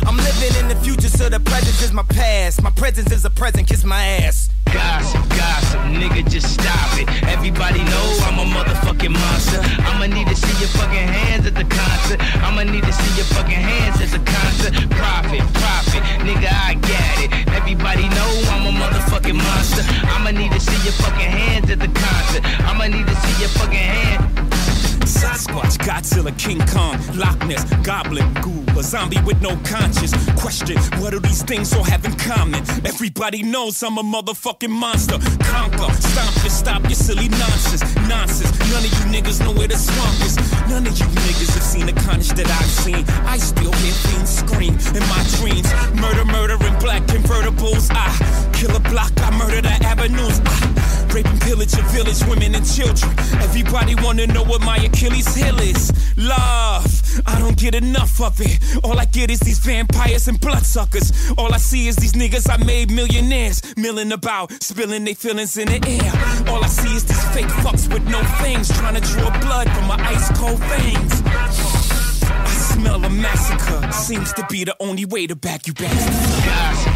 I'm 0.07 0.16
living 0.16 0.55
in 0.61 0.68
the 0.68 0.76
future, 0.76 1.09
so 1.09 1.28
the 1.28 1.40
present 1.40 1.80
is 1.82 1.92
my 1.92 2.03
past. 2.05 2.62
My 2.62 2.70
presence 2.70 3.12
is 3.12 3.24
a 3.24 3.30
present, 3.30 3.68
kiss 3.68 3.84
my 3.84 4.03
ass. 4.03 4.49
Gossip, 4.72 5.28
gossip, 5.30 5.80
nigga, 5.94 6.28
just 6.28 6.53
stop 6.55 6.99
it. 6.99 7.09
Everybody 7.28 7.84
know 7.84 8.07
I'm 8.26 8.38
a 8.40 8.44
motherfucking 8.44 9.12
monster. 9.12 9.61
I'ma 9.86 10.07
need 10.07 10.26
to 10.26 10.34
see 10.34 10.59
your 10.59 10.68
fucking 10.68 11.09
hands 11.09 11.47
at 11.47 11.55
the 11.55 11.64
concert. 11.64 12.20
I'ma 12.42 12.64
need 12.64 12.82
to 12.82 12.92
see 12.92 13.16
your 13.16 13.26
fucking 13.26 13.53
hands 13.53 14.01
at 14.01 14.11
the 14.11 14.22
concert. 14.24 14.86
Profit, 14.91 15.43
profit, 15.53 16.15
Godzilla, 26.27 26.39
King 26.39 26.66
Kong, 26.66 26.99
Loch 27.16 27.47
Ness, 27.47 27.64
Goblin, 27.83 28.33
Ghoul, 28.35 28.79
a 28.79 28.83
zombie 28.83 29.20
with 29.22 29.41
no 29.41 29.57
conscience. 29.64 30.14
Question, 30.35 30.79
what 31.01 31.11
do 31.11 31.20
these 31.20 31.43
things 31.43 31.72
all 31.74 31.85
have 31.85 32.05
in 32.05 32.14
common? 32.16 32.62
Everybody 32.85 33.43
knows 33.43 33.83
I'm 33.83 33.99
a 33.99 34.03
motherfucking 34.03 34.70
monster. 34.70 35.18
Conquer, 35.45 35.93
stomp 35.95 36.45
you, 36.45 36.51
stop 36.51 36.83
your 36.85 36.93
silly 36.93 37.29
nonsense. 37.29 37.83
Nonsense, 38.09 38.59
none 38.70 38.85
of 38.85 38.93
you 38.93 39.20
niggas 39.20 39.41
know 39.41 39.53
where 39.53 39.68
the 39.68 39.77
swamp 39.77 40.20
is. 40.24 40.37
None 40.68 40.87
of 40.87 40.99
you 40.99 41.07
niggas 41.07 41.55
have 41.55 41.62
seen 41.62 41.87
the 41.87 41.93
carnage 41.93 42.31
that 42.31 42.47
I've 42.47 42.66
seen. 42.66 43.05
I 43.27 43.39
still 43.39 43.72
hear 43.72 43.93
fiends 43.93 44.39
scream 44.39 44.74
in 44.95 45.03
my 45.09 45.22
dreams. 45.39 45.68
Murder, 45.95 46.24
murder 46.24 46.55
in 46.66 46.79
black 46.79 47.03
convertibles. 47.05 47.91
I 47.91 48.07
ah. 48.09 48.51
kill 48.53 48.74
a 48.74 48.81
block, 48.81 49.12
I 49.18 49.31
murder 49.39 49.62
the 49.62 49.74
avenues. 49.85 50.41
I 50.45 50.95
rape 51.16 51.26
and 51.26 51.40
pillage 51.40 51.72
a 51.72 51.82
village, 51.96 52.22
women 52.28 52.54
and 52.54 52.66
children. 52.66 53.10
Everybody 53.40 53.94
wanna 53.94 54.26
know 54.26 54.44
what 54.44 54.60
my 54.60 54.76
Achilles 54.76 55.34
heel 55.34 55.58
is. 55.60 55.90
Love, 56.16 56.86
I 57.24 57.38
don't 57.38 57.56
get 57.56 57.74
enough 57.74 58.20
of 58.20 58.38
it. 58.40 58.58
All 58.84 58.98
I 58.98 59.06
get 59.06 59.30
is 59.30 59.40
these 59.40 59.58
vampires 59.58 60.28
and 60.28 60.38
bloodsuckers. 60.38 61.08
All 61.38 61.54
I 61.54 61.56
see 61.56 61.88
is 61.88 61.96
these 61.96 62.12
niggas 62.12 62.50
I 62.50 62.62
made 62.64 62.90
millionaires, 62.90 63.62
milling 63.78 64.12
about, 64.12 64.52
spilling 64.62 65.04
their 65.04 65.14
feelings 65.14 65.56
in 65.56 65.68
the 65.68 65.80
air. 65.96 66.12
All 66.52 66.62
I 66.62 66.68
see 66.68 66.94
is 66.94 67.04
these 67.04 67.24
fake 67.34 67.52
fucks 67.64 67.90
with 67.90 68.04
no 68.08 68.22
fangs, 68.40 68.68
trying 68.76 69.00
to 69.00 69.04
draw 69.12 69.30
blood 69.40 69.70
from 69.70 69.86
my 69.86 69.98
ice 70.14 70.28
cold 70.38 70.60
veins. 70.72 71.14
Smell 72.72 73.02
a 73.02 73.10
massacre. 73.10 73.90
Seems 73.90 74.34
to 74.34 74.44
be 74.50 74.64
the 74.64 74.76
only 74.80 75.06
way 75.06 75.26
to 75.26 75.34
back 75.34 75.66
you 75.66 75.72
bastards. 75.72 76.95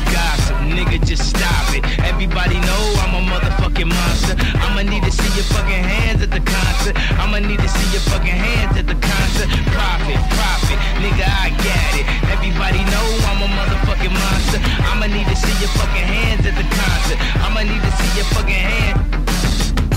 Nigga, 0.68 1.00
just 1.04 1.30
stop 1.30 1.72
it. 1.72 1.84
Everybody 2.04 2.60
know 2.60 2.82
I'm 3.02 3.14
a 3.16 3.22
motherfucking 3.24 3.88
monster. 3.88 4.34
I'ma 4.60 4.82
need 4.82 5.02
to 5.04 5.10
see 5.10 5.30
your 5.34 5.44
fucking 5.54 5.84
hands 5.84 6.22
at 6.22 6.30
the 6.30 6.40
concert. 6.40 6.94
I'ma 7.18 7.38
need 7.40 7.60
to 7.60 7.68
see 7.68 7.88
your 7.92 8.04
fucking 8.12 8.36
hands 8.36 8.76
at 8.76 8.86
the 8.86 8.98
concert. 8.98 9.48
Profit, 9.72 10.20
profit, 10.36 10.78
nigga, 11.00 11.24
I 11.24 11.50
get 11.64 11.92
it. 12.00 12.06
Everybody 12.28 12.84
know 12.92 13.06
I'm 13.30 13.40
a 13.42 13.48
motherfucking 13.48 14.12
monster. 14.12 14.60
I'ma 14.90 15.06
need 15.06 15.26
to 15.26 15.36
see 15.36 15.54
your 15.60 15.72
fucking 15.80 16.06
hands 16.06 16.46
at 16.46 16.54
the 16.54 16.66
concert. 16.68 17.18
I'ma 17.40 17.62
need 17.62 17.82
to 17.82 17.92
see 17.96 18.10
your 18.20 18.28
fucking 18.36 18.54
hand. 18.54 19.39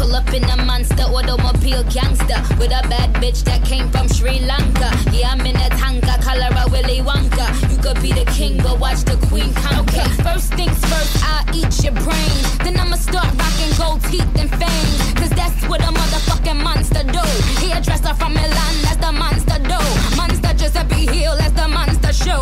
Pull 0.03 0.15
up 0.17 0.33
in 0.33 0.43
a 0.43 0.57
monster 0.65 1.03
automobile 1.03 1.81
gangster 1.85 2.35
with 2.59 2.75
a 2.75 2.83
bad 2.91 3.13
bitch 3.23 3.41
that 3.45 3.63
came 3.63 3.89
from 3.89 4.09
Sri 4.09 4.41
Lanka. 4.41 4.91
Yeah, 5.13 5.31
I'm 5.31 5.39
in 5.45 5.55
a 5.55 5.69
tanka, 5.79 6.19
color 6.21 6.51
a 6.51 6.69
Willy 6.69 6.99
Wonka. 6.99 7.47
You 7.71 7.77
could 7.81 8.01
be 8.01 8.11
the 8.11 8.25
king, 8.25 8.57
but 8.57 8.81
watch 8.81 9.05
the 9.05 9.15
queen 9.27 9.53
conquer. 9.53 10.01
Okay, 10.01 10.09
first 10.21 10.53
things 10.55 10.77
first, 10.91 11.23
I'll 11.23 11.55
eat 11.55 11.71
your 11.85 11.93
brain. 11.93 12.35
Then 12.65 12.77
I'ma 12.81 12.97
start 12.97 13.31
rocking 13.39 13.71
gold 13.79 14.03
teeth 14.11 14.27
and 14.35 14.49
fangs. 14.59 15.13
Cause 15.13 15.29
that's 15.29 15.63
what 15.69 15.79
a 15.79 15.91
motherfucking 15.99 16.61
monster 16.61 17.03
do. 17.03 17.23
Hairdresser 17.63 18.13
from 18.15 18.33
Milan, 18.33 18.75
that's 18.83 18.97
the 18.97 19.11
monster 19.13 19.59
do. 19.71 19.79
Monster 20.17 20.53
Giuseppe 20.59 21.07
Hill, 21.15 21.37
that's 21.37 21.53
the 21.53 21.67
monster 21.69 22.11
show. 22.11 22.32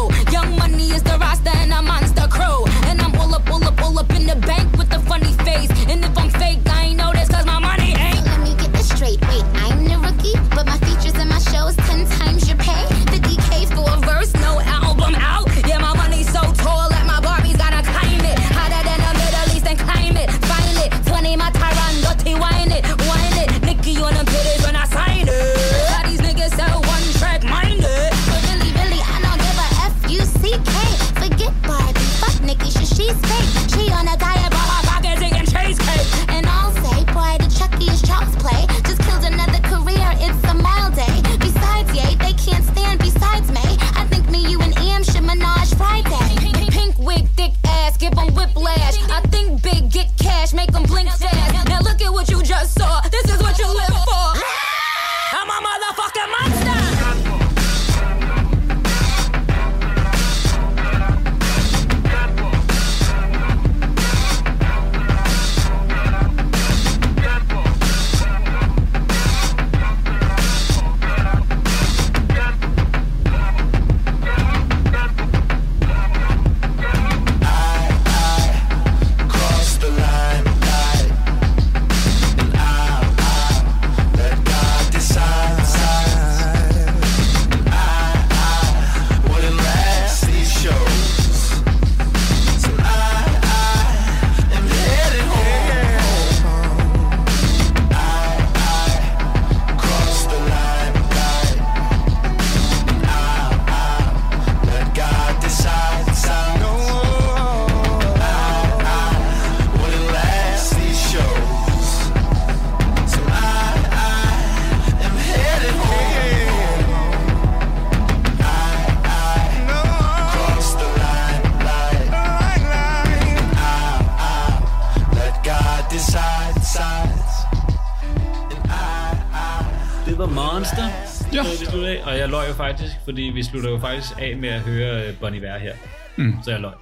Fordi 133.06 133.22
vi 133.22 133.44
slutter 133.44 133.70
jo 133.70 133.78
faktisk 133.78 134.12
af 134.22 134.38
med 134.38 134.50
at 134.50 134.62
høre 134.62 135.08
øh, 135.08 135.20
Bon 135.20 135.36
Iver 135.36 135.58
her. 135.58 135.74
Mm. 136.18 136.34
Så 136.44 136.52
jeg 136.52 136.60
løj. 136.60 136.74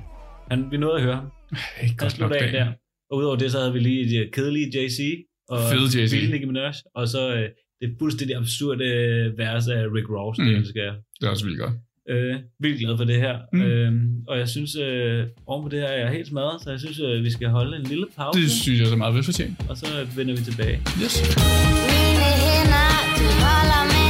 Han, 0.52 0.72
vi 0.72 0.78
nåede 0.78 0.96
at 0.96 1.02
høre 1.02 1.16
ham. 1.16 1.32
Ikke 1.84 1.98
godt 1.98 2.12
sluttede 2.12 2.42
af 2.42 2.52
der. 2.52 2.68
Og 3.12 3.18
udover 3.18 3.36
det, 3.36 3.52
så 3.52 3.60
havde 3.60 3.74
vi 3.74 3.80
lige 3.80 4.20
det 4.20 4.32
kedelige 4.34 4.68
JC. 4.78 5.26
Og 5.50 5.60
Fede 5.72 6.04
JC. 6.04 6.30
Nicki 6.32 6.46
Minaj. 6.46 6.74
Og 6.96 7.08
så 7.08 7.36
øh, 7.36 7.50
det 7.82 7.96
fuldstændig 8.00 8.36
absurde 8.38 8.86
øh, 8.86 9.38
vers 9.38 9.68
af 9.68 9.84
Rick 9.96 10.10
Ross. 10.10 10.40
Mm. 10.40 10.46
Det 10.46 10.56
elsker 10.56 10.84
jeg. 10.84 10.94
Det 11.20 11.26
er 11.28 11.32
også 11.32 11.46
vildt 11.46 11.60
godt. 11.60 11.74
Øh, 12.10 12.36
vildt 12.60 12.80
glad 12.80 12.98
for 12.98 13.04
det 13.04 13.16
her. 13.16 13.36
Mm. 13.54 13.62
Øhm, 13.62 14.10
og 14.28 14.38
jeg 14.38 14.50
synes, 14.50 14.76
øh, 14.76 15.26
oven 15.48 15.64
på 15.66 15.70
det 15.70 15.80
her 15.80 15.88
er 15.88 16.00
jeg 16.04 16.10
helt 16.10 16.28
smadret, 16.28 16.62
så 16.64 16.70
jeg 16.72 16.80
synes, 16.80 17.00
øh, 17.00 17.24
vi 17.24 17.32
skal 17.32 17.48
holde 17.50 17.78
en 17.78 17.84
lille 17.84 18.06
pause. 18.18 18.42
Det 18.42 18.52
synes 18.52 18.80
jeg 18.80 18.86
er 18.86 18.90
så 18.90 18.96
meget 18.96 19.16
velfortjent. 19.16 19.56
Og 19.70 19.78
så 19.78 19.86
vender 20.16 20.34
vi 20.36 20.42
tilbage. 20.42 20.78
Yes. 21.04 21.16
Mine 21.88 22.30
hænder, 22.44 22.90
de 23.20 23.28
holder, 23.46 23.84
men 23.94 24.09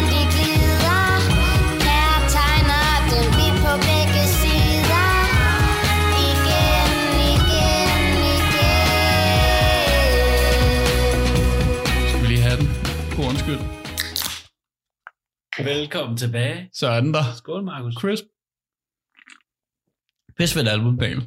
Velkommen 15.64 16.18
tilbage. 16.18 16.70
Så 16.74 16.88
er 16.88 17.00
den 17.02 17.14
der. 17.14 17.24
Skål, 17.38 17.64
Markus. 17.64 17.94
Crisp. 17.94 18.26
Pisse 20.38 20.56
fedt 20.56 20.68
album, 20.70 21.00
Daniel. 21.00 21.22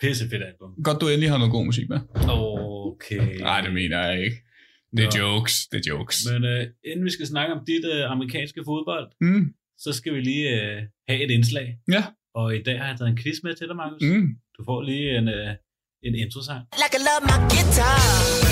Pisse 0.00 0.24
fedt 0.30 0.42
album. 0.50 0.70
Godt, 0.84 1.00
du 1.00 1.08
endelig 1.08 1.30
har 1.30 1.38
noget 1.38 1.52
god 1.52 1.64
musik 1.64 1.88
med. 1.88 2.00
Okay. 2.28 3.36
Nej, 3.40 3.60
det 3.60 3.72
mener 3.72 4.06
jeg 4.08 4.24
ikke. 4.24 4.36
Det 4.96 5.04
er 5.04 5.18
Nå. 5.18 5.24
jokes. 5.26 5.66
Det 5.72 5.78
er 5.86 5.90
jokes. 5.94 6.16
Men 6.32 6.44
øh, 6.44 6.66
inden 6.84 7.04
vi 7.04 7.10
skal 7.10 7.26
snakke 7.26 7.54
om 7.54 7.64
dit 7.66 7.84
øh, 7.94 8.10
amerikanske 8.10 8.60
fodbold, 8.66 9.06
Mm. 9.20 9.54
så 9.78 9.92
skal 9.92 10.14
vi 10.14 10.20
lige 10.20 10.48
øh, 10.62 10.82
have 11.08 11.24
et 11.24 11.30
indslag. 11.30 11.78
Ja. 11.92 12.04
Og 12.34 12.56
i 12.56 12.62
dag 12.62 12.78
har 12.80 12.86
jeg 12.88 12.96
taget 12.98 13.10
en 13.10 13.16
quiz 13.22 13.36
med 13.42 13.54
til 13.54 13.68
dig, 13.68 13.76
Markus. 13.76 14.02
Mm. 14.02 14.28
Du 14.58 14.64
får 14.64 14.82
lige 14.82 15.18
en, 15.18 15.28
øh, 15.28 15.48
en 16.02 16.14
introsang. 16.14 16.62
Like 16.82 16.94
I 16.98 17.02
love 17.08 17.22
my 17.30 17.36
guitar. 17.54 18.51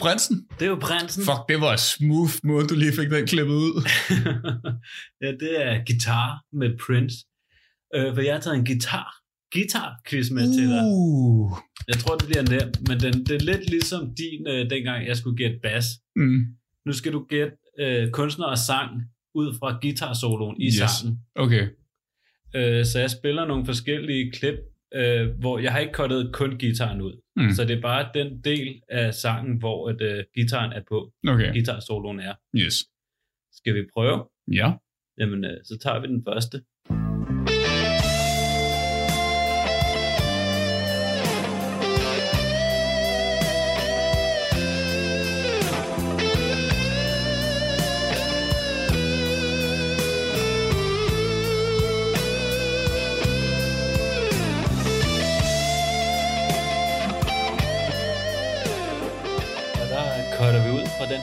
Prinsen. 0.00 0.36
Det 0.58 0.64
er 0.64 0.70
jo 0.70 0.78
prinsen. 0.88 1.22
Fuck, 1.24 1.42
det 1.48 1.60
var 1.60 1.76
smooth 1.76 2.34
måde, 2.44 2.66
du 2.66 2.74
lige 2.74 2.92
fik 2.98 3.10
den 3.10 3.26
klippet 3.26 3.54
ud. 3.54 3.74
ja, 5.22 5.30
det 5.42 5.52
er 5.66 5.74
guitar 5.88 6.28
med 6.60 6.70
Prince. 6.86 7.16
Øh, 7.94 8.14
for 8.14 8.20
jeg 8.22 8.34
har 8.34 8.40
taget 8.40 8.56
en 8.58 8.66
guitar 8.66 9.08
guitar-quiz 9.54 10.30
med 10.36 10.46
til 10.56 10.66
dig. 10.74 10.82
Uh. 10.84 11.50
Jeg 11.88 11.96
tror, 12.02 12.16
det 12.16 12.26
bliver 12.28 12.42
nemt, 12.42 12.88
men 12.88 13.00
den, 13.00 13.12
det 13.26 13.34
er 13.36 13.44
lidt 13.52 13.70
ligesom 13.70 14.02
din, 14.20 14.46
øh, 14.48 14.70
dengang 14.70 15.06
jeg 15.06 15.16
skulle 15.16 15.36
gætte 15.36 15.58
bass. 15.62 15.86
Mm. 16.16 16.40
Nu 16.86 16.92
skal 16.92 17.12
du 17.12 17.26
gætte 17.28 17.56
øh, 17.80 18.10
kunstner 18.10 18.46
og 18.46 18.58
sang 18.58 18.90
ud 19.34 19.54
fra 19.58 19.78
guitar-soloen 19.82 20.56
i 20.60 20.66
Yes. 20.66 20.74
sangen. 20.74 21.18
Okay. 21.36 21.64
Øh, 22.56 22.84
så 22.84 22.98
jeg 22.98 23.10
spiller 23.10 23.44
nogle 23.46 23.66
forskellige 23.66 24.32
klip, 24.32 24.54
øh, 24.94 25.28
hvor 25.40 25.58
jeg 25.58 25.72
har 25.72 25.78
ikke 25.78 25.92
kottet 25.92 26.30
kun 26.32 26.50
gitaren 26.58 27.00
ud. 27.00 27.14
Mm. 27.40 27.50
Så 27.50 27.64
det 27.64 27.76
er 27.76 27.80
bare 27.80 28.10
den 28.14 28.40
del 28.40 28.82
af 28.88 29.14
sangen, 29.14 29.58
hvor 29.58 29.88
at, 29.88 30.00
øh, 30.00 30.24
gitaren 30.34 30.72
er 30.72 30.82
på. 30.88 31.12
Okay. 31.28 31.52
Guitar-soloen 31.52 32.20
er. 32.20 32.34
Yes. 32.56 32.74
Skal 33.52 33.74
vi 33.74 33.82
prøve? 33.94 34.24
Ja. 34.52 34.72
Jamen, 35.18 35.44
øh, 35.44 35.56
så 35.64 35.78
tager 35.78 36.00
vi 36.00 36.06
den 36.06 36.24
første. 36.28 36.62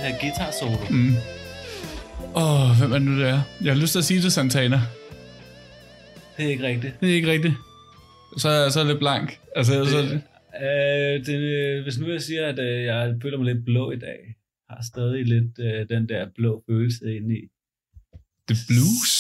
Den 0.08 0.14
her 0.16 0.22
guitar-solo. 0.22 0.78
Mm. 0.90 1.14
Åh, 2.36 2.70
oh, 2.72 2.78
hvem 2.80 2.92
er 2.92 2.98
det 2.98 3.08
nu, 3.08 3.20
det 3.20 3.30
er? 3.30 3.42
Jeg 3.64 3.74
har 3.74 3.82
lyst 3.82 3.92
til 3.92 4.00
at 4.00 4.06
sige 4.06 4.22
det, 4.22 4.32
Santana. 4.34 4.80
Det 6.38 6.46
er 6.46 6.50
ikke 6.50 6.64
rigtigt. 6.68 6.94
Det 7.02 7.10
er 7.12 7.16
ikke 7.16 7.32
rigtigt. 7.32 7.54
Så, 8.38 8.50
er- 8.50 8.70
så 8.70 8.80
er 8.80 8.84
det 8.84 9.00
blank. 9.00 9.38
Altså, 9.56 9.80
det, 9.80 9.88
så, 9.88 9.98
øh, 10.68 11.26
det, 11.26 11.38
øh, 11.40 11.84
hvis 11.84 11.98
nu 12.00 12.12
jeg 12.12 12.22
siger, 12.22 12.46
at 12.48 12.60
øh, 12.60 12.84
jeg 12.84 13.14
føler 13.22 13.38
mig 13.38 13.54
lidt 13.54 13.66
blå 13.66 13.92
i 13.92 14.00
dag, 14.00 14.20
har 14.70 14.82
stadig 14.92 15.26
lidt 15.26 15.60
øh, 15.60 15.90
den 15.98 16.10
der 16.10 16.28
blå 16.36 16.64
følelse 16.70 17.06
inde 17.18 17.36
i. 17.36 17.42
The 18.50 18.58
Blues. 18.68 19.14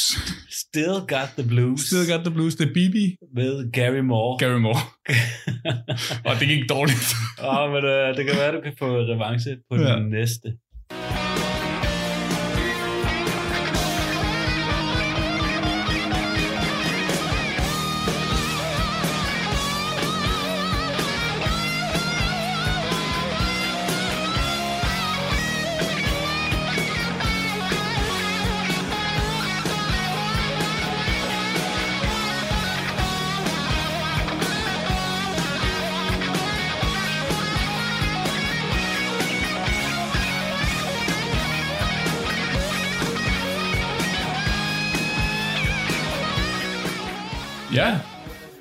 Still 0.63 0.97
Got 1.13 1.29
the 1.37 1.47
Blues. 1.47 1.81
Still 1.81 2.05
Got 2.11 2.21
the 2.25 2.33
Blues. 2.33 2.55
Det 2.55 2.65
er 2.67 2.73
BB. 2.77 2.95
Med 3.35 3.71
Gary 3.71 3.99
Moore. 4.11 4.37
Gary 4.39 4.59
Moore. 4.59 4.83
Og 6.29 6.33
det 6.39 6.47
gik 6.47 6.69
dårligt. 6.69 7.07
Åh, 7.49 7.71
men 7.73 7.83
øh, 7.85 8.07
det 8.17 8.23
kan 8.27 8.35
være, 8.41 8.51
du 8.55 8.61
kan 8.61 8.73
få 8.79 8.87
revanche 9.13 9.51
på 9.69 9.75
Ja. 9.81 9.95
den 9.95 10.09
næste. 10.09 10.47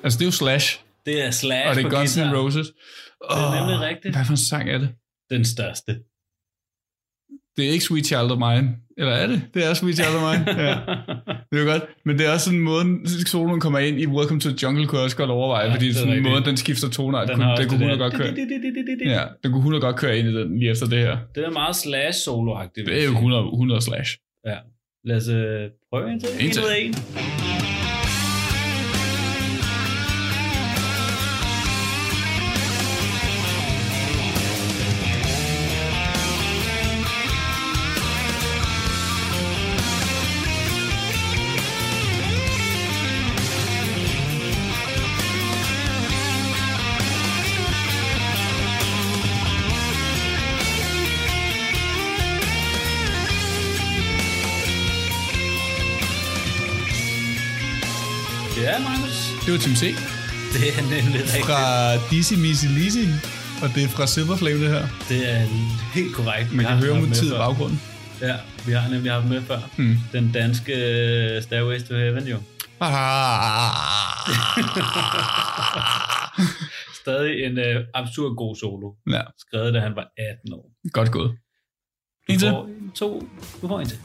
Altså 0.07 0.19
det 0.19 0.25
er 0.25 0.27
jo 0.27 0.31
Slash, 0.31 0.79
Det 1.05 1.25
er 1.25 1.31
Slash 1.31 1.69
og 1.69 1.75
det 1.75 1.85
er 1.85 1.89
Guns 1.89 2.17
N'. 2.17 2.35
Roses. 2.37 2.67
Det 2.67 2.73
er 3.29 3.59
nemlig 3.59 3.79
rigtigt. 3.89 4.15
Hvad 4.15 4.25
for 4.25 4.33
en 4.33 4.37
sang 4.51 4.69
er 4.69 4.77
det? 4.77 4.89
Den 5.29 5.45
største. 5.45 5.91
Det 7.57 7.65
er 7.67 7.71
ikke 7.71 7.85
Sweet 7.85 8.05
Child 8.05 8.31
of 8.35 8.37
Mine. 8.37 8.75
Eller 8.97 9.13
er 9.13 9.27
det? 9.27 9.41
Det 9.53 9.65
er 9.65 9.73
Sweet 9.73 9.95
Child 9.95 10.15
of 10.15 10.21
Mine. 10.27 10.61
Ja. 10.67 10.73
Det 11.49 11.59
er 11.59 11.63
jo 11.63 11.71
godt. 11.71 11.83
Men 12.05 12.17
det 12.17 12.27
er 12.27 12.31
også 12.33 12.45
sådan 12.45 12.59
en 12.59 12.63
måde, 12.65 12.85
soloen 13.27 13.59
kommer 13.59 13.79
ind 13.79 13.99
i 13.99 14.07
Welcome 14.07 14.39
to 14.39 14.49
the 14.49 14.57
Jungle, 14.63 14.87
kunne 14.87 14.97
jeg 14.97 15.05
også 15.05 15.17
godt 15.17 15.29
overveje, 15.29 15.65
Ja, 15.65 15.73
fordi 15.73 15.85
det 15.85 15.95
er 15.95 15.99
sådan 15.99 16.13
en 16.13 16.23
måde, 16.23 16.45
den 16.45 16.57
skifter 16.57 16.89
toner. 16.89 17.25
Den, 17.25 17.35
kunne, 17.35 17.51
også 17.51 17.67
kunne 17.67 17.79
hun 17.79 17.89
det 17.89 17.99
godt 17.99 18.13
køre. 18.13 18.35
Ja, 19.05 19.23
den 19.43 19.51
kunne 19.51 19.63
hun 19.63 19.81
godt 19.81 19.95
køre 19.95 20.17
ind 20.17 20.27
i 20.27 20.33
den 20.33 20.59
lige 20.59 20.71
efter 20.71 20.85
det 20.87 20.99
her. 20.99 21.17
Det 21.35 21.45
er 21.45 21.51
meget 21.51 21.75
slash 21.75 22.29
solo-agtigt. 22.29 22.85
vil 22.85 22.93
Det 22.93 22.99
er 22.99 23.03
jo 23.03 23.09
sige. 23.09 23.17
100, 23.17 23.43
100 23.43 23.81
slash. 23.81 24.17
Ja. 24.45 24.57
Lad 25.05 25.17
os 25.17 25.27
øh, 25.27 25.69
prøve 25.91 26.11
en 26.11 26.19
til. 26.19 26.29
En 26.45 26.51
til. 26.51 26.63
en. 26.79 26.95
Det 59.47 59.53
var 59.55 59.59
Team 59.59 59.75
C. 59.75 59.85
Det 60.53 60.77
er 60.77 60.81
nemlig 60.81 61.21
rigtigt. 61.23 61.45
Fra 61.45 61.95
Dizzy 62.09 62.33
Missy 62.33 62.65
Lizzy. 62.77 63.05
Og 63.63 63.69
det 63.75 63.83
er 63.83 63.87
fra 63.87 64.07
Silver 64.07 64.35
Flame, 64.37 64.59
det 64.63 64.69
her. 64.69 64.87
Det 65.09 65.31
er 65.33 65.37
helt 65.93 66.15
korrekt. 66.15 66.53
Man 66.53 66.65
kan 66.65 66.77
høre 66.77 67.01
motivet 67.01 67.33
i 67.33 67.37
baggrunden. 67.37 67.81
Ja, 68.21 68.35
vi 68.65 68.71
har 68.71 68.89
nemlig 68.89 69.11
haft 69.11 69.25
med 69.25 69.41
før. 69.41 69.59
Hmm. 69.77 69.97
Den 70.13 70.31
danske 70.31 70.73
øh, 70.73 71.43
Stairways 71.43 71.83
to 71.83 71.95
Heaven 71.95 72.27
jo. 72.27 72.37
Stadig 77.01 77.45
en 77.45 77.59
øh, 77.59 77.85
absurd 77.93 78.35
god 78.37 78.55
solo. 78.55 78.91
Ja, 79.11 79.21
Skrevet 79.39 79.73
da 79.73 79.79
han 79.79 79.95
var 79.95 80.07
18 80.17 80.53
år. 80.53 80.71
godt 80.93 81.11
gået. 81.11 81.31
Du 82.27 82.33
En 82.33 82.39
til. 82.39 82.51
to. 82.95 83.29
Du 83.61 83.67
får 83.67 83.79
en 83.79 83.87
til. 83.87 83.99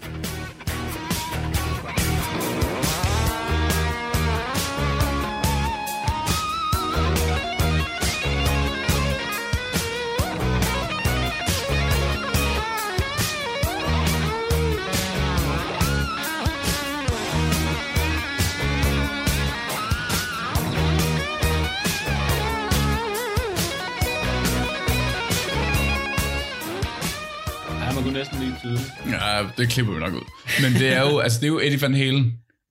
Næsten 28.22 28.38
lige 28.44 28.54
tyde. 28.62 28.80
Ja, 29.16 29.26
det 29.58 29.64
klipper 29.72 29.92
vi 29.96 30.00
nok 30.06 30.14
ud. 30.20 30.26
Men 30.64 30.70
det 30.80 30.88
er 30.98 31.02
jo, 31.08 31.12
altså 31.24 31.36
det 31.40 31.46
er 31.48 31.52
jo 31.56 31.60
Eddie 31.66 31.82
Van 31.84 31.94
Halen. 32.02 32.24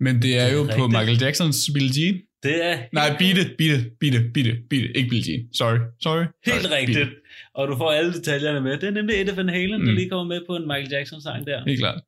Men 0.05 0.13
det 0.23 0.31
er, 0.39 0.43
Det 0.43 0.51
er 0.51 0.57
jo 0.57 0.63
på 0.63 0.69
rigtigt. 0.69 0.91
Michael 0.97 1.17
Jacksons 1.23 1.57
Billie 1.75 1.93
Jean. 1.97 2.15
Det 2.45 2.55
er 2.69 2.75
Nej, 2.99 3.07
Beat 3.19 3.37
It, 3.43 3.49
Beat 3.59 3.73
It, 3.77 3.83
Beat 3.99 4.13
It, 4.19 4.25
Beat 4.33 4.47
It, 4.51 4.57
Beat 4.69 4.83
It. 4.85 4.91
Ikke 4.97 5.09
Billie 5.09 5.25
Jean. 5.31 5.41
Sorry, 5.59 5.79
sorry. 6.05 6.25
helt 6.49 6.63
Sorry. 6.65 6.77
rigtigt. 6.79 7.09
Og 7.57 7.63
du 7.69 7.73
får 7.81 7.89
alle 7.91 8.13
detaljerne 8.13 8.61
med. 8.61 8.73
Det 8.81 8.83
er 8.83 8.95
nemlig 8.99 9.15
Eddie 9.21 9.37
Van 9.37 9.49
Halen, 9.49 9.79
mm. 9.79 9.85
der 9.85 9.93
lige 9.93 10.09
kommer 10.09 10.27
med 10.33 10.41
på 10.49 10.55
en 10.55 10.65
Michael 10.71 10.89
Jackson-sang 10.91 11.47
der. 11.47 11.63
Helt 11.67 11.79
klart. 11.79 12.01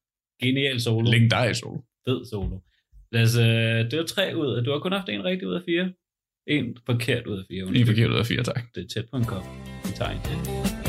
Genial 0.43 0.81
solo. 0.81 1.11
Legendarisk 1.11 1.59
solo. 1.59 1.79
Fed 2.07 2.25
solo. 2.31 2.57
Lad 3.11 3.21
os, 3.23 3.35
øh, 3.37 3.91
det 3.91 3.95
var 3.99 4.05
tre 4.05 4.25
ud 4.35 4.55
af... 4.55 4.63
Du 4.63 4.71
har 4.71 4.79
kun 4.79 4.91
haft 4.91 5.09
en 5.09 5.23
rigtig 5.23 5.47
ud 5.47 5.53
af 5.53 5.61
fire. 5.65 5.85
En 6.47 6.77
forkert 6.85 7.27
ud 7.27 7.37
af 7.37 7.43
fire. 7.51 7.79
En 7.79 7.85
forkert 7.85 8.09
ud 8.11 8.17
af 8.17 8.25
fire, 8.25 8.43
tak. 8.43 8.63
Det 8.75 8.83
er 8.83 8.87
tæt 8.87 9.05
på 9.11 9.17
en 9.17 9.25
kop. 9.25 9.45
Vi 9.85 9.91
tager 9.95 10.11
en 10.11 10.19
til. 10.25 10.82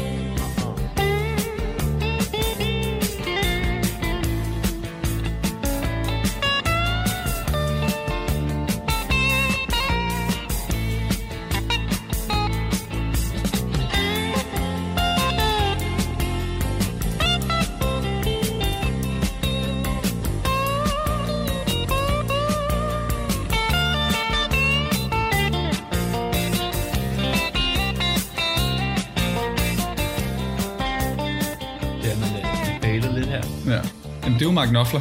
Her. 33.35 33.73
Ja. 33.73 33.81
Jamen, 34.23 34.35
det 34.39 34.43
er 34.45 34.49
jo 34.51 34.53
Mark 34.61 34.69
Knopfler. 34.69 35.01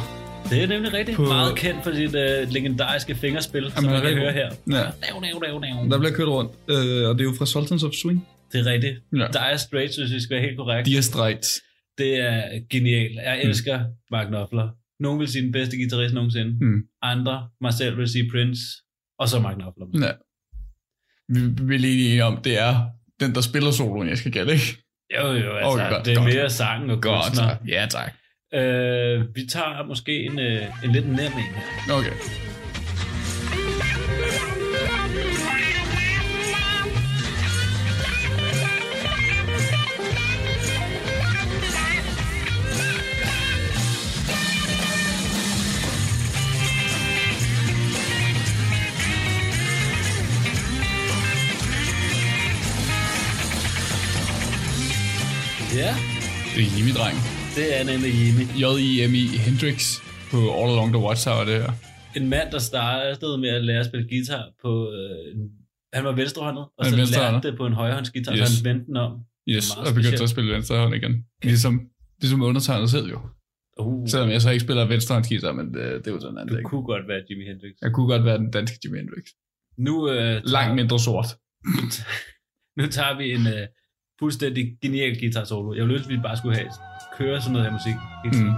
Det 0.50 0.62
er 0.62 0.66
nemlig 0.66 0.92
rigtig 0.92 1.14
På- 1.16 1.22
meget 1.22 1.56
kendt 1.56 1.84
for 1.84 1.92
sit 1.94 2.14
øh, 2.14 2.50
legendariske 2.50 3.14
fingerspil, 3.14 3.72
som 3.74 3.84
Jamen, 3.84 3.90
man 4.00 4.02
kan 4.12 4.20
høre 4.22 4.32
her. 4.32 4.48
Ja. 4.70 4.76
Dav, 4.76 4.92
dav, 5.24 5.42
dav, 5.44 5.60
dav. 5.64 5.88
Der 5.90 5.98
bliver 5.98 6.12
kørt 6.14 6.28
rundt. 6.28 6.50
Øh, 6.68 7.08
og 7.08 7.14
det 7.14 7.20
er 7.20 7.24
jo 7.30 7.34
fra 7.38 7.46
Sultans 7.46 7.82
of 7.82 7.92
Swing. 8.02 8.26
Det 8.52 8.60
er 8.66 8.66
rigtigt. 8.72 8.94
Ja. 9.16 9.26
Dire 9.32 9.58
Straits, 9.58 9.96
hvis 9.96 10.12
vi 10.12 10.20
skal 10.20 10.34
være 10.34 10.44
helt 10.46 10.56
korrekt. 10.58 10.86
Dire 10.86 11.02
Straits. 11.02 11.48
Det 11.98 12.20
er 12.20 12.42
genialt. 12.70 13.14
Jeg 13.16 13.40
Mm. 13.42 13.48
elsker 13.48 13.84
Mark 14.10 14.26
Knopfler. 14.26 14.68
Nogle 15.00 15.18
vil 15.18 15.28
sige 15.28 15.42
den 15.42 15.52
bedste 15.52 15.76
guitarist 15.76 16.14
nogensinde. 16.14 16.50
Mm. 16.60 16.80
Andre, 17.02 17.48
mig 17.60 17.74
selv 17.74 17.96
vil 17.98 18.08
sige 18.08 18.30
Prince. 18.30 18.60
Og 19.18 19.28
så 19.28 19.40
Mark 19.40 19.54
Knopfler. 19.54 19.86
Ja. 20.06 20.12
Vi 21.28 21.40
vi 21.68 21.74
er 21.74 21.78
lige 21.78 22.06
enige 22.06 22.24
om, 22.24 22.36
det 22.36 22.58
er 22.60 22.74
den, 23.20 23.34
der 23.34 23.40
spiller 23.40 23.70
soloen, 23.70 24.08
jeg 24.08 24.18
skal 24.18 24.32
gætte, 24.32 24.52
ikke? 24.52 24.64
Jo, 25.16 25.26
jo, 25.26 25.32
altså, 25.52 25.70
Okay, 25.72 25.90
godt, 25.90 26.04
det 26.06 26.12
er 26.12 26.16
godt. 26.16 26.34
mere 26.34 26.50
sang 26.50 26.90
og 26.90 27.02
Godt, 27.02 27.24
kunstner. 27.24 27.48
tak. 27.48 27.58
Ja, 27.68 27.86
tak. 27.90 28.12
Øh, 28.54 29.36
vi 29.36 29.46
tager 29.46 29.86
måske 29.86 30.22
en, 30.24 30.38
øh, 30.38 30.62
en 30.84 30.92
lidt 30.92 31.06
nem 31.06 31.18
en 31.18 31.28
her. 31.30 31.94
Okay. 31.94 32.12
Ja, 55.74 55.94
Det 56.54 56.62
er 56.62 56.76
Jimmy, 56.76 56.90
dreng. 56.90 57.33
Det 57.58 57.66
er 57.78 57.82
nemlig 57.90 58.10
Jimmy. 58.20 58.44
J-I-M-I 58.62 59.24
Hendrix 59.46 59.78
på 60.30 60.38
All 60.58 60.68
Along 60.74 60.90
the 60.96 61.02
Watchtower, 61.06 61.44
det 61.50 61.56
her. 61.62 61.72
En 62.18 62.28
mand, 62.34 62.48
der 62.54 62.58
startede 62.58 63.38
med 63.38 63.48
at 63.58 63.64
lære 63.64 63.80
at 63.84 63.86
spille 63.86 64.06
guitar 64.12 64.44
på... 64.62 64.70
Øh, 64.96 65.34
en- 65.34 65.50
han 65.96 66.04
var 66.04 66.12
venstrehåndet, 66.12 66.64
og 66.78 66.82
så 66.86 66.96
lærte 66.96 67.48
det 67.48 67.56
på 67.60 67.66
en 67.66 67.72
højrehåndsguitar, 67.72 68.32
yes. 68.36 68.48
Så 68.48 68.54
han 68.56 68.64
vendte 68.68 68.86
den 68.86 68.96
om. 68.96 69.12
Yes, 69.48 69.70
og 69.70 69.76
begyndte 69.84 70.02
specielt. 70.02 70.22
at 70.22 70.30
spille 70.34 70.52
venstre 70.54 70.76
hånd 70.78 70.94
igen. 70.94 71.14
Ligesom, 71.42 71.74
ligesom 72.20 72.42
undertegnet 72.42 72.90
selv 72.90 73.06
jo. 73.14 73.18
Uh, 73.80 74.08
Selvom 74.08 74.30
jeg 74.30 74.42
så 74.42 74.50
ikke 74.50 74.64
spiller 74.64 74.84
venstre 74.94 75.22
guitar, 75.28 75.52
men 75.52 75.66
det, 75.74 75.82
det 76.04 76.06
er 76.06 76.14
jo 76.16 76.20
sådan 76.20 76.30
en 76.30 76.36
du 76.36 76.40
anden 76.40 76.56
ting. 76.56 76.66
kunne 76.70 76.82
godt 76.92 77.08
være 77.08 77.20
Jimi 77.30 77.44
Hendrix. 77.50 77.72
Jeg 77.82 77.92
kunne 77.94 78.08
godt 78.12 78.24
være 78.24 78.38
den 78.38 78.50
danske 78.50 78.78
Jimi 78.84 78.98
Hendrix. 78.98 79.24
Nu, 79.78 79.94
øh, 80.10 80.40
Langt 80.44 80.74
mindre 80.74 80.98
sort. 81.00 81.26
nu 82.78 82.84
tager 82.96 83.14
vi 83.20 83.26
en 83.36 83.46
øh, 83.56 83.66
fuldstændig 84.18 84.76
genial 84.82 85.20
guitar 85.20 85.44
solo. 85.44 85.74
Jeg 85.74 85.82
ville 85.82 85.94
ønske, 85.94 86.12
at 86.12 86.16
vi 86.16 86.22
bare 86.22 86.36
skulle 86.36 86.56
have 86.56 86.68
køre 87.18 87.40
sådan 87.40 87.52
noget 87.52 87.66
her 87.66 87.72
musik. 87.72 87.94
tiden. 88.32 88.54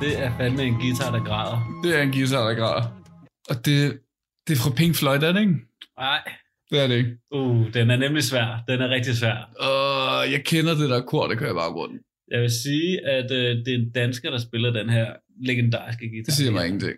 Det 0.00 0.22
er 0.22 0.30
fandme 0.36 0.62
en 0.62 0.74
guitar, 0.74 1.10
der 1.10 1.24
græder. 1.24 1.80
Det 1.82 1.98
er 1.98 2.02
en 2.02 2.12
guitar, 2.12 2.48
der 2.48 2.54
græder. 2.54 3.01
Og 3.50 3.56
det, 3.66 3.98
det 4.46 4.52
er 4.56 4.60
fra 4.64 4.74
Pink 4.76 4.94
Floyd, 4.94 5.22
er 5.22 5.32
det 5.32 5.40
ikke? 5.40 5.54
Nej. 5.98 6.22
Det 6.70 6.80
er 6.82 6.86
det 6.86 6.96
ikke. 6.96 7.16
Uh, 7.30 7.72
den 7.74 7.90
er 7.90 7.96
nemlig 7.96 8.22
svær. 8.22 8.64
Den 8.68 8.80
er 8.80 8.88
rigtig 8.88 9.14
svær. 9.16 9.36
Og 9.68 10.32
jeg 10.32 10.44
kender 10.44 10.74
det 10.74 10.90
der 10.90 11.00
kor, 11.00 11.26
der 11.28 11.34
kører 11.34 11.50
i 11.50 11.54
baggrunden. 11.54 11.98
Jeg 12.30 12.40
vil 12.40 12.50
sige, 12.50 13.06
at 13.06 13.30
øh, 13.30 13.56
det 13.64 13.68
er 13.68 13.78
en 13.78 13.90
dansker, 13.90 14.30
der 14.30 14.38
spiller 14.38 14.70
den 14.70 14.88
her 14.90 15.12
legendariske 15.46 16.08
guitar. 16.08 16.24
Det 16.24 16.34
siger 16.34 16.50
mig 16.50 16.66
ingenting. 16.66 16.96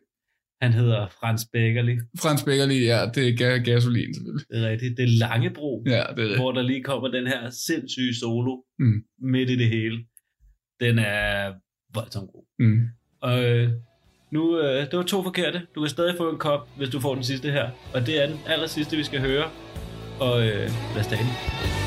Han 0.63 0.73
hedder 0.73 1.09
Frans 1.21 1.47
Beckerli. 1.53 1.97
Frans 2.23 2.43
Beckerli, 2.43 2.85
ja, 2.85 3.07
det 3.15 3.29
er 3.29 3.33
ga- 3.33 3.63
gasolin 3.71 4.15
selvfølgelig. 4.15 4.47
Det 4.51 4.65
er 4.65 4.69
rigtigt. 4.71 4.97
Det 4.97 5.03
er 5.03 5.09
Langebro, 5.09 5.83
Ja, 5.87 5.91
det 5.91 5.99
er 6.01 6.09
rigtigt. 6.19 6.39
hvor 6.39 6.53
der 6.53 6.63
lige 6.63 6.83
kommer 6.83 7.09
den 7.09 7.27
her 7.27 7.51
sindssyge 7.51 8.15
solo 8.15 8.57
Mm. 8.79 9.05
midt 9.23 9.51
i 9.51 9.57
det 9.57 9.69
hele. 9.69 10.05
Den 10.81 10.99
er 10.99 11.53
voldsomt 11.95 12.31
god. 12.33 12.45
Mm. 12.59 12.81
Og 13.21 13.45
øh, 13.45 13.71
nu, 14.35 14.59
øh, 14.59 14.91
det 14.91 14.97
var 14.99 15.03
to 15.03 15.23
forkerte. 15.23 15.63
Du 15.75 15.81
kan 15.81 15.91
stadig 15.91 16.15
få 16.17 16.31
en 16.31 16.39
kop, 16.39 16.69
hvis 16.77 16.89
du 16.89 17.01
får 17.01 17.15
den 17.15 17.25
sidste 17.25 17.51
her. 17.51 17.69
Og 17.95 18.07
det 18.07 18.23
er 18.23 18.27
den 18.27 18.41
aller 18.47 18.67
sidste, 18.67 18.97
vi 18.97 19.05
skal 19.05 19.21
høre. 19.21 19.45
Og 20.21 20.47
øh, 20.47 20.71
lad 20.95 21.01
os 21.01 21.07
tage. 21.07 21.84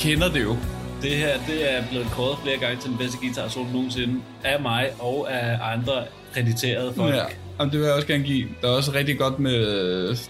Kender 0.00 0.28
det 0.32 0.42
jo. 0.42 0.56
Det 1.02 1.10
her 1.10 1.38
det 1.46 1.72
er 1.76 1.82
blevet 1.90 2.06
kåret 2.06 2.38
flere 2.44 2.58
gange 2.58 2.80
til 2.80 2.90
den 2.90 2.98
bedste 2.98 3.18
guitar 3.18 3.48
solo 3.48 3.66
nogensinde 3.72 4.20
af 4.44 4.60
mig 4.62 4.90
og 4.98 5.32
af 5.32 5.72
andre 5.74 6.04
krediterede 6.34 6.92
folk. 6.96 7.14
Ja, 7.14 7.22
og 7.58 7.66
det 7.66 7.72
vil 7.80 7.80
jeg 7.86 7.92
også 7.94 8.06
gerne 8.06 8.24
give. 8.24 8.48
Der 8.62 8.68
er 8.68 8.72
også 8.72 8.92
rigtig 8.94 9.18
godt 9.18 9.38
med, 9.38 9.60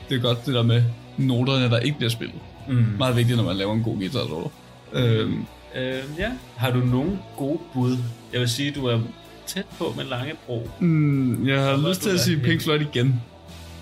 det 0.09 0.17
er 0.17 0.21
godt 0.21 0.47
det 0.47 0.55
der 0.55 0.63
med 0.63 0.83
noterne, 1.19 1.71
der 1.71 1.79
ikke 1.79 1.97
bliver 1.97 2.11
spillet. 2.11 2.37
Mm. 2.69 2.87
Meget 2.99 3.17
vigtigt, 3.17 3.37
når 3.37 3.45
man 3.45 3.57
laver 3.57 3.75
en 3.75 3.83
god 3.83 3.97
guitar 3.97 4.27
solo. 4.29 4.49
Øhm, 4.93 5.45
Øh, 5.77 5.99
ja. 6.19 6.31
Har 6.57 6.71
du 6.71 6.79
nogen 6.79 7.19
gode 7.37 7.59
bud? 7.75 7.97
Jeg 8.33 8.41
vil 8.41 8.49
sige, 8.49 8.71
du 8.71 8.87
er 8.87 9.01
tæt 9.47 9.65
på 9.79 9.95
med 9.97 10.05
Langebro. 10.05 10.69
mm, 10.81 11.49
jeg 11.49 11.63
har 11.63 11.89
lyst 11.89 12.03
til 12.03 12.11
at 12.11 12.21
sige 12.21 12.37
Pink 12.41 12.63
Floyd 12.63 12.81
igen. 12.81 13.23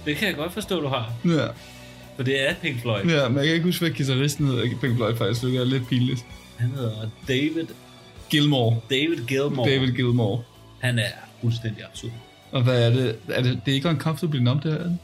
Det 0.07 0.16
kan 0.16 0.28
jeg 0.28 0.36
godt 0.36 0.53
forstå, 0.53 0.80
du 0.80 0.89
har. 0.89 1.12
Ja. 1.24 1.47
For 2.19 2.25
det 2.25 2.49
er 2.49 2.55
Pink 2.62 2.81
Floyd. 2.83 3.05
ja, 3.05 3.29
men 3.29 3.37
jeg 3.37 3.45
kan 3.47 3.55
ikke 3.55 3.64
huske, 3.64 3.81
hvad 3.85 3.97
guitaristen 3.97 4.47
hedder 4.47 4.64
Pink 4.81 4.97
Floyd 4.97 5.16
faktisk, 5.16 5.43
hvilket 5.43 5.61
er 5.61 5.64
lidt 5.64 5.89
pinligt. 5.89 6.25
Han 6.57 6.71
hedder 6.71 7.11
David, 7.29 7.66
Gilmore. 8.31 8.81
David 8.91 9.27
Gilmore. 9.27 9.71
David 9.71 9.93
Gilmore. 9.93 10.43
Han 10.81 10.99
er 10.99 11.12
fuldstændig 11.41 11.85
absurd. 11.85 12.12
Og 12.53 12.62
hvad 12.62 12.87
er 12.87 12.91
det? 12.91 13.19
Er 13.29 13.43
det, 13.43 13.61
det 13.64 13.71
er 13.71 13.75
ikke 13.75 13.89
Uncomfortably 13.89 14.39
Numb, 14.39 14.62
det 14.62 14.73
her? 14.73 14.79
er 14.79 14.85
det? 14.85 14.99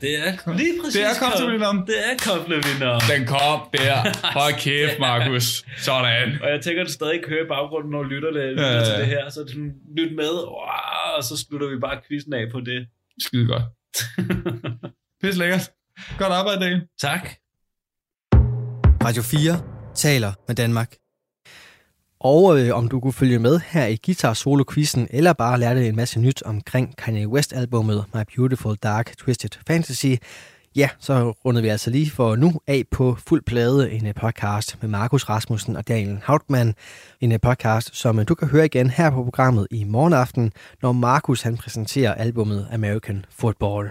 Det 0.00 0.18
er 0.18 0.56
lige 0.56 0.74
præcis... 0.80 0.94
Det 0.94 1.04
er 1.10 1.14
Comfortably 1.22 1.56
Numb. 1.56 1.86
Det 1.86 1.94
er 1.98 2.16
Comfortably 2.18 2.74
Numb. 2.84 3.02
Den 3.14 3.26
kom 3.26 3.60
der. 3.72 3.96
Hold 4.38 4.54
kæft, 4.60 4.98
Markus. 4.98 5.64
Sådan. 5.78 6.28
Og 6.42 6.48
jeg 6.50 6.60
tænker, 6.60 6.80
at 6.82 6.86
du 6.88 6.92
stadig 6.92 7.14
ikke 7.14 7.28
hører 7.28 7.44
i 7.44 7.48
baggrunden, 7.48 7.90
når 7.90 8.02
lytter 8.02 8.30
det, 8.30 8.48
lytter 8.50 8.66
Ja, 8.68 8.78
ja, 8.78 8.84
til 8.84 8.92
ja. 8.92 8.98
det 9.00 9.06
her. 9.06 9.30
Så 9.30 9.40
det 9.40 9.50
sådan, 9.50 9.72
lyt 9.98 10.12
med, 10.16 10.32
wow, 10.56 11.16
og 11.16 11.24
så 11.24 11.36
slutter 11.36 11.68
vi 11.74 11.76
bare 11.86 11.96
quizzen 12.08 12.32
af 12.34 12.44
på 12.52 12.60
det. 12.60 12.86
Skide 13.26 13.46
godt. 13.46 13.62
Pisse 15.22 15.38
lækkert. 15.38 15.70
Godt 16.18 16.32
arbejde, 16.32 16.60
Daniel. 16.60 16.82
Tak. 17.00 17.30
Radio 19.04 19.22
4 19.22 19.62
taler 19.94 20.32
med 20.46 20.56
Danmark. 20.56 20.94
Og 22.20 22.60
øh, 22.60 22.76
om 22.76 22.88
du 22.88 23.00
kunne 23.00 23.12
følge 23.12 23.38
med 23.38 23.60
her 23.68 23.86
i 23.86 23.98
Guitar 24.06 24.34
Solo 24.34 24.64
Quizzen, 24.72 25.08
eller 25.10 25.32
bare 25.32 25.60
lærte 25.60 25.88
en 25.88 25.96
masse 25.96 26.20
nyt 26.20 26.42
omkring 26.42 26.96
Kanye 26.96 27.28
West 27.28 27.52
albumet 27.52 28.04
My 28.14 28.20
Beautiful 28.36 28.76
Dark 28.76 29.16
Twisted 29.18 29.50
Fantasy, 29.66 30.14
ja, 30.76 30.88
så 30.98 31.30
rundede 31.30 31.62
vi 31.62 31.68
altså 31.68 31.90
lige 31.90 32.10
for 32.10 32.36
nu 32.36 32.60
af 32.66 32.82
på 32.90 33.16
fuld 33.26 33.42
plade 33.46 33.90
en 33.90 34.06
øh, 34.06 34.14
podcast 34.14 34.76
med 34.80 34.88
Markus 34.88 35.28
Rasmussen 35.28 35.76
og 35.76 35.88
Daniel 35.88 36.18
Hautmann. 36.24 36.74
En 37.20 37.32
øh, 37.32 37.40
podcast, 37.40 37.96
som 37.96 38.18
øh, 38.18 38.28
du 38.28 38.34
kan 38.34 38.48
høre 38.48 38.64
igen 38.64 38.90
her 38.90 39.10
på 39.10 39.24
programmet 39.24 39.66
i 39.70 39.84
morgen 39.84 40.12
aften, 40.12 40.52
når 40.82 40.92
Markus 40.92 41.42
han 41.42 41.56
præsenterer 41.56 42.14
albumet 42.14 42.68
American 42.72 43.24
Football. 43.30 43.90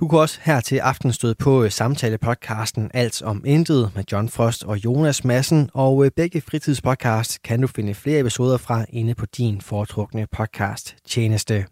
Du 0.00 0.08
kan 0.08 0.18
også 0.18 0.38
her 0.42 0.60
til 0.60 0.78
aften 0.78 1.12
støde 1.12 1.34
på 1.34 1.70
samtalepodcasten 1.70 2.82
samtale-podcasten 2.82 2.90
Alt 2.94 3.22
om 3.22 3.42
Intet 3.46 3.90
med 3.94 4.04
John 4.12 4.28
Frost 4.28 4.64
og 4.64 4.84
Jonas 4.84 5.24
Madsen, 5.24 5.70
og 5.74 6.04
øh, 6.04 6.10
begge 6.16 6.40
fritidspodcast 6.40 7.42
kan 7.42 7.60
du 7.60 7.66
finde 7.66 7.94
flere 7.94 8.20
episoder 8.20 8.56
fra 8.56 8.84
inde 8.88 9.14
på 9.14 9.26
din 9.26 9.60
foretrukne 9.60 10.26
podcast 10.26 10.96
tjeneste. 11.06 11.66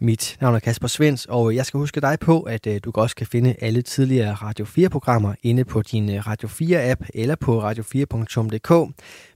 Mit 0.00 0.36
navn 0.40 0.54
er 0.54 0.58
Kasper 0.58 0.88
Svens, 0.88 1.26
og 1.26 1.50
øh, 1.50 1.56
jeg 1.56 1.66
skal 1.66 1.78
huske 1.78 2.00
dig 2.00 2.18
på, 2.20 2.42
at 2.42 2.68
du 2.84 2.92
også 2.94 3.16
kan 3.16 3.26
finde 3.26 3.54
alle 3.60 3.82
tidligere 3.82 4.34
Radio 4.34 4.64
4-programmer 4.64 5.34
inde 5.42 5.64
på 5.64 5.82
din 5.82 6.26
Radio 6.26 6.48
4-app 6.48 7.08
eller 7.14 7.34
på 7.34 7.70
radio4.dk. 7.70 8.94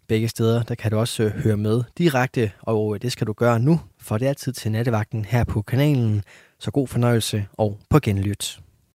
Begge 0.08 0.28
steder 0.28 0.62
der 0.62 0.74
kan 0.74 0.90
du 0.90 0.98
også 0.98 1.28
høre 1.28 1.56
med 1.56 1.82
direkte, 1.98 2.50
og 2.62 3.02
det 3.02 3.12
skal 3.12 3.26
du 3.26 3.32
gøre 3.32 3.58
nu, 3.60 3.80
for 4.00 4.18
det 4.18 4.28
er 4.28 4.32
tid 4.32 4.52
til 4.52 4.72
nattevagten 4.72 5.24
her 5.24 5.44
på 5.44 5.62
kanalen. 5.62 6.22
Så 6.60 6.70
god 6.70 6.88
fornøjelse 6.88 7.46
og 7.52 7.78
på 7.90 7.98
genlyt. 8.02 8.60